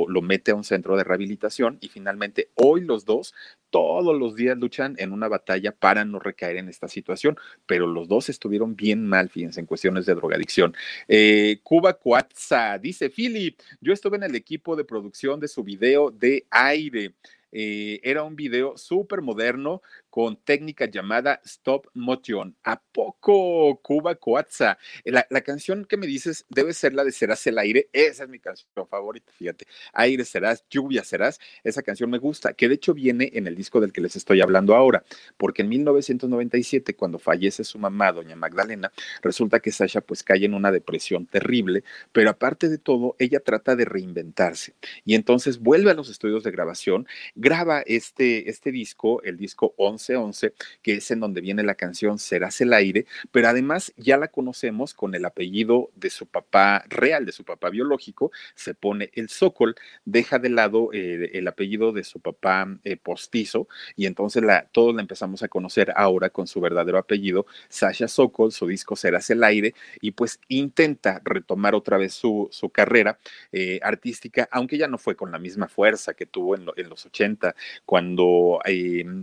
lo 0.09 0.23
mete 0.23 0.53
a 0.53 0.55
un 0.55 0.64
centro 0.64 0.97
de 0.97 1.05
rehabilitación 1.05 1.72
y 1.81 1.89
finalmente 1.89 2.51
hoy 2.55 2.83
los 2.83 3.05
dos 3.05 3.35
todos 3.73 4.15
los 4.15 4.37
días 4.37 4.59
luchan 4.59 4.95
en 4.99 5.13
una 5.13 5.29
batalla 5.29 5.73
para 5.73 6.05
no 6.05 6.19
recaer 6.19 6.59
en 6.59 6.69
esta 6.69 6.89
situación, 6.89 7.39
pero 7.67 7.87
los 7.87 8.07
dos 8.07 8.29
estuvieron 8.29 8.77
bien 8.77 9.07
mal, 9.07 9.31
fíjense, 9.31 9.61
en 9.61 9.67
cuestiones 9.67 10.05
de 10.05 10.15
drogadicción. 10.15 10.75
Eh, 11.09 11.59
Cuba 11.63 11.95
Cuatza 11.95 12.79
dice, 12.79 13.09
Philip, 13.09 13.59
yo 13.81 13.95
estuve 13.95 14.19
en 14.19 14.25
el 14.25 14.35
equipo 14.35 14.77
de 14.77 14.85
producción 14.85 15.41
de 15.41 15.49
su 15.49 15.65
video 15.65 16.11
de 16.11 16.47
aire. 16.51 17.15
Eh, 17.51 18.01
era 18.03 18.23
un 18.23 18.37
video 18.37 18.77
súper 18.77 19.23
moderno 19.23 19.83
con 20.12 20.37
técnica 20.37 20.85
llamada 20.85 21.40
stop 21.42 21.87
motion. 21.94 22.55
¿A 22.64 22.79
poco 22.79 23.81
Cuba 23.81 24.14
Coatza? 24.14 24.77
La, 25.07 25.40
canción 25.40 25.87
que 25.87 25.96
me 25.96 26.07
dices 26.07 26.44
debe 26.51 26.75
ser 26.75 26.92
la 26.92 27.03
de 27.03 27.12
Serás 27.12 27.46
el 27.46 27.57
aire. 27.57 27.88
Esa 27.94 28.25
es 28.25 28.29
mi 28.29 28.38
canción 28.38 28.68
favorita, 28.90 29.33
fíjate. 29.33 29.64
Aire 29.94 30.27
serás, 30.27 30.66
lluvia 30.68 31.03
serás. 31.03 31.40
Esa 31.64 31.83
canción 31.83 32.11
me 32.11 32.18
gusta, 32.18 32.53
que 32.53 32.68
de 32.68 32.75
hecho 32.75 32.92
viene 32.92 33.31
en 33.33 33.46
el 33.46 33.57
disco 33.57 33.81
del 33.81 33.90
que 33.90 34.03
les 34.03 34.14
estoy 34.14 34.42
hablando 34.42 34.75
ahora, 34.75 35.03
porque 35.38 35.62
en 35.62 35.70
1997, 35.70 36.94
cuando 36.94 37.18
fallece 37.18 37.64
su 37.64 37.79
mamá, 37.79 38.12
doña 38.12 38.37
Magdalena, 38.37 38.92
resulta 39.22 39.61
que 39.61 39.72
Sasha 39.72 40.03
pues 40.03 40.22
cae 40.22 40.44
en 40.44 40.53
una 40.53 40.70
depresión 40.70 41.25
terrible, 41.25 41.85
pero 42.12 42.29
aparte 42.29 42.68
de 42.68 42.77
todo, 42.77 43.16
ella 43.18 43.40
trata 43.40 43.77
de 43.77 43.87
reinventarse 43.87 44.75
y 45.07 45.14
entonces 45.14 45.59
vuelve 45.59 45.90
a 45.90 45.94
los 45.94 46.11
estudios 46.11 46.44
de 46.44 46.51
grabación, 46.51 47.07
graba 47.35 47.81
este, 47.81 48.51
este 48.51 48.72
disco, 48.72 49.22
el 49.22 49.38
disco 49.38 49.72
11 49.79 50.02
11, 50.11 50.55
que 50.83 50.95
es 50.95 51.11
en 51.11 51.21
donde 51.21 51.41
viene 51.41 51.62
la 51.62 51.75
canción 51.75 52.19
Serás 52.19 52.61
el 52.61 52.73
aire, 52.73 53.07
pero 53.31 53.49
además 53.49 53.93
ya 53.97 54.17
la 54.17 54.29
conocemos 54.29 54.95
con 54.95 55.15
el 55.15 55.25
apellido 55.25 55.91
de 55.95 56.11
su 56.11 56.27
papá 56.27 56.85
real, 56.88 57.27
de 57.27 57.33
su 57.33 57.45
papá 57.45 57.71
biológico, 57.71 58.31
se 58.55 58.75
pone 58.75 59.11
el 59.15 59.29
Sokol, 59.29 59.75
deja 60.05 60.38
de 60.38 60.49
lado 60.51 60.91
eh, 60.93 61.31
el 61.35 61.49
apellido 61.49 61.93
de 61.93 62.05
su 62.05 62.21
papá 62.21 62.67
eh, 62.85 62.97
postizo 62.97 63.69
y 63.97 64.07
entonces 64.07 64.43
todos 64.73 64.95
la 64.95 65.01
empezamos 65.01 65.43
a 65.43 65.49
conocer 65.49 65.93
ahora 65.97 66.31
con 66.31 66.47
su 66.47 66.61
verdadero 66.61 66.99
apellido, 66.99 67.47
Sasha 67.69 68.09
Sokol, 68.09 68.53
su 68.53 68.67
disco 68.67 68.97
Serás 68.97 69.31
el 69.31 69.45
aire 69.45 69.75
y 70.01 70.12
pues 70.12 70.41
intenta 70.49 71.21
retomar 71.25 71.75
otra 71.75 71.97
vez 71.97 72.15
su, 72.15 72.49
su 72.51 72.71
carrera 72.71 73.19
eh, 73.53 73.81
artística, 73.83 74.49
aunque 74.51 74.79
ya 74.79 74.88
no 74.88 74.99
fue 74.99 75.17
con 75.17 75.31
la 75.31 75.38
misma 75.38 75.69
fuerza 75.69 76.15
que 76.15 76.27
tuvo 76.27 76.57
en, 76.57 76.67
en 76.77 76.88
los 76.88 77.07
80 77.07 77.55
cuando 77.85 78.61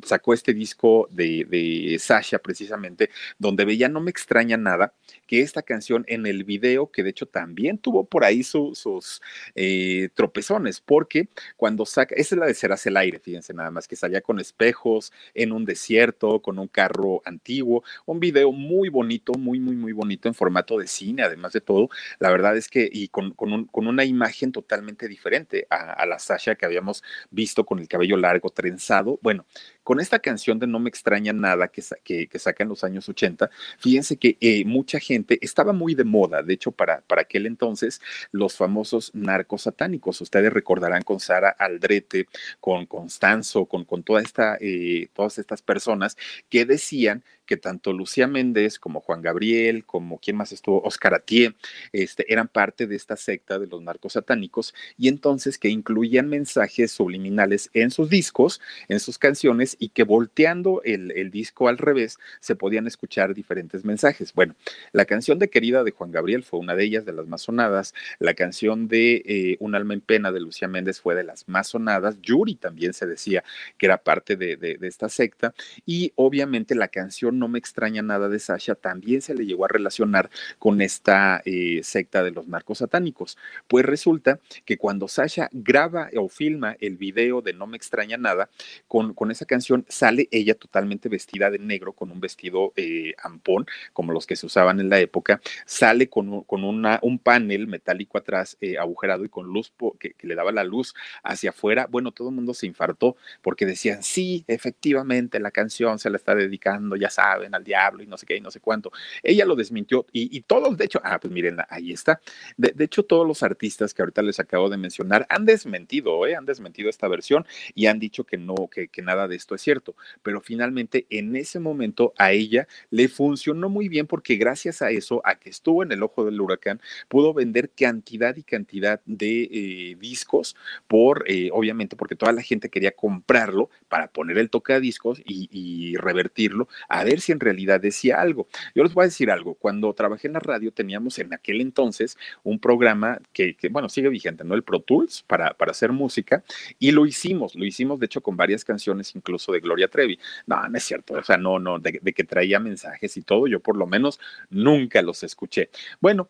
sacó 0.03 0.33
este 0.33 0.53
disco 0.53 0.68
de, 1.09 1.97
Sasha, 1.99 2.39
precisamente, 2.39 3.09
donde 3.37 3.65
veía 3.65 3.89
No 3.89 4.01
me 4.01 4.11
extraña 4.11 4.57
nada, 4.57 4.93
que 5.29 5.41
esta 5.41 5.61
canción 5.61 6.05
en 6.07 6.25
el 6.25 6.43
video, 6.43 6.89
que 6.89 7.03
de 7.03 7.11
hecho 7.11 7.27
también 7.27 7.77
tuvo 7.77 8.03
por 8.03 8.23
ahí 8.23 8.41
sus 8.41 9.21
eh, 9.53 10.09
tropezones, 10.15 10.81
porque 10.81 11.29
cuando 11.55 11.85
saca, 11.85 12.15
esa 12.15 12.33
es 12.33 12.39
la 12.39 12.47
de 12.47 12.55
Serás 12.55 12.83
el 12.87 12.97
aire, 12.97 13.19
fíjense 13.19 13.53
nada 13.53 13.69
más, 13.69 13.87
que 13.87 13.95
salía 13.95 14.21
con 14.21 14.39
espejos 14.39 15.13
en 15.35 15.51
un 15.51 15.65
desierto, 15.65 16.41
con 16.41 16.57
un 16.57 16.67
carro 16.67 17.21
antiguo, 17.25 17.83
un 18.07 18.19
video 18.19 18.51
muy 18.51 18.89
bonito, 18.89 19.33
muy, 19.33 19.59
muy, 19.59 19.75
muy 19.75 19.91
bonito 19.91 20.27
en 20.27 20.33
formato 20.33 20.79
de 20.79 20.87
cine, 20.87 21.21
además 21.21 21.53
de 21.53 21.61
todo, 21.61 21.89
la 22.17 22.31
verdad 22.31 22.57
es 22.57 22.67
que, 22.67 22.89
y 22.91 23.09
con, 23.09 23.35
una 23.71 24.05
imagen 24.05 24.51
totalmente 24.51 25.07
diferente 25.07 25.67
a, 25.69 26.07
la 26.07 26.17
Sasha 26.17 26.55
que 26.55 26.65
habíamos 26.65 27.03
visto 27.29 27.67
con 27.67 27.77
el 27.77 27.87
cabello 27.87 28.17
largo, 28.17 28.49
trenzado, 28.49 29.19
bueno, 29.21 29.45
con 29.83 29.99
esta 29.99 30.17
canción 30.17 30.57
de 30.57 30.65
No 30.65 30.79
me 30.79 30.89
extraña 30.89 31.33
nada 31.33 31.67
que, 31.67 31.83
que, 32.27 32.39
saca 32.39 32.63
en 32.63 32.69
los 32.69 32.83
años 32.83 33.07
80, 33.07 33.51
fíjense 33.77 34.17
que 34.17 34.37
eh, 34.41 34.65
mucha 34.65 34.99
gente 34.99 35.18
estaba 35.41 35.73
muy 35.73 35.95
de 35.95 36.03
moda, 36.03 36.43
de 36.43 36.53
hecho, 36.53 36.71
para, 36.71 37.01
para 37.01 37.21
aquel 37.21 37.45
entonces, 37.45 38.01
los 38.31 38.55
famosos 38.55 39.11
narcos 39.13 39.63
satánicos. 39.63 40.21
Ustedes 40.21 40.51
recordarán 40.51 41.03
con 41.03 41.19
Sara 41.19 41.49
Aldrete, 41.49 42.27
con 42.59 42.85
Constanzo, 42.85 43.65
con, 43.65 43.85
con 43.85 44.03
toda 44.03 44.21
esta, 44.21 44.57
eh, 44.59 45.09
todas 45.13 45.37
estas 45.37 45.61
personas 45.61 46.17
que 46.49 46.65
decían 46.65 47.23
que 47.49 47.57
tanto 47.57 47.93
Lucía 47.93 48.27
Méndez 48.27 48.77
como 48.77 49.01
Juan 49.01 49.23
Gabriel, 49.23 49.83
como 49.83 50.19
quien 50.19 50.35
más 50.35 50.51
estuvo, 50.51 50.83
Oscar 50.83 51.15
Atié, 51.15 51.55
este, 51.93 52.31
eran 52.31 52.47
parte 52.47 52.85
de 52.85 52.95
esta 52.95 53.15
secta 53.15 53.57
de 53.57 53.65
los 53.65 53.81
narcos 53.81 54.13
satánicos 54.13 54.75
y 54.99 55.07
entonces 55.07 55.57
que 55.57 55.69
incluían 55.69 56.29
mensajes 56.29 56.91
subliminales 56.91 57.71
en 57.73 57.89
sus 57.89 58.07
discos, 58.07 58.61
en 58.87 58.99
sus 58.99 59.17
canciones 59.17 59.75
y 59.79 59.89
que 59.89 60.03
volteando 60.03 60.83
el, 60.83 61.11
el 61.13 61.31
disco 61.31 61.69
al 61.69 61.79
revés 61.79 62.19
se 62.39 62.55
podían 62.55 62.85
escuchar 62.85 63.33
diferentes 63.33 63.83
mensajes. 63.83 64.31
Bueno, 64.35 64.53
la 64.91 65.05
canción 65.05 65.39
de 65.39 65.49
Querida 65.49 65.83
de 65.83 65.89
Juan 65.89 66.11
Gabriel 66.11 66.43
fue 66.43 66.59
una 66.59 66.75
de 66.75 66.83
ellas, 66.83 67.03
de 67.03 67.13
las 67.13 67.25
más 67.25 67.41
sonadas. 67.41 67.95
La 68.19 68.35
canción 68.35 68.87
de 68.87 69.23
eh, 69.25 69.57
Un 69.59 69.73
alma 69.73 69.95
en 69.95 70.01
pena 70.01 70.31
de 70.31 70.39
Lucía 70.39 70.67
Méndez 70.67 71.01
fue 71.01 71.15
de 71.15 71.23
las 71.23 71.49
más 71.49 71.69
sonadas. 71.69 72.21
Yuri 72.21 72.53
también 72.53 72.93
se 72.93 73.07
decía 73.07 73.43
que 73.79 73.87
era 73.87 73.97
parte 73.97 74.35
de, 74.35 74.55
de 74.55 74.77
esta 74.87 75.09
secta. 75.09 75.55
Y 75.83 76.13
obviamente 76.13 76.75
la 76.75 76.89
canción 76.89 77.38
No 77.39 77.47
me 77.47 77.59
extraña 77.59 78.01
nada 78.01 78.29
de 78.29 78.39
Sasha 78.39 78.75
también 78.75 79.21
se 79.21 79.33
le 79.33 79.45
llegó 79.45 79.65
a 79.65 79.69
relacionar 79.69 80.29
con 80.57 80.81
esta 80.81 81.41
eh, 81.45 81.81
secta 81.83 82.23
de 82.23 82.31
los 82.31 82.47
narcos 82.47 82.79
satánicos. 82.79 83.37
Pues 83.67 83.85
resulta 83.85 84.39
que 84.65 84.77
cuando 84.77 85.07
Sasha 85.07 85.49
graba 85.51 86.09
o 86.17 86.29
filma 86.29 86.75
el 86.79 86.97
video 86.97 87.41
de 87.41 87.53
No 87.53 87.67
me 87.67 87.77
extraña 87.77 88.17
nada, 88.17 88.49
con, 88.87 89.13
con 89.13 89.31
esa 89.31 89.45
canción 89.45 89.85
sale 89.87 90.27
ella 90.31 90.55
totalmente 90.55 91.09
vestida 91.09 91.49
de 91.49 91.59
negro, 91.59 91.93
con 91.93 92.11
un 92.11 92.19
vestido 92.19 92.73
eh, 92.75 93.13
ampón, 93.23 93.65
como 93.93 94.11
los 94.13 94.27
que 94.27 94.35
se 94.35 94.45
usaban 94.45 94.79
en 94.79 94.89
la 94.89 94.99
época, 94.99 95.41
sale 95.65 96.09
con, 96.09 96.43
con 96.43 96.63
una, 96.63 96.99
un 97.01 97.19
panel 97.19 97.67
metálico 97.67 98.17
atrás 98.17 98.57
eh, 98.61 98.77
agujerado 98.77 99.25
y 99.25 99.29
con 99.29 99.47
luz 99.47 99.71
que, 99.99 100.15
le 100.21 100.35
daba 100.35 100.51
la 100.51 100.63
luz 100.63 100.93
hacia 101.23 101.51
afuera. 101.51 101.87
Bueno, 101.89 102.11
todo 102.11 102.29
el 102.29 102.35
mundo 102.35 102.53
se 102.53 102.67
infartó 102.67 103.15
porque 103.41 103.65
decían, 103.65 104.03
sí, 104.03 104.43
efectivamente, 104.47 105.39
la 105.39 105.51
canción 105.51 105.99
se 105.99 106.09
la 106.09 106.17
está 106.17 106.35
dedicando, 106.35 106.95
ya 106.95 107.09
saben, 107.29 107.53
al 107.55 107.63
diablo 107.63 108.03
y 108.03 108.07
no 108.07 108.17
sé 108.17 108.25
qué 108.25 108.37
y 108.37 108.41
no 108.41 108.51
sé 108.51 108.59
cuánto. 108.59 108.91
Ella 109.23 109.45
lo 109.45 109.55
desmintió 109.55 110.05
y, 110.11 110.41
todos, 110.41 110.77
de 110.77 110.85
hecho, 110.85 110.99
ah, 111.03 111.19
pues 111.19 111.31
miren, 111.31 111.57
ahí 111.69 111.91
está. 111.91 112.21
De, 112.57 112.83
hecho, 112.83 113.03
todos 113.03 113.27
los 113.27 113.43
artistas 113.43 113.93
que 113.93 114.01
ahorita 114.01 114.21
les 114.21 114.39
acabo 114.39 114.69
de 114.69 114.77
mencionar 114.77 115.25
han 115.29 115.45
desmentido, 115.45 116.25
¿eh? 116.25 116.35
han 116.35 116.45
desmentido 116.45 116.89
esta 116.89 117.07
versión 117.07 117.45
y 117.75 117.85
han 117.87 117.99
dicho 117.99 118.23
que 118.23 118.37
no, 118.37 118.55
que, 118.71 118.87
que 118.87 119.01
nada 119.01 119.27
de 119.27 119.35
esto 119.35 119.55
es 119.55 119.61
cierto. 119.61 119.95
Pero 120.23 120.41
finalmente, 120.41 121.05
en 121.09 121.35
ese 121.35 121.59
momento, 121.59 122.13
a 122.17 122.31
ella 122.31 122.67
le 122.89 123.07
funcionó 123.07 123.69
muy 123.69 123.89
bien 123.89 124.07
porque 124.07 124.35
gracias 124.35 124.81
a 124.81 124.89
eso, 124.91 125.21
a 125.23 125.35
que 125.35 125.49
estuvo 125.49 125.83
en 125.83 125.91
el 125.91 126.03
ojo 126.03 126.25
del 126.25 126.39
huracán, 126.41 126.81
pudo 127.07 127.33
vender 127.33 127.69
cantidad 127.69 128.35
y 128.35 128.43
cantidad 128.43 129.01
de 129.05 129.49
eh, 129.51 129.97
discos 129.99 130.55
por, 130.87 131.25
eh, 131.27 131.49
obviamente, 131.51 131.95
porque 131.95 132.15
toda 132.15 132.31
la 132.31 132.41
gente 132.41 132.69
quería 132.69 132.91
comprarlo 132.91 133.69
para 133.87 134.07
poner 134.07 134.37
el 134.37 134.49
tocadiscos 134.49 135.21
y, 135.25 135.49
y 135.51 135.95
revertirlo 135.97 136.67
a 136.87 137.03
ver 137.03 137.18
si 137.19 137.31
en 137.31 137.39
realidad 137.39 137.79
decía 137.79 138.19
algo. 138.21 138.47
Yo 138.75 138.83
les 138.83 138.93
voy 138.93 139.03
a 139.03 139.05
decir 139.05 139.31
algo, 139.31 139.55
cuando 139.55 139.93
trabajé 139.93 140.27
en 140.27 140.33
la 140.33 140.39
radio 140.39 140.71
teníamos 140.71 141.19
en 141.19 141.33
aquel 141.33 141.61
entonces 141.61 142.17
un 142.43 142.59
programa 142.59 143.19
que, 143.33 143.55
que 143.55 143.69
bueno, 143.69 143.89
sigue 143.89 144.09
vigente, 144.09 144.43
¿no? 144.43 144.55
El 144.55 144.63
Pro 144.63 144.79
Tools 144.81 145.23
para, 145.27 145.53
para 145.53 145.71
hacer 145.71 145.91
música 145.91 146.43
y 146.77 146.91
lo 146.91 147.05
hicimos, 147.05 147.55
lo 147.55 147.65
hicimos 147.65 147.99
de 147.99 148.05
hecho 148.05 148.21
con 148.21 148.37
varias 148.37 148.65
canciones 148.65 149.15
incluso 149.15 149.51
de 149.51 149.59
Gloria 149.59 149.87
Trevi. 149.87 150.19
No, 150.47 150.67
no 150.67 150.77
es 150.77 150.83
cierto, 150.83 151.15
o 151.15 151.23
sea, 151.23 151.37
no, 151.37 151.59
no, 151.59 151.79
de, 151.79 151.99
de 152.01 152.13
que 152.13 152.23
traía 152.23 152.59
mensajes 152.59 153.17
y 153.17 153.21
todo, 153.21 153.47
yo 153.47 153.59
por 153.59 153.77
lo 153.77 153.87
menos 153.87 154.19
nunca 154.49 155.01
los 155.01 155.23
escuché. 155.23 155.69
Bueno, 155.99 156.29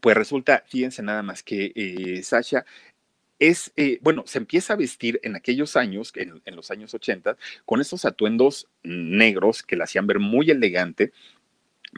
Pues 0.00 0.16
resulta, 0.16 0.64
fíjense 0.66 1.02
nada 1.02 1.22
más 1.22 1.42
que 1.42 1.72
eh, 1.74 2.22
Sasha 2.22 2.64
es, 3.40 3.72
eh, 3.76 3.98
bueno, 4.02 4.24
se 4.26 4.38
empieza 4.38 4.74
a 4.74 4.76
vestir 4.76 5.18
en 5.24 5.34
aquellos 5.34 5.74
años, 5.74 6.12
en, 6.14 6.42
los 6.54 6.70
años 6.70 6.94
80, 6.94 7.36
con 7.64 7.80
esos 7.80 8.04
atuendos 8.04 8.68
negros 8.82 9.62
que 9.62 9.76
la 9.76 9.84
hacían 9.84 10.06
ver 10.06 10.20
muy 10.20 10.50
elegante. 10.50 11.12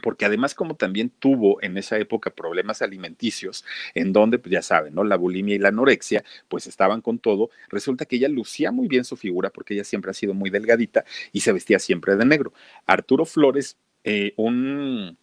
Porque 0.01 0.25
además, 0.25 0.55
como 0.55 0.75
también 0.75 1.11
tuvo 1.11 1.61
en 1.61 1.77
esa 1.77 1.99
época 1.99 2.31
problemas 2.31 2.81
alimenticios, 2.81 3.63
en 3.93 4.11
donde, 4.11 4.39
pues 4.39 4.51
ya 4.51 4.63
saben, 4.63 4.95
¿no? 4.95 5.03
La 5.03 5.17
bulimia 5.17 5.53
y 5.53 5.59
la 5.59 5.67
anorexia, 5.67 6.23
pues 6.47 6.65
estaban 6.65 7.01
con 7.01 7.19
todo. 7.19 7.51
Resulta 7.69 8.05
que 8.05 8.15
ella 8.15 8.27
lucía 8.27 8.71
muy 8.71 8.87
bien 8.87 9.03
su 9.03 9.17
figura, 9.17 9.51
porque 9.51 9.75
ella 9.75 9.83
siempre 9.83 10.09
ha 10.09 10.15
sido 10.15 10.33
muy 10.33 10.49
delgadita 10.49 11.05
y 11.31 11.41
se 11.41 11.51
vestía 11.51 11.77
siempre 11.77 12.15
de 12.15 12.25
negro. 12.25 12.53
Arturo 12.87 13.25
Flores, 13.25 13.77
eh, 14.03 14.33
un 14.35 15.17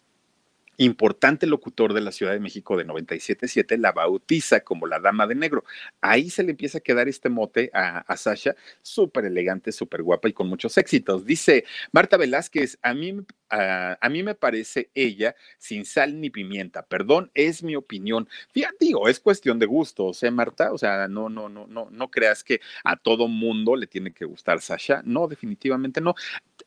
importante 0.77 1.45
locutor 1.45 1.93
de 1.93 2.01
la 2.01 2.11
Ciudad 2.11 2.33
de 2.33 2.39
México 2.39 2.77
de 2.77 2.85
97.7, 2.85 3.77
la 3.77 3.91
bautiza 3.91 4.61
como 4.61 4.87
la 4.87 4.99
Dama 4.99 5.27
de 5.27 5.35
Negro. 5.35 5.63
Ahí 6.01 6.29
se 6.29 6.43
le 6.43 6.51
empieza 6.51 6.79
a 6.79 6.81
quedar 6.81 7.07
este 7.07 7.29
mote 7.29 7.69
a, 7.73 8.15
Sasha, 8.17 8.55
súper 8.81 9.25
elegante, 9.25 9.71
súper 9.71 10.03
guapa 10.03 10.29
y 10.29 10.33
con 10.33 10.47
muchos 10.47 10.77
éxitos. 10.77 11.25
Dice 11.25 11.65
Marta 11.91 12.17
Velázquez, 12.17 12.77
a 12.81 12.93
mí, 12.93 13.13
mí 14.09 14.23
me 14.23 14.35
parece 14.35 14.89
ella 14.93 15.35
sin 15.57 15.85
sal 15.85 16.19
ni 16.19 16.29
pimienta. 16.29 16.83
Perdón, 16.83 17.31
es 17.33 17.63
mi 17.63 17.75
opinión. 17.75 18.27
Fíjate, 18.51 18.77
digo, 18.79 19.07
es 19.07 19.19
cuestión 19.19 19.59
de 19.59 19.65
gustos, 19.65 20.21
¿eh, 20.23 20.31
Marta? 20.31 20.71
O 20.71 20.77
sea, 20.77 21.07
no, 21.07 21.29
no, 21.29 21.49
no, 21.49 21.67
no, 21.67 21.89
no 21.89 22.11
creas 22.11 22.43
que 22.43 22.61
a 22.83 22.95
todo 22.95 23.27
mundo 23.27 23.75
le 23.75 23.87
tiene 23.87 24.13
que 24.13 24.25
gustar 24.25 24.61
Sasha. 24.61 25.01
No, 25.05 25.27
definitivamente 25.27 26.01
no. 26.01 26.15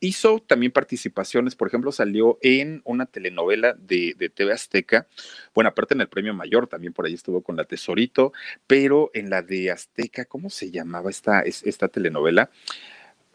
Hizo 0.00 0.40
también 0.40 0.72
participaciones, 0.72 1.54
por 1.54 1.68
ejemplo, 1.68 1.92
salió 1.92 2.38
en 2.42 2.82
una 2.84 3.06
telenovela 3.06 3.74
de, 3.74 4.14
de, 4.16 4.28
TV 4.28 4.52
Azteca, 4.52 5.06
bueno, 5.54 5.70
aparte 5.70 5.94
en 5.94 6.00
el 6.00 6.08
Premio 6.08 6.34
Mayor, 6.34 6.66
también 6.66 6.92
por 6.92 7.06
ahí 7.06 7.14
estuvo 7.14 7.42
con 7.42 7.56
la 7.56 7.64
Tesorito, 7.64 8.32
pero 8.66 9.10
en 9.14 9.30
la 9.30 9.42
de 9.42 9.70
Azteca, 9.70 10.24
¿cómo 10.24 10.50
se 10.50 10.70
llamaba 10.70 11.10
esta, 11.10 11.42
esta 11.42 11.88
telenovela? 11.88 12.50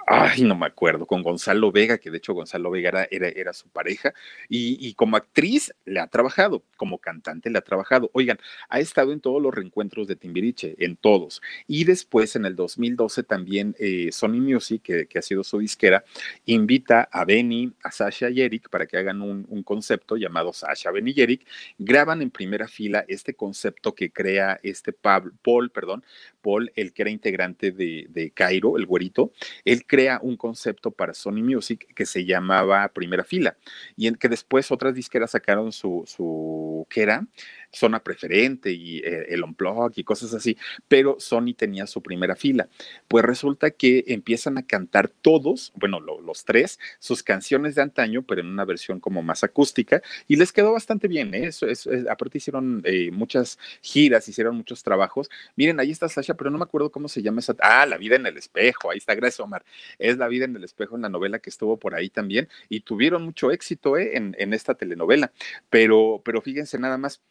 Ay, 0.07 0.41
no 0.41 0.55
me 0.55 0.65
acuerdo, 0.65 1.05
con 1.05 1.21
Gonzalo 1.21 1.71
Vega, 1.71 1.97
que 1.97 2.09
de 2.09 2.17
hecho 2.17 2.33
Gonzalo 2.33 2.71
Vega 2.71 3.07
era, 3.11 3.27
era, 3.27 3.53
su 3.53 3.69
pareja, 3.69 4.13
y, 4.47 4.93
como 4.95 5.17
actriz 5.17 5.73
le 5.85 5.99
ha 5.99 6.07
trabajado, 6.07 6.63
como 6.77 6.97
cantante 6.97 7.49
le 7.49 7.59
ha 7.59 7.61
trabajado. 7.61 8.09
Oigan, 8.13 8.39
ha 8.69 8.79
estado 8.79 9.13
en 9.13 9.21
todos 9.21 9.41
los 9.41 9.53
reencuentros 9.53 10.07
de 10.07 10.15
Timbiriche, 10.15 10.75
en 10.79 10.95
todos. 10.95 11.41
Y 11.67 11.83
después, 11.83 12.35
en 12.35 12.45
el 12.45 12.55
2012, 12.55 13.23
también 13.23 13.75
eh, 13.79 14.09
Sony 14.11 14.41
Music, 14.41 14.81
que, 14.81 15.19
ha 15.19 15.21
sido 15.21 15.43
su 15.43 15.59
disquera, 15.59 16.03
invita 16.45 17.07
a 17.11 17.25
Benny, 17.25 17.73
a 17.83 17.91
Sasha 17.91 18.29
y 18.29 18.41
Eric 18.41 18.69
para 18.69 18.87
que 18.87 18.97
hagan 18.97 19.21
un, 19.21 19.63
concepto 19.63 20.15
llamado 20.15 20.53
Sasha, 20.53 20.89
Benny 20.91 21.13
y 21.15 21.21
Eric. 21.21 21.45
Graban 21.77 22.21
en 22.21 22.31
primera 22.31 22.67
fila 22.67 23.05
este 23.07 23.35
concepto 23.35 23.93
que 23.93 24.11
crea 24.11 24.59
este 24.63 24.93
Paul, 24.93 25.33
Paul 25.43 25.69
perdón, 25.69 26.03
Paul, 26.41 26.71
el 26.75 26.93
que 26.93 27.03
era 27.03 27.11
integrante 27.11 27.71
de, 27.71 28.07
de 28.09 28.31
Cairo, 28.31 28.77
el 28.77 28.85
güerito. 28.85 29.31
Él 29.65 29.85
crea 29.85 30.19
un 30.21 30.37
concepto 30.37 30.91
para 30.91 31.13
Sony 31.13 31.43
Music 31.43 31.93
que 31.93 32.05
se 32.05 32.25
llamaba 32.25 32.87
Primera 32.89 33.23
Fila 33.23 33.57
y 33.95 34.07
en 34.07 34.15
que 34.15 34.29
después 34.29 34.71
otras 34.71 34.93
disqueras 34.93 35.31
sacaron 35.31 35.71
su, 35.71 36.03
su 36.05 36.87
¿qué 36.89 37.01
era? 37.03 37.27
Zona 37.71 37.99
preferente 38.03 38.71
y 38.71 38.99
eh, 38.99 39.27
el 39.29 39.43
unplug 39.43 39.93
y 39.95 40.03
cosas 40.03 40.33
así, 40.33 40.57
pero 40.87 41.17
Sony 41.19 41.53
tenía 41.55 41.87
su 41.87 42.01
primera 42.01 42.35
fila. 42.35 42.67
Pues 43.07 43.23
resulta 43.25 43.71
que 43.71 44.03
empiezan 44.07 44.57
a 44.57 44.65
cantar 44.65 45.09
todos, 45.09 45.71
bueno, 45.75 45.99
lo, 45.99 46.21
los 46.21 46.45
tres, 46.45 46.79
sus 46.99 47.23
canciones 47.23 47.75
de 47.75 47.81
antaño, 47.81 48.23
pero 48.23 48.41
en 48.41 48.47
una 48.47 48.65
versión 48.65 48.99
como 48.99 49.21
más 49.21 49.43
acústica 49.43 50.01
y 50.27 50.35
les 50.35 50.51
quedó 50.51 50.73
bastante 50.73 51.07
bien. 51.07 51.33
¿eh? 51.33 51.47
Eso, 51.47 51.67
eso, 51.67 51.91
aparte 52.09 52.37
hicieron 52.37 52.81
eh, 52.85 53.11
muchas 53.11 53.59
giras, 53.81 54.27
hicieron 54.27 54.55
muchos 54.55 54.83
trabajos. 54.83 55.29
Miren, 55.55 55.79
ahí 55.79 55.91
está 55.91 56.09
Sasha, 56.09 56.33
pero 56.35 56.49
no 56.49 56.57
me 56.57 56.63
acuerdo 56.63 56.91
cómo 56.91 57.07
se 57.07 57.21
llama 57.21 57.39
esa. 57.39 57.55
Ah, 57.59 57.85
La 57.85 57.97
vida 57.97 58.15
en 58.15 58.25
el 58.25 58.37
espejo, 58.37 58.91
ahí 58.91 58.97
está, 58.97 59.15
gracias 59.15 59.39
Omar. 59.39 59.63
Es 59.97 60.17
La 60.17 60.27
vida 60.27 60.45
en 60.45 60.55
el 60.55 60.63
espejo 60.63 60.95
en 60.95 61.03
la 61.03 61.09
novela 61.09 61.39
que 61.39 61.49
estuvo 61.49 61.77
por 61.77 61.95
ahí 61.95 62.09
también 62.09 62.49
y 62.69 62.81
tuvieron 62.81 63.23
mucho 63.23 63.51
éxito 63.51 63.97
¿eh? 63.97 64.17
en, 64.17 64.35
en 64.39 64.53
esta 64.53 64.75
telenovela. 64.75 65.31
Pero, 65.69 66.21
pero 66.23 66.41
fíjense 66.41 66.79
nada 66.79 66.97
más 66.97 67.21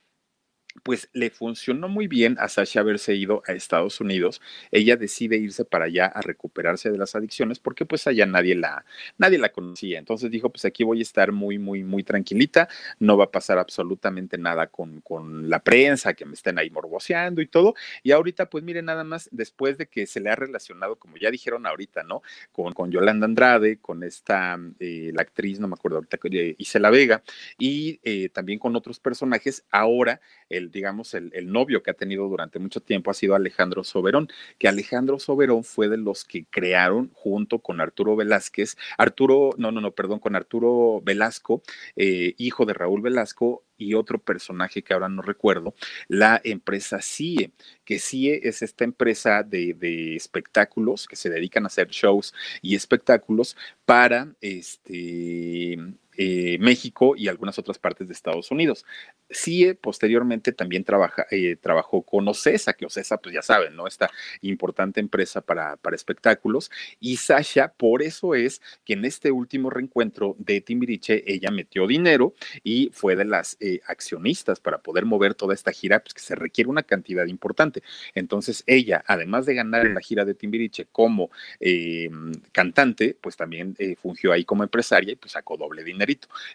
pues 0.83 1.09
le 1.13 1.31
funcionó 1.31 1.89
muy 1.89 2.07
bien 2.07 2.37
a 2.39 2.49
Sasha 2.49 2.81
haberse 2.81 3.15
ido 3.15 3.43
a 3.47 3.53
Estados 3.53 4.01
Unidos. 4.01 4.41
Ella 4.71 4.97
decide 4.97 5.37
irse 5.37 5.65
para 5.65 5.87
allá 5.87 6.07
a 6.07 6.21
recuperarse 6.21 6.91
de 6.91 6.99
las 6.99 7.15
adicciones 7.15 7.59
porque 7.59 7.85
pues 7.85 8.07
allá 8.07 8.27
nadie 8.27 8.55
la, 8.55 8.85
nadie 9.17 9.39
la 9.39 9.51
conocía. 9.51 9.99
Entonces 9.99 10.31
dijo, 10.31 10.51
pues 10.51 10.65
aquí 10.65 10.85
voy 10.85 11.01
a 11.01 11.03
estar 11.03 11.33
muy, 11.33 11.59
muy, 11.59 11.85
muy 11.85 12.03
tranquilita, 12.03 12.69
no 12.99 13.17
va 13.17 13.25
a 13.25 13.31
pasar 13.31 13.59
absolutamente 13.59 14.39
nada 14.39 14.69
con, 14.69 15.01
con 15.01 15.49
la 15.49 15.63
prensa, 15.63 16.15
que 16.15 16.25
me 16.25 16.35
estén 16.35 16.59
ahí 16.59 16.71
morboseando 16.71 17.41
y 17.41 17.47
todo. 17.47 17.75
Y 18.03 18.13
ahorita, 18.13 18.49
pues 18.49 18.65
mire, 18.65 18.83
nada 18.83 19.05
más, 19.05 19.29
después 19.33 19.79
de 19.79 19.87
que 19.87 20.07
se 20.07 20.21
le 20.21 20.31
ha 20.31 20.37
relacionado, 20.37 20.97
como 20.97 21.17
ya 21.17 21.31
dijeron 21.31 21.67
ahorita, 21.67 22.03
¿no? 22.03 22.23
Con, 22.53 22.73
con 22.73 22.91
Yolanda 22.91 23.27
Andrade, 23.27 23.79
con 23.79 24.03
esta, 24.03 24.59
eh, 24.79 25.11
la 25.15 25.23
actriz, 25.23 25.61
no 25.61 25.69
me 25.69 25.75
acuerdo 25.75 25.99
ahorita, 25.99 26.19
eh, 26.31 26.55
Isela 26.59 26.91
Vega, 26.91 27.23
y 27.59 28.01
eh, 28.03 28.29
también 28.31 28.59
con 28.59 28.77
otros 28.77 29.01
personajes, 29.01 29.65
ahora 29.71 30.21
el, 30.59 30.71
digamos, 30.71 31.15
el, 31.15 31.31
el, 31.35 31.51
novio 31.51 31.83
que 31.83 31.91
ha 31.91 31.95
tenido 31.95 32.29
durante 32.29 32.59
mucho 32.59 32.81
tiempo 32.81 33.11
ha 33.11 33.15
sido 33.15 33.35
Alejandro 33.35 33.85
Soberón, 33.85 34.29
que 34.59 34.69
Alejandro 34.69 35.19
Soberón 35.19 35.65
fue 35.65 35.89
de 35.89 35.97
los 35.97 36.25
que 36.25 36.45
crearon 36.51 37.11
junto 37.15 37.61
con 37.61 37.81
Arturo 37.81 38.17
Velázquez, 38.17 38.77
Arturo, 38.99 39.51
no, 39.57 39.73
no, 39.73 39.81
no, 39.81 39.93
perdón, 39.93 40.19
con 40.19 40.37
Arturo 40.37 41.01
Velasco, 41.03 41.63
eh, 41.97 42.35
hijo 42.39 42.67
de 42.67 42.75
Raúl 42.75 43.01
Velasco, 43.01 43.65
y 43.79 43.95
otro 43.95 44.19
personaje 44.19 44.83
que 44.83 44.93
ahora 44.93 45.09
no 45.09 45.23
recuerdo, 45.23 45.75
la 46.09 46.41
empresa 46.45 47.01
CIE, 47.01 47.53
que 47.85 47.99
CIE 47.99 48.41
es 48.49 48.63
esta 48.63 48.85
empresa 48.85 49.43
de, 49.43 49.75
de, 49.75 50.17
espectáculos 50.17 51.07
que 51.07 51.17
se 51.17 51.31
dedican 51.31 51.65
a 51.65 51.69
hacer 51.69 51.89
shows 51.89 52.35
y 52.61 52.75
espectáculos 52.75 53.57
para 53.87 54.35
este 54.41 55.79
eh, 56.21 56.59
México 56.59 57.15
y 57.17 57.29
algunas 57.29 57.61
otras 57.61 57.79
partes 57.79 58.09
de 58.09 58.13
Estados 58.13 58.51
Unidos. 58.51 58.85
CIE 59.31 59.77
posteriormente 59.77 60.51
también 60.51 60.83
trabaja, 60.83 61.29
eh, 61.31 61.55
trabajó 61.55 62.03
con 62.03 62.27
OCESA, 62.27 62.73
que 62.73 62.87
OCESA, 62.87 63.19
pues 63.19 63.37
ya 63.37 63.43
saben, 63.43 63.77
¿no? 63.77 63.87
Esta 63.87 64.11
importante 64.41 64.99
empresa 64.99 65.43
para, 65.43 65.77
para 65.77 65.95
espectáculos. 65.95 66.73
Y 66.99 67.19
Sasha, 67.19 67.73
por 67.73 68.03
eso 68.03 68.35
es 68.35 68.61
que 68.85 68.95
en 68.95 69.05
este 69.05 69.31
último 69.31 69.71
reencuentro 69.71 70.35
de 70.41 70.61
Timbiriche, 70.61 71.23
ella 71.33 71.53
metió 71.53 71.87
dinero 71.87 72.35
y 72.65 72.91
fue 72.93 73.15
de 73.15 73.25
las 73.25 73.57
accionistas 73.87 74.61
para 74.61 74.79
poder 74.79 75.05
mover 75.05 75.35
toda 75.35 75.55
esta 75.55 75.73
gira, 75.73 76.01
pues 76.01 76.15
que 76.15 76.21
se 76.21 76.35
requiere 76.35 76.71
una 76.71 76.83
cantidad 76.83 77.27
importante. 77.27 77.83
Entonces, 78.15 78.65
ella, 78.67 79.05
además 79.07 79.47
de 79.47 79.55
ganar 79.55 79.87
en 79.87 79.95
la 79.95 80.01
gira 80.01 80.25
de 80.25 80.35
Timbiriche 80.35 80.87
como 80.91 81.31
eh, 81.61 82.11
cantante, 82.53 83.17
pues 83.21 83.37
también 83.37 83.75
eh, 83.79 83.97
fungió 83.97 84.33
ahí 84.33 84.45
como 84.45 84.63
empresaria 84.63 85.13
y 85.13 85.17
pues 85.17 85.33
sacó 85.33 85.57
doble 85.57 85.85
dinero 85.85 85.99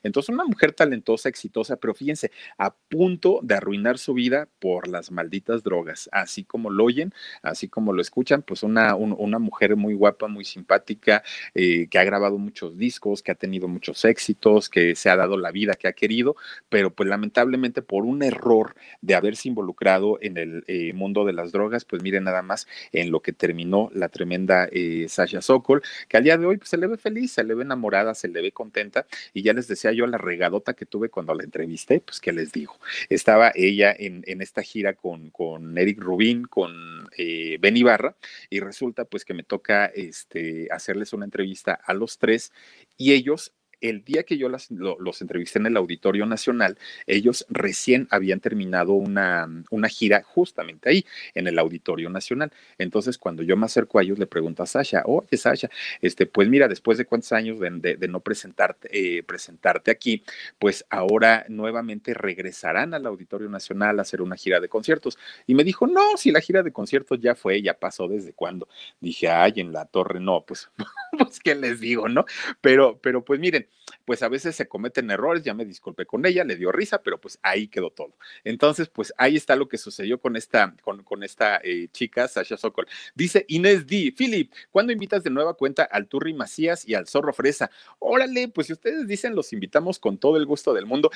entonces, 0.04 0.30
una 0.30 0.46
mujer 0.46 0.74
talentosa, 0.74 1.30
exitosa, 1.30 1.76
pero 1.78 1.94
fíjense, 1.94 2.32
a 2.58 2.74
punto 2.74 3.40
de 3.44 3.56
arruinar 3.56 3.98
su 3.98 4.14
vida 4.14 4.48
por 4.60 4.88
las 4.88 5.12
malditas 5.12 5.64
drogas, 5.64 6.10
así 6.12 6.44
como 6.44 6.70
lo 6.70 6.86
oyen, 6.86 7.14
así 7.42 7.68
como 7.68 7.94
lo 7.94 8.02
escuchan, 8.02 8.42
pues 8.42 8.64
una, 8.64 8.96
un, 8.96 9.16
una 9.18 9.40
mujer 9.40 9.76
muy 9.76 9.94
guapa, 9.94 10.28
muy 10.28 10.46
simpática, 10.46 11.24
eh, 11.54 11.88
que 11.90 12.00
ha 12.00 12.04
grabado 12.04 12.38
muchos 12.38 12.78
discos, 12.78 13.22
que 13.22 13.32
ha 13.32 13.36
tenido 13.36 13.68
muchos 13.68 14.06
éxitos, 14.06 14.70
que 14.70 14.96
se 14.96 15.10
ha 15.10 15.16
dado 15.16 15.38
la 15.38 15.52
vida 15.52 15.74
que 15.76 15.88
ha 15.88 15.94
querido, 15.94 16.36
pero 16.70 16.94
pues 16.94 17.03
lamentablemente 17.08 17.82
por 17.82 18.06
un 18.06 18.24
error 18.24 18.76
de 19.02 19.16
haberse 19.16 19.50
involucrado 19.50 20.18
en 20.22 20.38
el 20.38 20.64
eh, 20.68 20.94
mundo 20.94 21.26
de 21.26 21.34
las 21.34 21.52
drogas, 21.52 21.86
pues 21.86 22.02
miren 22.02 22.24
nada 22.26 22.42
más 22.42 22.68
en 22.92 23.12
lo 23.12 23.22
que 23.22 23.34
terminó 23.34 23.90
la 23.94 24.10
tremenda 24.10 24.68
eh, 24.72 25.08
Sasha 25.10 25.42
Sokol, 25.42 25.82
que 26.08 26.18
al 26.18 26.24
día 26.24 26.38
de 26.38 26.46
hoy 26.46 26.58
pues, 26.58 26.70
se 26.70 26.78
le 26.78 26.88
ve 26.88 26.98
feliz, 26.98 27.32
se 27.32 27.44
le 27.44 27.54
ve 27.56 27.64
enamorada, 27.64 28.14
se 28.16 28.28
le 28.28 28.42
ve 28.42 28.52
contenta 28.52 29.06
y 29.34 29.44
ya 29.44 29.54
les 29.54 29.68
decía 29.68 29.92
yo 29.92 30.08
la 30.08 30.18
regadota 30.18 30.74
que 30.74 30.86
tuve 30.86 31.10
cuando 31.10 31.34
la 31.34 31.44
entrevisté, 31.44 32.00
pues 32.00 32.20
qué 32.20 32.32
les 32.34 32.52
digo. 32.52 32.78
Estaba 33.10 33.52
ella 33.56 33.94
en, 33.98 34.24
en 34.28 34.42
esta 34.42 34.62
gira 34.62 34.94
con, 34.94 35.30
con 35.30 35.78
Eric 35.78 36.00
Rubín, 36.00 36.46
con 36.46 37.10
eh, 37.18 37.58
Ben 37.60 37.78
Ibarra, 37.78 38.16
y 38.50 38.60
resulta 38.60 39.06
pues 39.06 39.26
que 39.26 39.34
me 39.34 39.44
toca 39.44 39.86
este, 39.86 40.68
hacerles 40.72 41.14
una 41.14 41.26
entrevista 41.26 41.74
a 41.74 41.94
los 41.94 42.18
tres 42.18 42.52
y 42.98 43.14
ellos 43.14 43.54
el 43.84 44.04
día 44.04 44.24
que 44.24 44.38
yo 44.38 44.48
los 44.50 45.22
entrevisté 45.22 45.60
en 45.60 45.66
el 45.66 45.78
Auditorio 45.78 46.26
Nacional, 46.26 46.78
ellos 47.06 47.46
recién 47.50 48.08
habían 48.12 48.40
terminado 48.40 48.94
una, 48.94 49.48
gira 49.90 50.24
justamente 50.24 50.90
ahí, 50.90 51.06
en 51.36 51.48
el 51.48 51.60
Auditorio 51.60 52.10
Nacional. 52.10 52.52
Entonces, 52.78 53.18
cuando 53.18 53.44
yo 53.44 53.58
me 53.58 53.66
acerco 53.66 54.00
a 54.00 54.04
ellos, 54.04 54.18
le 54.18 54.26
pregunto 54.26 54.64
a 54.64 54.66
Sasha, 54.66 55.04
oye, 55.06 55.36
Sasha, 55.36 55.70
este, 56.02 56.26
pues 56.26 56.48
mira, 56.48 56.70
después 56.70 56.98
de 56.98 57.06
cuántos 57.06 57.34
años 57.34 57.60
de, 57.60 58.08
no 58.08 58.22
presentarte, 58.22 58.90
eh, 58.92 59.24
presentarte 59.24 59.92
aquí, 59.92 60.24
pues 60.60 60.86
ahora 60.90 61.46
nuevamente 61.50 62.14
regresarán 62.14 62.94
al 62.94 63.06
Auditorio 63.06 63.50
Nacional 63.50 64.00
a 64.00 64.04
hacer 64.04 64.22
una 64.22 64.38
gira 64.38 64.62
de 64.62 64.70
conciertos. 64.70 65.18
Y 65.46 65.56
me 65.56 65.66
dijo, 65.66 65.88
no, 65.88 66.16
si 66.16 66.32
la 66.32 66.40
gira 66.40 66.64
de 66.64 66.72
conciertos 66.72 67.20
ya 67.20 67.36
fue, 67.36 67.62
ya 67.62 67.74
pasó 67.74 68.08
desde 68.08 68.32
cuándo. 68.32 68.70
Dije, 69.02 69.28
ay, 69.30 69.54
en 69.58 69.74
la 69.74 69.86
torre, 69.86 70.22
no, 70.22 70.46
pues, 70.46 70.70
pues, 71.18 71.40
¿qué 71.42 71.56
les 71.56 71.82
digo, 71.82 72.08
no? 72.08 72.26
Pero, 72.62 72.98
pero 73.02 73.26
pues 73.26 73.40
miren, 73.40 73.68
pues 74.06 74.24
a 74.24 74.30
veces 74.30 74.56
se 74.56 74.68
cometen 74.68 75.12
errores, 75.12 75.44
ya 75.44 75.54
me 75.54 75.66
disculpé 75.66 76.06
con 76.06 76.26
ella, 76.26 76.44
le 76.44 76.56
dio 76.56 76.72
risa, 76.72 77.02
pero 77.02 77.20
pues 77.20 77.40
ahí 77.42 77.68
quedó 77.68 77.90
todo. 77.90 78.16
Entonces, 78.44 78.90
pues 78.90 79.14
ahí 79.18 79.36
está 79.36 79.56
lo 79.56 79.68
que 79.68 79.78
sucedió 79.78 80.20
con 80.20 80.36
esta, 80.36 80.76
con, 80.84 81.24
esta 81.24 81.60
eh, 81.64 81.88
chica, 81.92 82.28
Sasha 82.28 82.58
Sokol. 82.58 82.88
Dice 83.16 83.46
Inés 83.48 83.88
D. 83.88 84.14
Philip, 84.16 84.52
¿cuándo 84.72 84.92
invitas 84.92 85.24
de 85.24 85.30
nueva 85.30 85.54
cuenta 85.54 85.84
al 85.84 86.08
Turri 86.08 86.34
Macías 86.34 86.88
y 86.88 86.96
al 86.96 87.08
Zorro 87.08 87.34
Fresa? 87.34 87.72
Órale, 88.00 88.50
pues 88.50 88.68
si 88.68 88.74
ustedes 88.74 89.08
dicen, 89.08 89.36
los 89.36 89.54
invitamos 89.54 90.00
con 90.00 90.18
todo 90.18 90.38
el 90.38 90.46
gusto 90.46 90.74
del 90.74 90.86
mundo. 90.86 91.12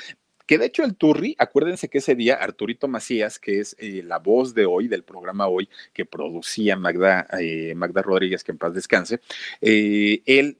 Que 0.46 0.58
de 0.58 0.68
hecho 0.68 0.86
el 0.86 0.96
Turri, 0.96 1.36
acuérdense 1.40 1.90
que 1.90 1.98
ese 1.98 2.16
día 2.16 2.36
Arturito 2.36 2.88
Macías, 2.88 3.38
que 3.38 3.60
es 3.60 3.76
eh, 3.80 4.02
la 4.06 4.20
voz 4.20 4.54
de 4.54 4.66
hoy, 4.66 4.88
del 4.88 5.04
programa 5.04 5.48
hoy, 5.48 5.68
que 5.92 6.06
producía 6.06 6.78
Magda, 6.78 7.28
eh, 7.38 7.76
Magda 7.76 8.02
Rodríguez, 8.02 8.46
que 8.46 8.54
en 8.54 8.58
paz 8.58 8.74
descanse, 8.74 9.20
él 9.60 10.58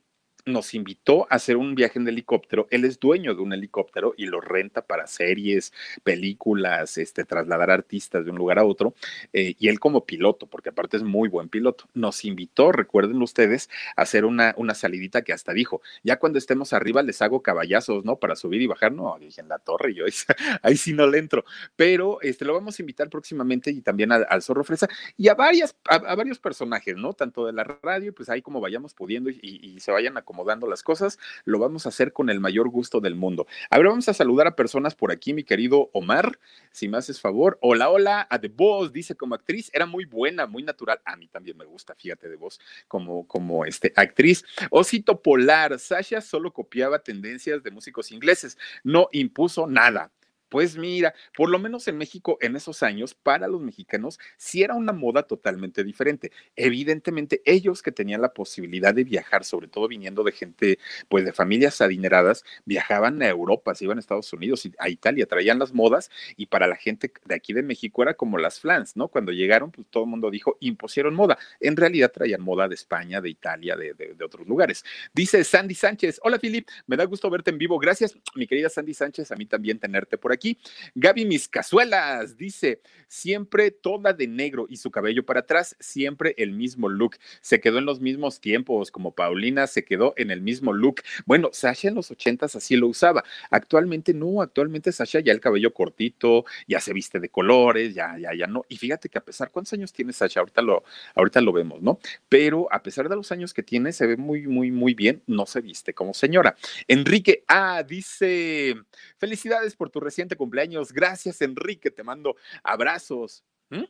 nos 0.48 0.74
invitó 0.74 1.28
a 1.30 1.36
hacer 1.36 1.58
un 1.58 1.76
viaje 1.76 2.00
en 2.00 2.08
helicóptero. 2.08 2.68
Él 2.72 2.86
es 2.86 3.00
dueño 3.00 3.36
de 3.36 3.42
un 3.42 3.54
helicóptero 3.54 4.14
y 4.18 4.26
lo 4.26 4.42
renta 4.42 4.82
para 4.86 5.08
series, 5.08 5.74
películas, 6.04 6.98
este, 6.98 7.26
trasladar 7.26 7.70
artistas 7.70 8.26
de 8.26 8.32
un 8.32 8.38
lugar 8.38 8.60
a 8.60 8.66
otro. 8.66 8.96
Eh, 9.34 9.56
y 9.60 9.68
él 9.68 9.80
como 9.80 10.06
piloto, 10.06 10.48
porque 10.48 10.70
aparte 10.70 10.98
es 10.98 11.04
muy 11.04 11.30
buen 11.30 11.50
piloto, 11.50 11.86
nos 11.94 12.26
invitó, 12.26 12.72
recuerden 12.72 13.22
ustedes, 13.22 13.70
a 13.96 14.04
hacer 14.04 14.26
una, 14.26 14.54
una 14.58 14.74
salidita 14.74 15.22
que 15.22 15.34
hasta 15.34 15.54
dijo, 15.54 15.82
ya 16.04 16.18
cuando 16.18 16.40
estemos 16.40 16.74
arriba 16.74 17.04
les 17.04 17.22
hago 17.22 17.42
caballazos, 17.42 18.06
¿no? 18.06 18.18
Para 18.18 18.36
subir 18.36 18.62
y 18.62 18.68
bajar. 18.68 18.92
No, 18.92 19.18
dije 19.20 19.42
en 19.42 19.50
la 19.50 19.60
torre, 19.60 19.94
yo 19.94 20.06
ahí, 20.62 20.78
sí 20.78 20.94
no 20.94 21.08
le 21.08 21.18
entro. 21.20 21.46
Pero 21.76 22.22
este, 22.22 22.46
lo 22.46 22.54
vamos 22.54 22.80
a 22.80 22.82
invitar 22.82 23.10
próximamente 23.10 23.72
y 23.72 23.82
también 23.82 24.12
al, 24.12 24.42
Zorro 24.42 24.64
Fresa 24.64 24.88
y 25.18 25.28
a, 25.28 25.36
varias, 25.36 25.76
a, 25.86 26.16
varios 26.16 26.40
personajes, 26.40 26.96
¿no? 26.96 27.14
Tanto 27.14 27.46
de 27.46 27.54
la 27.54 27.64
radio, 27.64 28.14
pues 28.14 28.30
ahí 28.30 28.42
como 28.42 28.62
vayamos 28.62 28.94
pudiendo 28.94 29.30
y, 29.30 29.40
y, 29.42 29.72
y 29.72 29.80
se 29.80 29.92
vayan 29.92 30.18
a 30.18 30.22
acomodando 30.38 30.68
las 30.68 30.84
cosas, 30.84 31.18
lo 31.46 31.58
vamos 31.58 31.86
a 31.86 31.90
hacer 31.90 32.14
con 32.14 32.30
el 32.30 32.40
mayor 32.40 32.70
gusto 32.70 33.00
del 33.00 33.16
mundo. 33.16 33.48
A 33.72 33.78
ver, 33.78 33.88
vamos 33.88 34.08
a 34.08 34.14
saludar 34.14 34.46
a 34.46 34.56
personas 34.56 34.94
por 34.94 35.12
aquí, 35.12 35.34
mi 35.34 35.44
querido 35.44 35.90
Omar, 35.94 36.40
si 36.72 36.88
me 36.88 36.98
haces 36.98 37.20
favor. 37.20 37.58
Hola, 37.62 37.90
hola, 37.90 38.28
a 38.30 38.40
The 38.40 38.50
Boss, 38.50 38.94
dice 38.94 39.16
como 39.16 39.34
actriz, 39.34 39.72
era 39.74 39.88
muy 39.88 40.06
buena, 40.06 40.46
muy 40.46 40.62
natural. 40.62 41.00
A 41.06 41.16
mí 41.16 41.28
también 41.28 41.58
me 41.58 41.66
gusta, 41.66 41.96
fíjate, 41.96 42.30
The 42.30 42.36
Boss, 42.36 42.60
como, 42.88 43.28
como 43.28 43.66
este, 43.66 43.92
actriz. 43.96 44.46
Osito 44.70 45.24
Polar, 45.24 45.80
Sasha 45.80 46.22
solo 46.22 46.54
copiaba 46.54 47.00
tendencias 47.00 47.64
de 47.64 47.72
músicos 47.72 48.12
ingleses, 48.12 48.60
no 48.84 49.10
impuso 49.12 49.66
nada. 49.66 50.12
Pues 50.50 50.78
mira, 50.78 51.14
por 51.36 51.50
lo 51.50 51.60
menos 51.60 51.88
en 51.88 51.98
México 51.98 52.38
en 52.42 52.56
esos 52.56 52.84
años, 52.84 53.14
para 53.14 53.48
los 53.48 53.62
mexicanos, 53.62 54.18
sí 54.38 54.64
era 54.64 54.76
una 54.76 54.94
moda 54.94 55.24
totalmente 55.24 55.84
diferente. 55.84 56.32
Evidentemente, 56.56 57.42
ellos 57.46 57.82
que 57.82 57.92
tenían 57.92 58.22
la 58.22 58.34
posibilidad 58.34 58.94
de 58.94 59.04
viajar, 59.04 59.44
sobre 59.44 59.68
todo 59.68 59.88
viniendo 59.88 60.24
de 60.24 60.32
gente, 60.32 60.80
pues 61.10 61.26
de 61.26 61.34
familias 61.34 61.82
adineradas, 61.82 62.46
viajaban 62.66 63.22
a 63.22 63.28
Europa, 63.28 63.76
se 63.76 63.86
iban 63.86 63.98
a 63.98 64.00
Estados 64.00 64.32
Unidos 64.32 64.66
y 64.66 64.74
a 64.80 64.90
Italia, 64.90 65.26
traían 65.26 65.60
las 65.60 65.74
modas 65.74 66.10
y 66.38 66.46
para 66.46 66.68
la 66.68 66.76
gente 66.76 67.12
de 67.26 67.36
aquí 67.36 67.54
de 67.54 67.64
México 67.64 68.02
era 68.02 68.14
como 68.14 68.38
las 68.38 68.60
flans, 68.60 68.96
¿no? 68.96 69.10
Cuando 69.10 69.32
llegaron, 69.32 69.72
pues 69.72 69.88
todo 69.90 70.04
el 70.04 70.10
mundo 70.10 70.32
dijo, 70.32 70.58
impusieron 70.62 71.14
moda. 71.14 71.38
En 71.60 71.76
realidad 71.76 72.12
traían 72.14 72.42
moda 72.42 72.68
de 72.68 72.76
España, 72.76 73.20
de 73.20 73.30
Italia, 73.30 73.76
de, 73.76 73.96
otros 74.24 74.48
lugares. 74.48 74.84
Dice 75.14 75.44
Sandy 75.44 75.76
Sánchez, 75.76 76.20
hola 76.24 76.40
Filip, 76.40 76.68
me 76.86 76.98
da 76.98 77.06
gusto 77.06 77.30
verte 77.30 77.52
en 77.52 77.58
vivo. 77.58 77.78
Gracias, 77.80 78.18
mi 78.36 78.48
querida 78.48 78.70
Sandy 78.70 78.94
Sánchez, 78.94 79.32
a 79.32 79.36
mí 79.36 79.46
también 79.46 79.80
tenerte 79.80 80.18
por 80.18 80.32
aquí 80.32 80.37
aquí. 80.38 80.58
Gaby 80.96 81.26
Mis 81.26 81.48
Cazuelas 81.48 82.38
dice, 82.38 82.82
siempre 83.08 83.72
toda 83.72 84.14
de 84.14 84.28
negro 84.28 84.68
y 84.70 84.78
su 84.78 84.92
cabello 84.92 85.26
para 85.26 85.42
atrás, 85.42 85.76
siempre 85.80 86.34
el 86.38 86.54
mismo 86.54 86.90
look. 86.90 87.18
Se 87.42 87.60
quedó 87.60 87.80
en 87.80 87.86
los 87.86 88.00
mismos 88.00 88.40
tiempos, 88.40 88.92
como 88.92 89.14
Paulina 89.14 89.68
se 89.68 89.84
quedó 89.84 90.14
en 90.18 90.32
el 90.32 90.42
mismo 90.42 90.74
look. 90.74 91.02
Bueno, 91.26 91.50
Sasha 91.54 91.90
en 91.90 91.96
los 91.96 92.12
ochentas 92.12 92.56
así 92.56 92.76
lo 92.76 92.88
usaba. 92.88 93.24
Actualmente 93.50 94.14
no, 94.14 94.42
actualmente 94.42 94.92
Sasha 94.92 95.20
ya 95.20 95.32
el 95.32 95.40
cabello 95.40 95.74
cortito, 95.74 96.46
ya 96.68 96.80
se 96.80 96.94
viste 96.94 97.20
de 97.20 97.30
colores, 97.30 97.94
ya, 97.94 98.18
ya, 98.18 98.34
ya 98.34 98.48
no. 98.48 98.66
Y 98.70 98.78
fíjate 98.78 99.10
que 99.10 99.18
a 99.18 99.24
pesar, 99.24 99.52
¿cuántos 99.52 99.74
años 99.74 99.94
tiene 99.94 100.14
Sasha? 100.14 100.40
Ahorita 100.40 100.62
lo, 100.62 100.84
ahorita 101.16 101.42
lo 101.42 101.54
vemos, 101.54 101.82
¿no? 101.82 102.00
Pero 102.30 102.68
a 102.72 102.84
pesar 102.84 103.10
de 103.10 103.16
los 103.16 103.32
años 103.32 103.54
que 103.54 103.64
tiene, 103.64 103.92
se 103.92 104.08
ve 104.08 104.18
muy, 104.18 104.48
muy, 104.48 104.72
muy 104.72 104.94
bien, 104.94 105.24
no 105.28 105.46
se 105.46 105.62
viste 105.62 105.94
como 105.94 106.14
señora. 106.14 106.56
Enrique 106.88 107.44
A 107.48 107.84
dice, 107.84 108.76
felicidades 109.18 109.76
por 109.76 109.90
tu 109.90 110.00
reciente 110.00 110.27
excelente 110.28 110.36
cumpleaños. 110.36 110.92
Gracias, 110.92 111.42
Enrique. 111.42 111.92
Te 111.92 112.04
mando 112.04 112.36
abrazos. 112.64 113.44
¿Mm? 113.70 113.84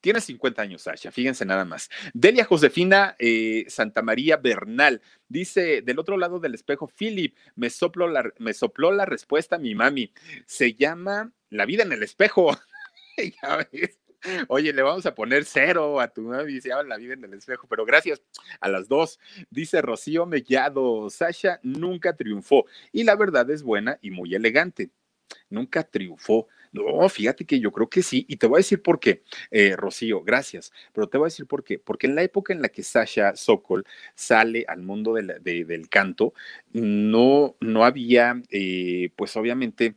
Tiene 0.00 0.20
50 0.20 0.60
años, 0.60 0.82
Sasha, 0.82 1.10
fíjense 1.10 1.46
nada 1.46 1.64
más. 1.64 1.88
Delia 2.12 2.44
Josefina 2.44 3.16
eh, 3.18 3.64
Santa 3.68 4.02
María 4.02 4.36
Bernal 4.36 5.00
dice: 5.28 5.80
del 5.80 5.98
otro 5.98 6.18
lado 6.18 6.40
del 6.40 6.54
espejo, 6.54 6.88
Philip, 6.88 7.34
me, 7.54 7.70
sopló 7.70 8.08
la, 8.08 8.30
me 8.38 8.52
sopló 8.52 8.92
la 8.92 9.06
respuesta 9.06 9.56
a 9.56 9.58
mi 9.58 9.74
mami. 9.74 10.12
Se 10.46 10.74
llama 10.74 11.32
La 11.48 11.64
vida 11.64 11.84
en 11.84 11.92
el 11.92 12.02
espejo. 12.02 12.54
ya 13.16 13.66
ves. 13.72 13.98
Oye, 14.48 14.72
le 14.72 14.82
vamos 14.82 15.06
a 15.06 15.14
poner 15.14 15.44
cero 15.44 16.00
a 16.00 16.08
tu 16.08 16.22
mami, 16.22 16.60
se 16.60 16.68
llama 16.68 16.82
La 16.82 16.96
vida 16.96 17.14
en 17.14 17.24
el 17.24 17.34
espejo, 17.34 17.66
pero 17.68 17.84
gracias 17.84 18.22
a 18.60 18.68
las 18.68 18.88
dos. 18.88 19.18
Dice 19.50 19.80
Rocío 19.80 20.26
Mellado: 20.26 21.08
Sasha 21.08 21.60
nunca 21.62 22.14
triunfó 22.14 22.66
y 22.92 23.04
la 23.04 23.16
verdad 23.16 23.50
es 23.50 23.62
buena 23.62 23.98
y 24.02 24.10
muy 24.10 24.34
elegante. 24.34 24.90
Nunca 25.50 25.82
triunfó. 25.84 26.48
No, 26.72 27.08
fíjate 27.08 27.44
que 27.44 27.60
yo 27.60 27.70
creo 27.70 27.88
que 27.88 28.02
sí, 28.02 28.26
y 28.28 28.36
te 28.36 28.48
voy 28.48 28.56
a 28.56 28.58
decir 28.58 28.82
por 28.82 28.98
qué, 28.98 29.22
eh, 29.52 29.76
Rocío, 29.76 30.22
gracias, 30.24 30.72
pero 30.92 31.08
te 31.08 31.18
voy 31.18 31.26
a 31.26 31.28
decir 31.28 31.46
por 31.46 31.62
qué, 31.62 31.78
porque 31.78 32.08
en 32.08 32.16
la 32.16 32.22
época 32.24 32.52
en 32.52 32.60
la 32.62 32.68
que 32.68 32.82
Sasha 32.82 33.36
Sokol 33.36 33.84
sale 34.16 34.64
al 34.66 34.82
mundo 34.82 35.14
del 35.14 35.88
canto, 35.88 36.34
no, 36.72 37.56
no 37.60 37.84
había, 37.84 38.42
eh, 38.50 39.10
pues 39.16 39.36
obviamente, 39.36 39.94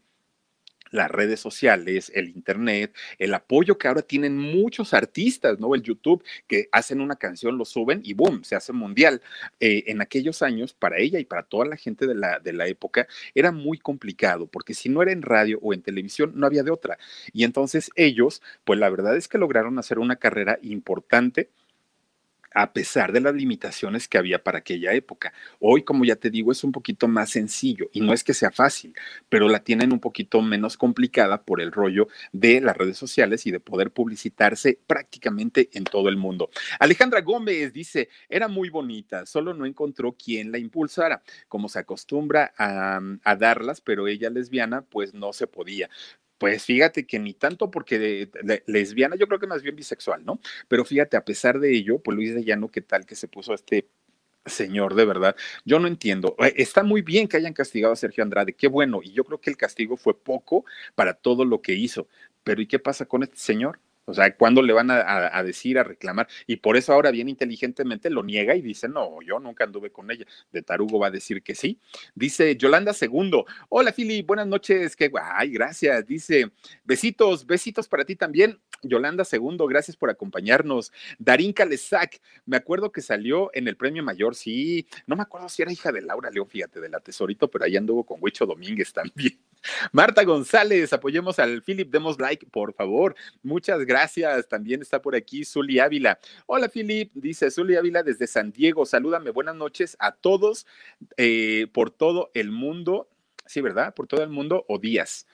las 0.92 1.10
redes 1.12 1.40
sociales, 1.40 2.12
el 2.16 2.30
internet, 2.30 2.96
el 3.18 3.34
apoyo 3.34 3.78
que 3.78 3.88
ahora 3.88 4.02
tienen 4.02 4.38
muchos 4.38 4.94
artistas, 4.94 5.60
¿no? 5.60 5.76
El 5.76 5.84
YouTube, 5.84 6.24
que 6.48 6.70
hacen 6.72 7.02
una 7.02 7.16
canción, 7.16 7.58
lo 7.58 7.66
suben 7.66 8.02
y 8.04 8.14
boom, 8.14 8.44
se 8.44 8.56
hace 8.56 8.74
mundial. 8.74 9.22
Eh, 9.60 9.84
en 9.88 10.02
aquellos 10.02 10.42
años, 10.42 10.74
para 10.74 10.98
ella 10.98 11.20
y 11.20 11.26
para 11.26 11.44
toda 11.44 11.66
la 11.66 11.78
gente 11.78 12.08
de 12.08 12.16
la, 12.16 12.40
de 12.40 12.54
la 12.54 12.68
época, 12.68 13.08
era 13.36 13.52
muy 13.52 13.78
complicado, 13.78 14.48
porque 14.48 14.74
si 14.74 14.90
no 14.90 15.02
era 15.02 15.12
en 15.12 15.22
radio 15.22 15.60
o 15.62 15.74
en 15.74 15.82
televisión, 15.82 16.34
no 16.36 16.46
había 16.46 16.64
de 16.64 16.72
otra. 16.72 16.98
Y 17.34 17.44
entonces 17.44 17.92
ellos, 17.96 18.42
pues 18.64 18.80
la 18.80 18.90
verdad 18.90 19.16
es 19.18 19.28
que 19.28 19.38
lograron 19.38 19.80
hacer 19.80 20.00
una 20.00 20.16
carrera 20.18 20.60
importante 20.62 21.50
a 22.58 22.74
pesar 22.74 23.12
de 23.12 23.22
las 23.22 23.36
limitaciones 23.36 24.08
que 24.08 24.18
había 24.18 24.44
para 24.44 24.58
aquella 24.58 24.92
época. 24.94 25.32
Hoy, 25.60 25.84
como 25.84 26.06
ya 26.06 26.16
te 26.16 26.32
digo, 26.32 26.52
es 26.52 26.64
un 26.64 26.72
poquito 26.72 27.08
más 27.08 27.30
sencillo 27.30 27.88
y 27.94 28.02
no 28.02 28.14
es 28.14 28.24
que 28.24 28.34
sea 28.34 28.50
fácil, 28.50 28.96
pero 29.30 29.48
la 29.48 29.64
tienen 29.64 29.94
un 29.94 30.00
poquito 30.00 30.42
menos 30.42 30.76
complicada 30.76 31.44
por 31.44 31.62
el 31.62 31.72
rollo 31.72 32.08
de 32.32 32.60
las 32.60 32.76
redes 32.76 32.98
sociales 32.98 33.46
y 33.46 33.52
de 33.52 33.60
poder 33.60 33.92
publicitarse 33.92 34.80
prácticamente 34.88 35.70
en 35.74 35.84
todo 35.84 36.10
el 36.10 36.18
mundo. 36.18 36.50
Alejandra 36.80 37.22
Gómez 37.22 37.74
dice, 37.74 38.10
era 38.28 38.48
muy 38.48 38.70
bonita, 38.70 39.28
solo 39.28 39.54
no 39.54 39.68
encontró 39.68 40.14
quien 40.14 40.52
la 40.52 40.58
impulsara, 40.58 41.22
como 41.48 41.70
se 41.70 41.78
acostumbra 41.78 42.54
a, 42.58 43.00
a 43.24 43.36
darlas, 43.36 43.82
pero 43.82 44.08
ella 44.08 44.32
lesbiana, 44.32 44.82
pues 44.82 45.14
no 45.14 45.32
se 45.32 45.46
podía. 45.46 45.92
Pues 46.38 46.66
fíjate 46.66 47.06
que 47.06 47.20
ni 47.20 47.34
tanto 47.34 47.72
porque 47.72 48.30
lesbiana, 48.68 49.16
yo 49.16 49.28
creo 49.28 49.40
que 49.40 49.48
más 49.48 49.64
bien 49.64 49.76
bisexual, 49.76 50.24
¿no? 50.26 50.40
Pero 50.68 50.86
fíjate, 50.86 51.18
a 51.18 51.26
pesar 51.26 51.60
de 51.60 51.76
ello, 51.76 52.00
pues 52.00 52.16
Luis 52.16 52.36
de 52.36 52.44
Llano, 52.44 52.70
¿qué 52.70 52.82
tal 52.82 53.06
que 53.06 53.16
se 53.16 53.28
puso 53.28 53.54
este 53.54 53.88
señor, 54.50 54.96
de 54.96 55.06
verdad. 55.06 55.36
Yo 55.66 55.80
no 55.80 55.88
entiendo. 55.88 56.36
Eh, 56.40 56.54
está 56.58 56.84
muy 56.84 57.02
bien 57.02 57.28
que 57.28 57.38
hayan 57.38 57.54
castigado 57.54 57.94
a 57.94 57.98
Sergio 57.98 58.24
Andrade, 58.24 58.54
qué 58.54 58.68
bueno. 58.68 59.02
Y 59.04 59.12
yo 59.14 59.24
creo 59.24 59.40
que 59.40 59.50
el 59.50 59.58
castigo 59.58 59.98
fue 59.98 60.18
poco 60.18 60.66
para 60.96 61.14
todo 61.14 61.46
lo 61.46 61.62
que 61.62 61.74
hizo. 61.74 62.08
Pero 62.44 62.62
¿y 62.62 62.68
qué 62.68 62.80
pasa 62.80 63.06
con 63.06 63.24
este 63.24 63.38
señor? 63.38 63.80
O 64.10 64.14
sea, 64.14 64.34
¿cuándo 64.38 64.62
le 64.62 64.72
van 64.72 64.90
a, 64.90 65.44
decir, 65.44 65.78
a 65.78 65.84
reclamar? 65.84 66.30
Y 66.46 66.56
por 66.56 66.78
eso 66.78 66.94
ahora 66.94 67.12
bien 67.12 67.28
inteligentemente 67.28 68.10
lo 68.10 68.24
niega 68.24 68.56
y 68.56 68.62
dice, 68.62 68.88
no, 68.88 69.22
yo 69.22 69.38
nunca 69.38 69.66
anduve 69.66 69.92
con 69.92 70.10
ella. 70.10 70.26
De 70.50 70.62
Tarugo 70.62 70.98
va 70.98 71.08
a 71.08 71.12
decir 71.12 71.44
que 71.44 71.56
sí. 71.56 71.82
Dice 72.16 72.56
Yolanda 72.56 72.94
Segundo, 72.94 73.46
hola 73.68 73.92
Fili, 73.92 74.22
buenas 74.22 74.48
noches, 74.48 74.96
que 74.96 75.12
ay, 75.22 75.52
gracias. 75.52 76.08
Dice, 76.08 76.54
besitos, 76.86 77.46
besitos 77.46 77.90
para 77.90 78.06
ti 78.06 78.16
también. 78.16 78.62
Yolanda 78.82 79.26
Segundo, 79.26 79.68
gracias 79.68 79.98
por 79.98 80.10
acompañarnos. 80.10 80.94
Darín 81.20 81.52
Calesac, 81.52 82.22
me 82.46 82.56
acuerdo 82.56 82.94
que 82.94 83.02
salió 83.02 83.52
en 83.54 83.68
el 83.68 83.76
premio 83.76 84.04
mayor, 84.04 84.36
sí, 84.36 84.88
no 85.06 85.18
me 85.18 85.24
acuerdo 85.24 85.50
si 85.50 85.64
era 85.64 85.74
hija 85.74 85.92
de 85.92 86.02
Laura 86.02 86.32
León, 86.32 86.48
fíjate, 86.48 86.80
de 86.80 86.88
la 86.88 87.02
Tesorito, 87.02 87.50
pero 87.50 87.66
ahí 87.66 87.76
anduvo 87.76 88.06
con 88.06 88.20
Huicho 88.22 88.46
Domínguez 88.46 88.94
también. 88.94 89.38
Marta 89.92 90.24
González, 90.24 90.94
apoyemos 90.94 91.40
al 91.40 91.62
Philip, 91.62 91.90
demos 91.90 92.20
like, 92.20 92.46
por 92.48 92.74
favor. 92.74 93.16
Muchas 93.44 93.86
gracias. 93.86 94.48
También 94.48 94.82
está 94.82 95.02
por 95.02 95.16
aquí 95.16 95.44
Zuli 95.46 95.80
Ávila. 95.80 96.20
Hola, 96.46 96.70
Philip, 96.70 97.12
dice 97.14 97.52
Zuli 97.52 97.76
Ávila 97.76 98.04
desde 98.04 98.28
San 98.28 98.52
Diego. 98.52 98.86
Salúdame, 98.86 99.32
buenas 99.32 99.56
noches 99.56 99.96
a 100.00 100.12
todos 100.14 100.66
eh, 101.18 101.68
por 101.74 101.92
todo 101.92 102.32
el 102.34 102.52
mundo. 102.52 103.10
Sí, 103.46 103.62
¿verdad? 103.62 103.94
Por 103.94 104.08
todo 104.08 104.24
el 104.24 104.30
mundo 104.30 104.66
o 104.68 104.78
días. 104.78 105.26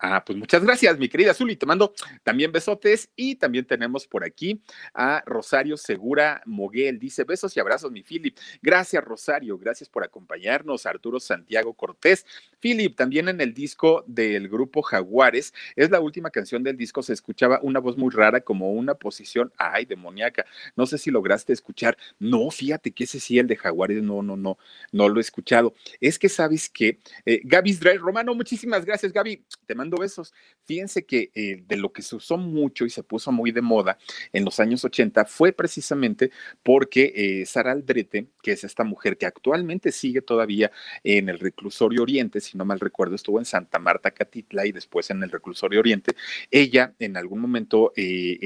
Ah, 0.00 0.22
pues 0.24 0.38
muchas 0.38 0.62
gracias, 0.62 0.96
mi 0.96 1.08
querida 1.08 1.34
Zuli. 1.34 1.56
Te 1.56 1.66
mando 1.66 1.92
también 2.22 2.52
besotes 2.52 3.10
y 3.16 3.34
también 3.34 3.64
tenemos 3.64 4.06
por 4.06 4.24
aquí 4.24 4.62
a 4.94 5.24
Rosario 5.26 5.76
Segura 5.76 6.40
Moguel. 6.46 7.00
Dice 7.00 7.24
besos 7.24 7.56
y 7.56 7.60
abrazos, 7.60 7.90
mi 7.90 8.04
Philip. 8.04 8.36
Gracias, 8.62 9.02
Rosario. 9.02 9.58
Gracias 9.58 9.88
por 9.88 10.04
acompañarnos. 10.04 10.86
Arturo 10.86 11.18
Santiago 11.18 11.74
Cortés. 11.74 12.24
Philip, 12.60 12.94
también 12.94 13.28
en 13.28 13.40
el 13.40 13.54
disco 13.54 14.04
del 14.06 14.48
grupo 14.48 14.82
Jaguares, 14.82 15.52
es 15.74 15.90
la 15.90 16.00
última 16.00 16.30
canción 16.30 16.62
del 16.62 16.76
disco. 16.76 17.02
Se 17.02 17.12
escuchaba 17.12 17.58
una 17.62 17.80
voz 17.80 17.96
muy 17.96 18.10
rara, 18.10 18.40
como 18.40 18.70
una 18.70 18.94
posición, 18.94 19.52
ay, 19.58 19.84
demoníaca. 19.84 20.46
No 20.76 20.86
sé 20.86 20.98
si 20.98 21.10
lograste 21.10 21.52
escuchar. 21.52 21.98
No, 22.20 22.50
fíjate 22.50 22.92
que 22.92 23.02
ese 23.02 23.18
sí, 23.18 23.40
el 23.40 23.48
de 23.48 23.56
Jaguares, 23.56 24.00
no, 24.02 24.22
no, 24.22 24.36
no, 24.36 24.58
no 24.92 25.08
lo 25.08 25.18
he 25.18 25.22
escuchado. 25.22 25.74
Es 26.00 26.20
que 26.20 26.28
sabes 26.28 26.68
que 26.68 27.00
eh, 27.26 27.40
Gaby 27.42 27.70
Israel 27.70 27.98
Romano, 27.98 28.32
muchísimas 28.34 28.84
gracias, 28.84 29.12
Gaby. 29.12 29.44
Te 29.66 29.74
mando 29.74 29.87
besos. 29.96 30.34
Fíjense 30.64 31.04
que 31.04 31.30
eh, 31.34 31.62
de 31.66 31.76
lo 31.76 31.92
que 31.92 32.02
se 32.02 32.16
usó 32.16 32.36
mucho 32.36 32.84
y 32.84 32.90
se 32.90 33.02
puso 33.02 33.32
muy 33.32 33.50
de 33.50 33.62
moda 33.62 33.98
en 34.32 34.44
los 34.44 34.60
años 34.60 34.84
80 34.84 35.24
fue 35.24 35.52
precisamente 35.52 36.30
porque 36.62 37.12
eh, 37.14 37.46
Sara 37.46 37.72
Aldrete, 37.72 38.28
que 38.42 38.52
es 38.52 38.64
esta 38.64 38.84
mujer 38.84 39.16
que 39.16 39.26
actualmente 39.26 39.92
sigue 39.92 40.22
todavía 40.22 40.70
en 41.04 41.28
el 41.28 41.38
reclusorio 41.38 42.02
Oriente, 42.02 42.40
si 42.40 42.56
no 42.56 42.64
mal 42.64 42.80
recuerdo, 42.80 43.14
estuvo 43.14 43.38
en 43.38 43.44
Santa 43.44 43.78
Marta, 43.78 44.10
Catitla 44.10 44.66
y 44.66 44.72
después 44.72 45.10
en 45.10 45.22
el 45.22 45.30
reclusorio 45.30 45.80
Oriente, 45.80 46.12
ella 46.50 46.94
en 46.98 47.16
algún 47.16 47.40
momento 47.40 47.92
eh, 47.96 48.38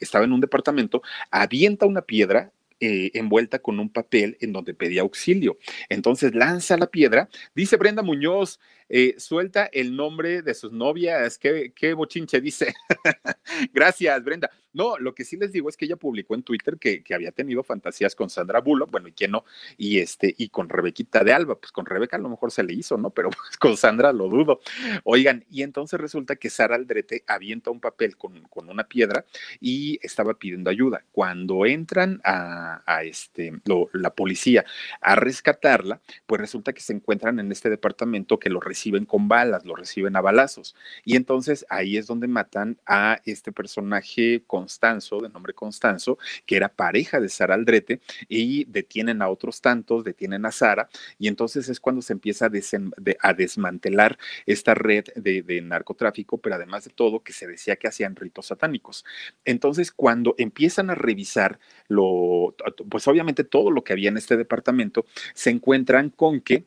estaba 0.00 0.24
en 0.24 0.32
un 0.32 0.40
departamento, 0.40 1.02
avienta 1.30 1.86
una 1.86 2.02
piedra 2.02 2.52
envuelta 2.80 3.58
con 3.58 3.80
un 3.80 3.90
papel 3.90 4.36
en 4.40 4.52
donde 4.52 4.74
pedía 4.74 5.02
auxilio. 5.02 5.58
Entonces 5.88 6.34
lanza 6.34 6.76
la 6.76 6.86
piedra, 6.86 7.28
dice 7.54 7.76
Brenda 7.76 8.02
Muñoz, 8.02 8.58
eh, 8.88 9.14
suelta 9.18 9.66
el 9.72 9.96
nombre 9.96 10.42
de 10.42 10.54
sus 10.54 10.72
novias. 10.72 11.38
Qué, 11.38 11.72
qué 11.74 11.94
bochinche 11.94 12.40
dice. 12.40 12.74
Gracias, 13.72 14.22
Brenda. 14.22 14.50
No, 14.76 14.98
lo 14.98 15.14
que 15.14 15.24
sí 15.24 15.38
les 15.38 15.52
digo 15.52 15.70
es 15.70 15.76
que 15.78 15.86
ella 15.86 15.96
publicó 15.96 16.34
en 16.34 16.42
Twitter 16.42 16.76
que, 16.78 17.02
había 17.14 17.32
tenido 17.32 17.62
fantasías 17.62 18.14
con 18.14 18.28
Sandra 18.28 18.60
Bullock, 18.60 18.90
bueno, 18.90 19.08
y 19.08 19.12
quién 19.12 19.30
no, 19.30 19.46
y 19.78 20.00
este, 20.00 20.34
y 20.36 20.50
con 20.50 20.68
Rebequita 20.68 21.24
de 21.24 21.32
Alba, 21.32 21.58
pues 21.58 21.72
con 21.72 21.86
Rebeca 21.86 22.18
a 22.18 22.20
lo 22.20 22.28
mejor 22.28 22.52
se 22.52 22.62
le 22.62 22.74
hizo, 22.74 22.98
¿no? 22.98 23.08
Pero 23.08 23.30
pues, 23.30 23.56
con 23.58 23.78
Sandra 23.78 24.12
lo 24.12 24.28
dudo. 24.28 24.60
Oigan, 25.04 25.46
y 25.50 25.62
entonces 25.62 25.98
resulta 25.98 26.36
que 26.36 26.50
Sara 26.50 26.74
Aldrete 26.76 27.24
avienta 27.26 27.70
un 27.70 27.80
papel 27.80 28.18
con, 28.18 28.42
con 28.48 28.68
una 28.68 28.84
piedra 28.84 29.24
y 29.60 29.98
estaba 30.02 30.34
pidiendo 30.34 30.68
ayuda. 30.68 31.06
Cuando 31.10 31.64
entran 31.64 32.20
a, 32.22 32.82
a 32.84 33.02
este, 33.02 33.54
la 33.94 34.10
policía 34.10 34.66
a 35.00 35.14
rescatarla, 35.14 36.02
pues 36.26 36.38
resulta 36.38 36.74
que 36.74 36.82
se 36.82 36.92
encuentran 36.92 37.40
en 37.40 37.50
este 37.50 37.70
departamento 37.70 38.38
que 38.38 38.50
lo 38.50 38.60
reciben 38.60 39.06
con 39.06 39.26
balas, 39.26 39.64
lo 39.64 39.74
reciben 39.74 40.16
a 40.16 40.20
balazos. 40.20 40.76
Y 41.02 41.16
entonces 41.16 41.64
ahí 41.70 41.96
es 41.96 42.06
donde 42.06 42.28
matan 42.28 42.78
a 42.84 43.22
este 43.24 43.52
personaje 43.52 44.42
Constanzo, 44.66 45.20
de 45.20 45.28
nombre 45.28 45.54
Constanzo, 45.54 46.18
que 46.44 46.56
era 46.56 46.68
pareja 46.68 47.20
de 47.20 47.28
Sara 47.28 47.54
Aldrete, 47.54 48.00
y 48.28 48.64
detienen 48.64 49.22
a 49.22 49.28
otros 49.28 49.60
tantos, 49.60 50.02
detienen 50.02 50.44
a 50.44 50.50
Sara, 50.50 50.88
y 51.20 51.28
entonces 51.28 51.68
es 51.68 51.78
cuando 51.78 52.02
se 52.02 52.12
empieza 52.12 52.46
a, 52.46 53.32
desmantelar 53.32 54.18
esta 54.44 54.74
red 54.74 55.04
de, 55.14 55.42
de 55.42 55.60
narcotráfico, 55.60 56.38
pero 56.38 56.56
además 56.56 56.84
de 56.84 56.90
todo, 56.90 57.22
que 57.22 57.32
se 57.32 57.46
decía 57.46 57.76
que 57.76 57.86
hacían 57.86 58.16
ritos 58.16 58.46
satánicos. 58.46 59.04
Entonces, 59.44 59.92
cuando 59.92 60.34
empiezan 60.36 60.90
a 60.90 60.96
revisar 60.96 61.60
lo, 61.86 62.56
pues 62.90 63.06
obviamente 63.06 63.44
todo 63.44 63.70
lo 63.70 63.84
que 63.84 63.92
había 63.92 64.08
en 64.08 64.16
este 64.16 64.36
departamento, 64.36 65.06
se 65.32 65.50
encuentran 65.50 66.10
con 66.10 66.40
que 66.40 66.66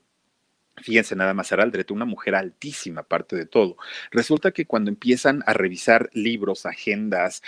Fíjense 0.82 1.16
nada 1.16 1.34
más, 1.34 1.52
Aldrete, 1.52 1.94
una 1.94 2.06
mujer 2.06 2.36
altísima, 2.36 3.02
aparte 3.02 3.36
de 3.36 3.46
todo. 3.46 3.78
Resulta 4.12 4.52
que 4.52 4.66
cuando 4.66 4.90
empiezan 4.90 5.44
a 5.46 5.54
revisar 5.54 6.10
libros, 6.14 6.66
agendas, 6.66 7.42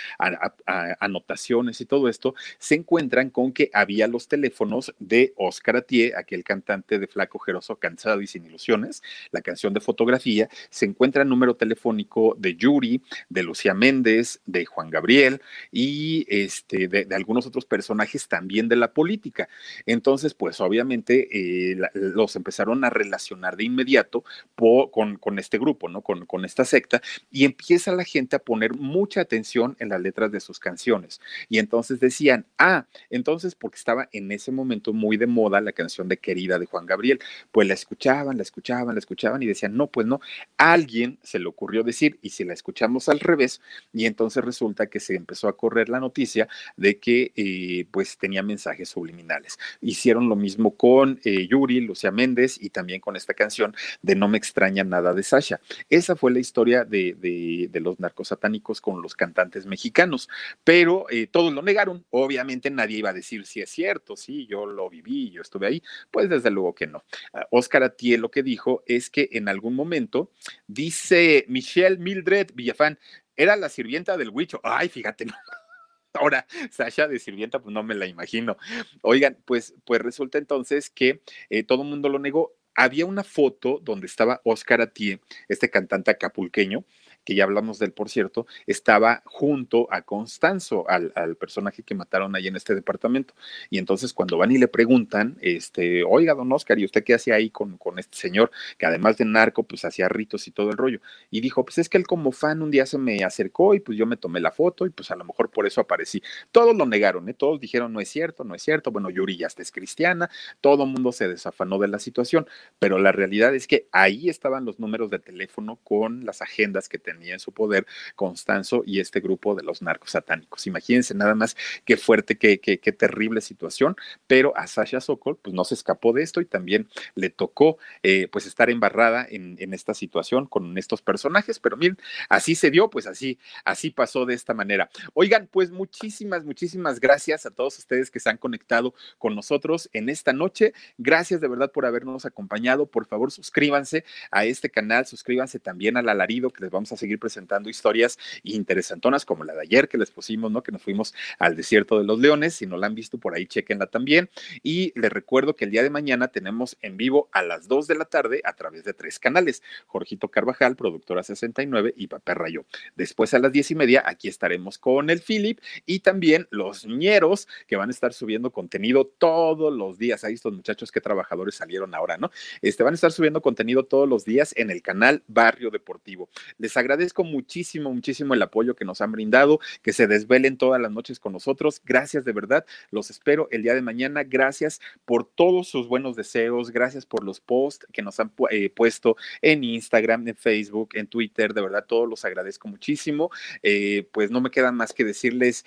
anotaciones 0.66 1.80
y 1.80 1.86
todo 1.86 2.08
esto, 2.08 2.34
se 2.58 2.74
encuentran 2.74 3.30
con 3.30 3.52
que 3.52 3.70
había 3.72 4.06
los 4.08 4.28
teléfonos 4.28 4.94
de 4.98 5.32
Oscar 5.36 5.76
Atié, 5.76 6.14
aquel 6.16 6.44
cantante 6.44 6.98
de 6.98 7.06
Flaco 7.06 7.38
Jeroso, 7.38 7.76
cansado 7.76 8.20
y 8.20 8.26
sin 8.26 8.44
ilusiones, 8.44 9.02
la 9.30 9.40
canción 9.40 9.72
de 9.72 9.80
fotografía, 9.80 10.48
se 10.70 10.86
encuentra 10.86 11.22
el 11.22 11.28
número 11.28 11.54
telefónico 11.54 12.36
de 12.38 12.56
Yuri, 12.56 13.02
de 13.28 13.42
Lucía 13.42 13.74
Méndez, 13.74 14.40
de 14.46 14.64
Juan 14.64 14.90
Gabriel 14.90 15.40
y 15.70 16.26
este, 16.28 16.88
de, 16.88 17.06
algunos 17.14 17.46
otros 17.46 17.64
personajes 17.64 18.28
también 18.28 18.68
de 18.68 18.76
la 18.76 18.92
política. 18.92 19.48
Entonces, 19.86 20.34
pues 20.34 20.60
obviamente 20.60 21.28
eh, 21.72 21.76
los 21.94 22.36
empezaron 22.36 22.84
a 22.84 22.90
relacionar 22.90 23.21
de 23.56 23.64
inmediato 23.64 24.24
con, 24.54 25.38
este 25.38 25.58
grupo, 25.58 25.88
¿no? 25.88 26.02
Con, 26.02 26.26
con 26.26 26.44
esta 26.44 26.64
secta, 26.64 27.02
y 27.30 27.44
empieza 27.44 27.92
la 27.92 28.04
gente 28.04 28.36
a 28.36 28.38
poner 28.38 28.74
mucha 28.74 29.20
atención 29.20 29.76
en 29.80 29.88
las 29.88 30.00
letras 30.00 30.30
de 30.30 30.40
sus 30.40 30.60
canciones. 30.60 31.20
Y 31.48 31.58
entonces 31.58 31.98
decían, 32.00 32.46
ah, 32.58 32.86
entonces 33.10 33.54
porque 33.54 33.76
estaba 33.76 34.08
en 34.12 34.30
ese 34.30 34.52
momento 34.52 34.92
muy 34.92 35.16
de 35.16 35.26
moda 35.26 35.60
la 35.60 35.72
canción 35.72 36.08
de 36.08 36.18
Querida 36.18 36.58
de 36.58 36.66
Juan 36.66 36.86
Gabriel, 36.86 37.20
pues 37.50 37.66
la 37.66 37.74
escuchaban, 37.74 38.36
la 38.36 38.42
escuchaban, 38.42 38.94
la 38.94 38.98
escuchaban 38.98 39.42
y 39.42 39.46
decían, 39.46 39.76
no, 39.76 39.88
pues 39.88 40.06
no, 40.06 40.20
alguien 40.56 41.18
se 41.22 41.38
le 41.38 41.46
ocurrió 41.46 41.82
decir, 41.82 42.18
y 42.22 42.30
si 42.30 42.44
la 42.44 42.54
escuchamos 42.54 43.08
al 43.08 43.20
revés, 43.20 43.60
y 43.92 44.06
entonces 44.06 44.44
resulta 44.44 44.86
que 44.86 45.00
se 45.00 45.16
empezó 45.16 45.48
a 45.48 45.56
correr 45.56 45.88
la 45.88 46.00
noticia 46.00 46.48
de 46.76 46.98
que 46.98 47.32
eh, 47.34 47.86
pues 47.90 48.18
tenía 48.18 48.42
mensajes 48.42 48.88
subliminales. 48.88 49.58
Hicieron 49.80 50.28
lo 50.28 50.36
mismo 50.36 50.76
con 50.76 51.20
eh, 51.24 51.46
Yuri, 51.48 51.80
Lucía 51.80 52.10
Méndez 52.10 52.58
y 52.60 52.70
también 52.70 53.00
con 53.00 53.11
esta 53.16 53.34
canción 53.34 53.74
de 54.02 54.14
No 54.14 54.28
me 54.28 54.38
extraña 54.38 54.84
nada 54.84 55.14
de 55.14 55.22
Sasha. 55.22 55.60
Esa 55.90 56.16
fue 56.16 56.32
la 56.32 56.38
historia 56.38 56.84
de, 56.84 57.70
los 57.74 58.00
narcosatánicos 58.00 58.80
con 58.80 59.02
los 59.02 59.14
cantantes 59.14 59.66
mexicanos, 59.66 60.28
pero 60.64 61.06
eh, 61.10 61.26
todos 61.26 61.52
lo 61.52 61.62
negaron. 61.62 62.04
Obviamente 62.10 62.70
nadie 62.70 62.98
iba 62.98 63.10
a 63.10 63.14
decir 63.14 63.46
si 63.46 63.60
es 63.60 63.70
cierto, 63.70 64.16
sí, 64.16 64.46
yo 64.46 64.66
lo 64.66 64.88
viví, 64.88 65.30
yo 65.30 65.42
estuve 65.42 65.66
ahí. 65.66 65.82
Pues 66.10 66.28
desde 66.28 66.50
luego 66.50 66.74
que 66.74 66.86
no. 66.86 67.04
Oscar 67.50 67.82
Atié 67.82 68.18
lo 68.18 68.30
que 68.30 68.42
dijo 68.42 68.82
es 68.86 69.10
que 69.10 69.28
en 69.32 69.48
algún 69.48 69.74
momento, 69.74 70.30
dice 70.66 71.44
Michelle 71.48 71.98
Mildred 71.98 72.48
Villafán, 72.54 72.98
era 73.36 73.56
la 73.56 73.68
sirvienta 73.68 74.16
del 74.16 74.30
Huicho. 74.30 74.60
Ay, 74.62 74.88
fíjate, 74.88 75.24
no. 75.24 75.32
Ahora, 76.14 76.46
Sasha 76.70 77.08
de 77.08 77.18
sirvienta, 77.18 77.60
pues 77.60 77.72
no 77.72 77.82
me 77.82 77.94
la 77.94 78.06
imagino. 78.06 78.56
Oigan, 79.00 79.38
pues, 79.44 79.74
pues 79.84 80.00
resulta 80.00 80.38
entonces 80.38 80.90
que 80.90 81.22
eh, 81.48 81.62
todo 81.62 81.82
el 81.82 81.88
mundo 81.88 82.08
lo 82.08 82.18
negó. 82.18 82.54
Había 82.74 83.06
una 83.06 83.24
foto 83.24 83.78
donde 83.82 84.06
estaba 84.06 84.40
Oscar 84.44 84.80
Atié, 84.80 85.20
este 85.48 85.70
cantante 85.70 86.10
acapulqueño, 86.10 86.84
que 87.24 87.34
ya 87.34 87.44
hablamos 87.44 87.78
de 87.78 87.86
él, 87.86 87.92
por 87.92 88.08
cierto, 88.08 88.46
estaba 88.66 89.22
junto 89.24 89.88
a 89.92 90.02
Constanzo, 90.02 90.88
al, 90.88 91.12
personaje 91.36 91.82
que 91.82 91.94
mataron 91.94 92.34
ahí 92.36 92.46
en 92.46 92.56
este 92.56 92.74
departamento. 92.74 93.34
Y 93.70 93.78
entonces 93.78 94.12
cuando 94.12 94.38
van 94.38 94.52
y 94.52 94.58
le 94.58 94.68
preguntan, 94.68 95.36
este, 95.40 96.04
oiga, 96.04 96.34
don 96.34 96.52
Oscar, 96.52 96.78
¿y 96.78 96.84
usted 96.84 97.04
qué 97.04 97.14
hacía 97.14 97.34
ahí 97.34 97.50
con, 97.50 97.78
con 97.78 97.98
este 97.98 98.16
señor? 98.16 98.50
Que 98.78 98.86
además 98.86 99.16
de 99.16 99.24
narco, 99.24 99.62
pues 99.62 99.84
hacía 99.84 100.08
ritos 100.08 100.46
y 100.48 100.50
todo 100.50 100.70
el 100.70 100.76
rollo. 100.76 101.00
Y 101.30 101.40
dijo, 101.40 101.64
pues 101.64 101.78
es 101.78 101.88
que 101.88 101.98
él 101.98 102.06
como 102.06 102.32
fan 102.32 102.62
un 102.62 102.70
día 102.70 102.86
se 102.86 102.98
me 102.98 103.24
acercó 103.24 103.74
y 103.74 103.80
pues 103.80 103.96
yo 103.96 104.06
me 104.06 104.16
tomé 104.16 104.40
la 104.40 104.50
foto 104.50 104.86
y 104.86 104.90
pues 104.90 105.10
a 105.10 105.16
lo 105.16 105.24
mejor 105.24 105.50
por 105.50 105.66
eso 105.66 105.80
aparecí. 105.80 106.22
Todos 106.50 106.76
lo 106.76 106.86
negaron, 106.86 107.28
¿eh? 107.28 107.34
todos 107.34 107.60
dijeron, 107.60 107.92
no 107.92 108.00
es 108.00 108.08
cierto, 108.08 108.44
no 108.44 108.54
es 108.54 108.62
cierto. 108.62 108.90
Bueno, 108.90 109.10
Yuri 109.10 109.36
ya 109.36 109.46
es 109.46 109.72
cristiana, 109.72 110.30
todo 110.60 110.84
el 110.84 110.90
mundo 110.90 111.12
se 111.12 111.28
desafanó 111.28 111.78
de 111.78 111.88
la 111.88 111.98
situación, 111.98 112.46
pero 112.78 112.98
la 112.98 113.12
realidad 113.12 113.54
es 113.54 113.66
que 113.66 113.88
ahí 113.92 114.28
estaban 114.28 114.64
los 114.64 114.78
números 114.78 115.10
de 115.10 115.18
teléfono 115.18 115.78
con 115.84 116.24
las 116.24 116.42
agendas 116.42 116.88
que 116.88 116.98
tenían 116.98 117.11
tenía 117.12 117.34
en 117.34 117.40
su 117.40 117.52
poder 117.52 117.86
Constanzo 118.16 118.82
y 118.86 119.00
este 119.00 119.20
grupo 119.20 119.54
de 119.54 119.62
los 119.62 119.82
narcos 119.82 120.10
satánicos. 120.10 120.66
Imagínense 120.66 121.14
nada 121.14 121.34
más 121.34 121.56
qué 121.84 121.96
fuerte, 121.96 122.36
qué, 122.36 122.58
qué, 122.58 122.78
qué 122.78 122.92
terrible 122.92 123.40
situación, 123.40 123.96
pero 124.26 124.56
a 124.56 124.66
Sasha 124.66 125.00
Sokol 125.00 125.36
pues 125.36 125.54
no 125.54 125.64
se 125.64 125.74
escapó 125.74 126.12
de 126.12 126.22
esto 126.22 126.40
y 126.40 126.44
también 126.44 126.88
le 127.14 127.30
tocó 127.30 127.78
eh, 128.02 128.28
pues 128.28 128.46
estar 128.46 128.70
embarrada 128.70 129.26
en, 129.28 129.52
esta 129.72 129.94
situación 129.94 130.46
con 130.46 130.76
estos 130.76 131.00
personajes, 131.00 131.58
pero 131.58 131.76
miren, 131.76 131.96
así 132.28 132.54
se 132.54 132.70
dio, 132.70 132.90
pues 132.90 133.06
así, 133.06 133.38
así 133.64 133.90
pasó 133.90 134.26
de 134.26 134.34
esta 134.34 134.54
manera. 134.54 134.90
Oigan, 135.14 135.48
pues 135.50 135.70
muchísimas, 135.70 136.44
muchísimas 136.44 137.00
gracias 137.00 137.46
a 137.46 137.50
todos 137.50 137.78
ustedes 137.78 138.10
que 138.10 138.20
se 138.20 138.28
han 138.28 138.36
conectado 138.36 138.94
con 139.18 139.34
nosotros 139.34 139.88
en 139.92 140.08
esta 140.08 140.32
noche. 140.32 140.74
Gracias 140.98 141.40
de 141.40 141.48
verdad 141.48 141.72
por 141.72 141.86
habernos 141.86 142.26
acompañado. 142.26 142.86
Por 142.86 143.06
favor, 143.06 143.30
suscríbanse 143.30 144.04
a 144.30 144.44
este 144.44 144.68
canal, 144.68 145.06
suscríbanse 145.06 145.58
también 145.58 145.96
al 145.96 146.08
alarido 146.08 146.50
que 146.50 146.62
les 146.62 146.70
vamos 146.70 146.92
a 146.92 146.96
seguir 147.02 147.18
presentando 147.18 147.68
historias 147.68 148.18
interesantonas 148.44 149.24
como 149.24 149.44
la 149.44 149.54
de 149.54 149.62
ayer 149.62 149.88
que 149.88 149.98
les 149.98 150.10
pusimos, 150.10 150.50
¿no? 150.50 150.62
Que 150.62 150.72
nos 150.72 150.82
fuimos 150.82 151.14
al 151.38 151.56
desierto 151.56 151.98
de 151.98 152.04
los 152.04 152.18
leones. 152.18 152.54
Si 152.54 152.66
no 152.66 152.76
la 152.76 152.86
han 152.86 152.94
visto 152.94 153.18
por 153.18 153.34
ahí, 153.34 153.46
chequenla 153.46 153.86
también. 153.86 154.30
Y 154.62 154.98
les 154.98 155.12
recuerdo 155.12 155.54
que 155.54 155.64
el 155.64 155.70
día 155.70 155.82
de 155.82 155.90
mañana 155.90 156.28
tenemos 156.28 156.76
en 156.80 156.96
vivo 156.96 157.28
a 157.32 157.42
las 157.42 157.68
2 157.68 157.86
de 157.86 157.94
la 157.96 158.04
tarde 158.04 158.40
a 158.44 158.54
través 158.54 158.84
de 158.84 158.94
tres 158.94 159.18
canales. 159.18 159.62
Jorgito 159.86 160.28
Carvajal, 160.28 160.76
productora 160.76 161.22
69 161.22 161.94
y 161.96 162.06
Papá 162.06 162.34
Rayo. 162.34 162.64
Después 162.94 163.34
a 163.34 163.38
las 163.38 163.52
diez 163.52 163.70
y 163.70 163.74
media 163.74 164.02
aquí 164.06 164.28
estaremos 164.28 164.78
con 164.78 165.10
el 165.10 165.20
Philip 165.20 165.60
y 165.86 166.00
también 166.00 166.46
los 166.50 166.86
ñeros 166.86 167.48
que 167.66 167.76
van 167.76 167.88
a 167.88 167.92
estar 167.92 168.12
subiendo 168.12 168.52
contenido 168.52 169.06
todos 169.06 169.72
los 169.72 169.98
días. 169.98 170.24
Ahí 170.24 170.34
estos 170.34 170.52
muchachos 170.52 170.92
que 170.92 171.00
trabajadores 171.00 171.56
salieron 171.56 171.94
ahora, 171.94 172.16
¿no? 172.16 172.30
Este, 172.60 172.82
van 172.82 172.94
a 172.94 172.96
estar 172.96 173.12
subiendo 173.12 173.42
contenido 173.42 173.84
todos 173.84 174.08
los 174.08 174.24
días 174.24 174.54
en 174.56 174.70
el 174.70 174.82
canal 174.82 175.22
Barrio 175.26 175.70
Deportivo. 175.70 176.28
Les 176.58 176.76
agradezco 176.76 176.91
agradezco 176.92 177.24
muchísimo, 177.24 177.92
muchísimo 177.92 178.34
el 178.34 178.42
apoyo 178.42 178.76
que 178.76 178.84
nos 178.84 179.00
han 179.00 179.12
brindado, 179.12 179.60
que 179.82 179.94
se 179.94 180.06
desvelen 180.06 180.58
todas 180.58 180.80
las 180.80 180.90
noches 180.90 181.18
con 181.18 181.32
nosotros. 181.32 181.80
Gracias 181.84 182.24
de 182.24 182.32
verdad. 182.32 182.66
Los 182.90 183.10
espero 183.10 183.48
el 183.50 183.62
día 183.62 183.74
de 183.74 183.80
mañana. 183.80 184.24
Gracias 184.24 184.80
por 185.06 185.24
todos 185.24 185.68
sus 185.68 185.88
buenos 185.88 186.16
deseos. 186.16 186.70
Gracias 186.70 187.06
por 187.06 187.24
los 187.24 187.40
posts 187.40 187.86
que 187.92 188.02
nos 188.02 188.20
han 188.20 188.32
eh, 188.50 188.68
puesto 188.68 189.16
en 189.40 189.64
Instagram, 189.64 190.28
en 190.28 190.36
Facebook, 190.36 190.90
en 190.94 191.06
Twitter. 191.06 191.54
De 191.54 191.62
verdad, 191.62 191.86
todos 191.86 192.08
los 192.08 192.24
agradezco 192.26 192.68
muchísimo. 192.68 193.30
Eh, 193.62 194.06
pues 194.12 194.30
no 194.30 194.42
me 194.42 194.50
queda 194.50 194.70
más 194.70 194.92
que 194.92 195.04
decirles 195.04 195.64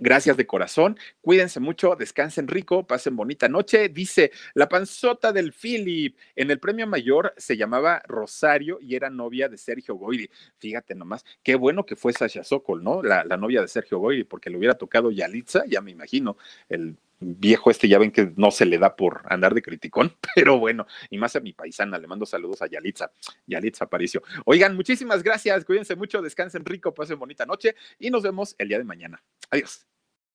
Gracias 0.00 0.36
de 0.36 0.46
corazón. 0.46 0.98
Cuídense 1.20 1.60
mucho, 1.60 1.94
descansen 1.94 2.48
rico, 2.48 2.84
pasen 2.84 3.14
bonita 3.14 3.48
noche. 3.48 3.88
Dice 3.88 4.32
la 4.54 4.68
panzota 4.68 5.32
del 5.32 5.52
Philip. 5.52 6.16
En 6.34 6.50
el 6.50 6.58
premio 6.58 6.86
mayor 6.86 7.32
se 7.36 7.56
llamaba 7.56 8.02
Rosario 8.06 8.78
y 8.80 8.96
era 8.96 9.08
novia 9.08 9.48
de 9.48 9.56
Sergio 9.56 9.94
Goyri. 9.94 10.28
Fíjate 10.58 10.96
nomás, 10.96 11.24
qué 11.44 11.54
bueno 11.54 11.86
que 11.86 11.94
fue 11.94 12.12
Sasha 12.12 12.42
Sokol, 12.42 12.82
¿no? 12.82 13.02
La, 13.02 13.24
la 13.24 13.36
novia 13.36 13.60
de 13.60 13.68
Sergio 13.68 13.98
Goyri, 13.98 14.24
porque 14.24 14.50
le 14.50 14.58
hubiera 14.58 14.74
tocado 14.74 15.12
Yalitza, 15.12 15.62
ya 15.68 15.80
me 15.80 15.92
imagino, 15.92 16.36
el 16.68 16.96
viejo 17.24 17.70
este, 17.70 17.88
ya 17.88 17.98
ven 17.98 18.10
que 18.10 18.32
no 18.36 18.50
se 18.50 18.66
le 18.66 18.78
da 18.78 18.96
por 18.96 19.22
andar 19.28 19.54
de 19.54 19.62
criticón, 19.62 20.16
pero 20.34 20.58
bueno, 20.58 20.86
y 21.10 21.18
más 21.18 21.36
a 21.36 21.40
mi 21.40 21.52
paisana, 21.52 21.98
le 21.98 22.06
mando 22.06 22.26
saludos 22.26 22.62
a 22.62 22.66
Yalitza, 22.66 23.10
Yalitza 23.46 23.84
Aparicio. 23.84 24.22
Oigan, 24.44 24.76
muchísimas 24.76 25.22
gracias, 25.22 25.64
cuídense 25.64 25.96
mucho, 25.96 26.22
descansen 26.22 26.64
rico, 26.64 26.92
pasen 26.92 27.18
bonita 27.18 27.46
noche 27.46 27.74
y 27.98 28.10
nos 28.10 28.22
vemos 28.22 28.54
el 28.58 28.68
día 28.68 28.78
de 28.78 28.84
mañana. 28.84 29.22
Adiós. 29.50 29.86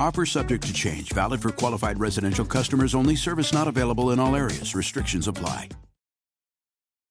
Offer 0.00 0.24
subject 0.24 0.66
to 0.66 0.72
change, 0.72 1.12
valid 1.12 1.42
for 1.42 1.50
qualified 1.50 2.00
residential 2.00 2.46
customers 2.46 2.94
only, 2.94 3.16
service 3.16 3.52
not 3.52 3.68
available 3.68 4.12
in 4.12 4.18
all 4.18 4.34
areas. 4.34 4.74
Restrictions 4.74 5.28
apply. 5.28 5.68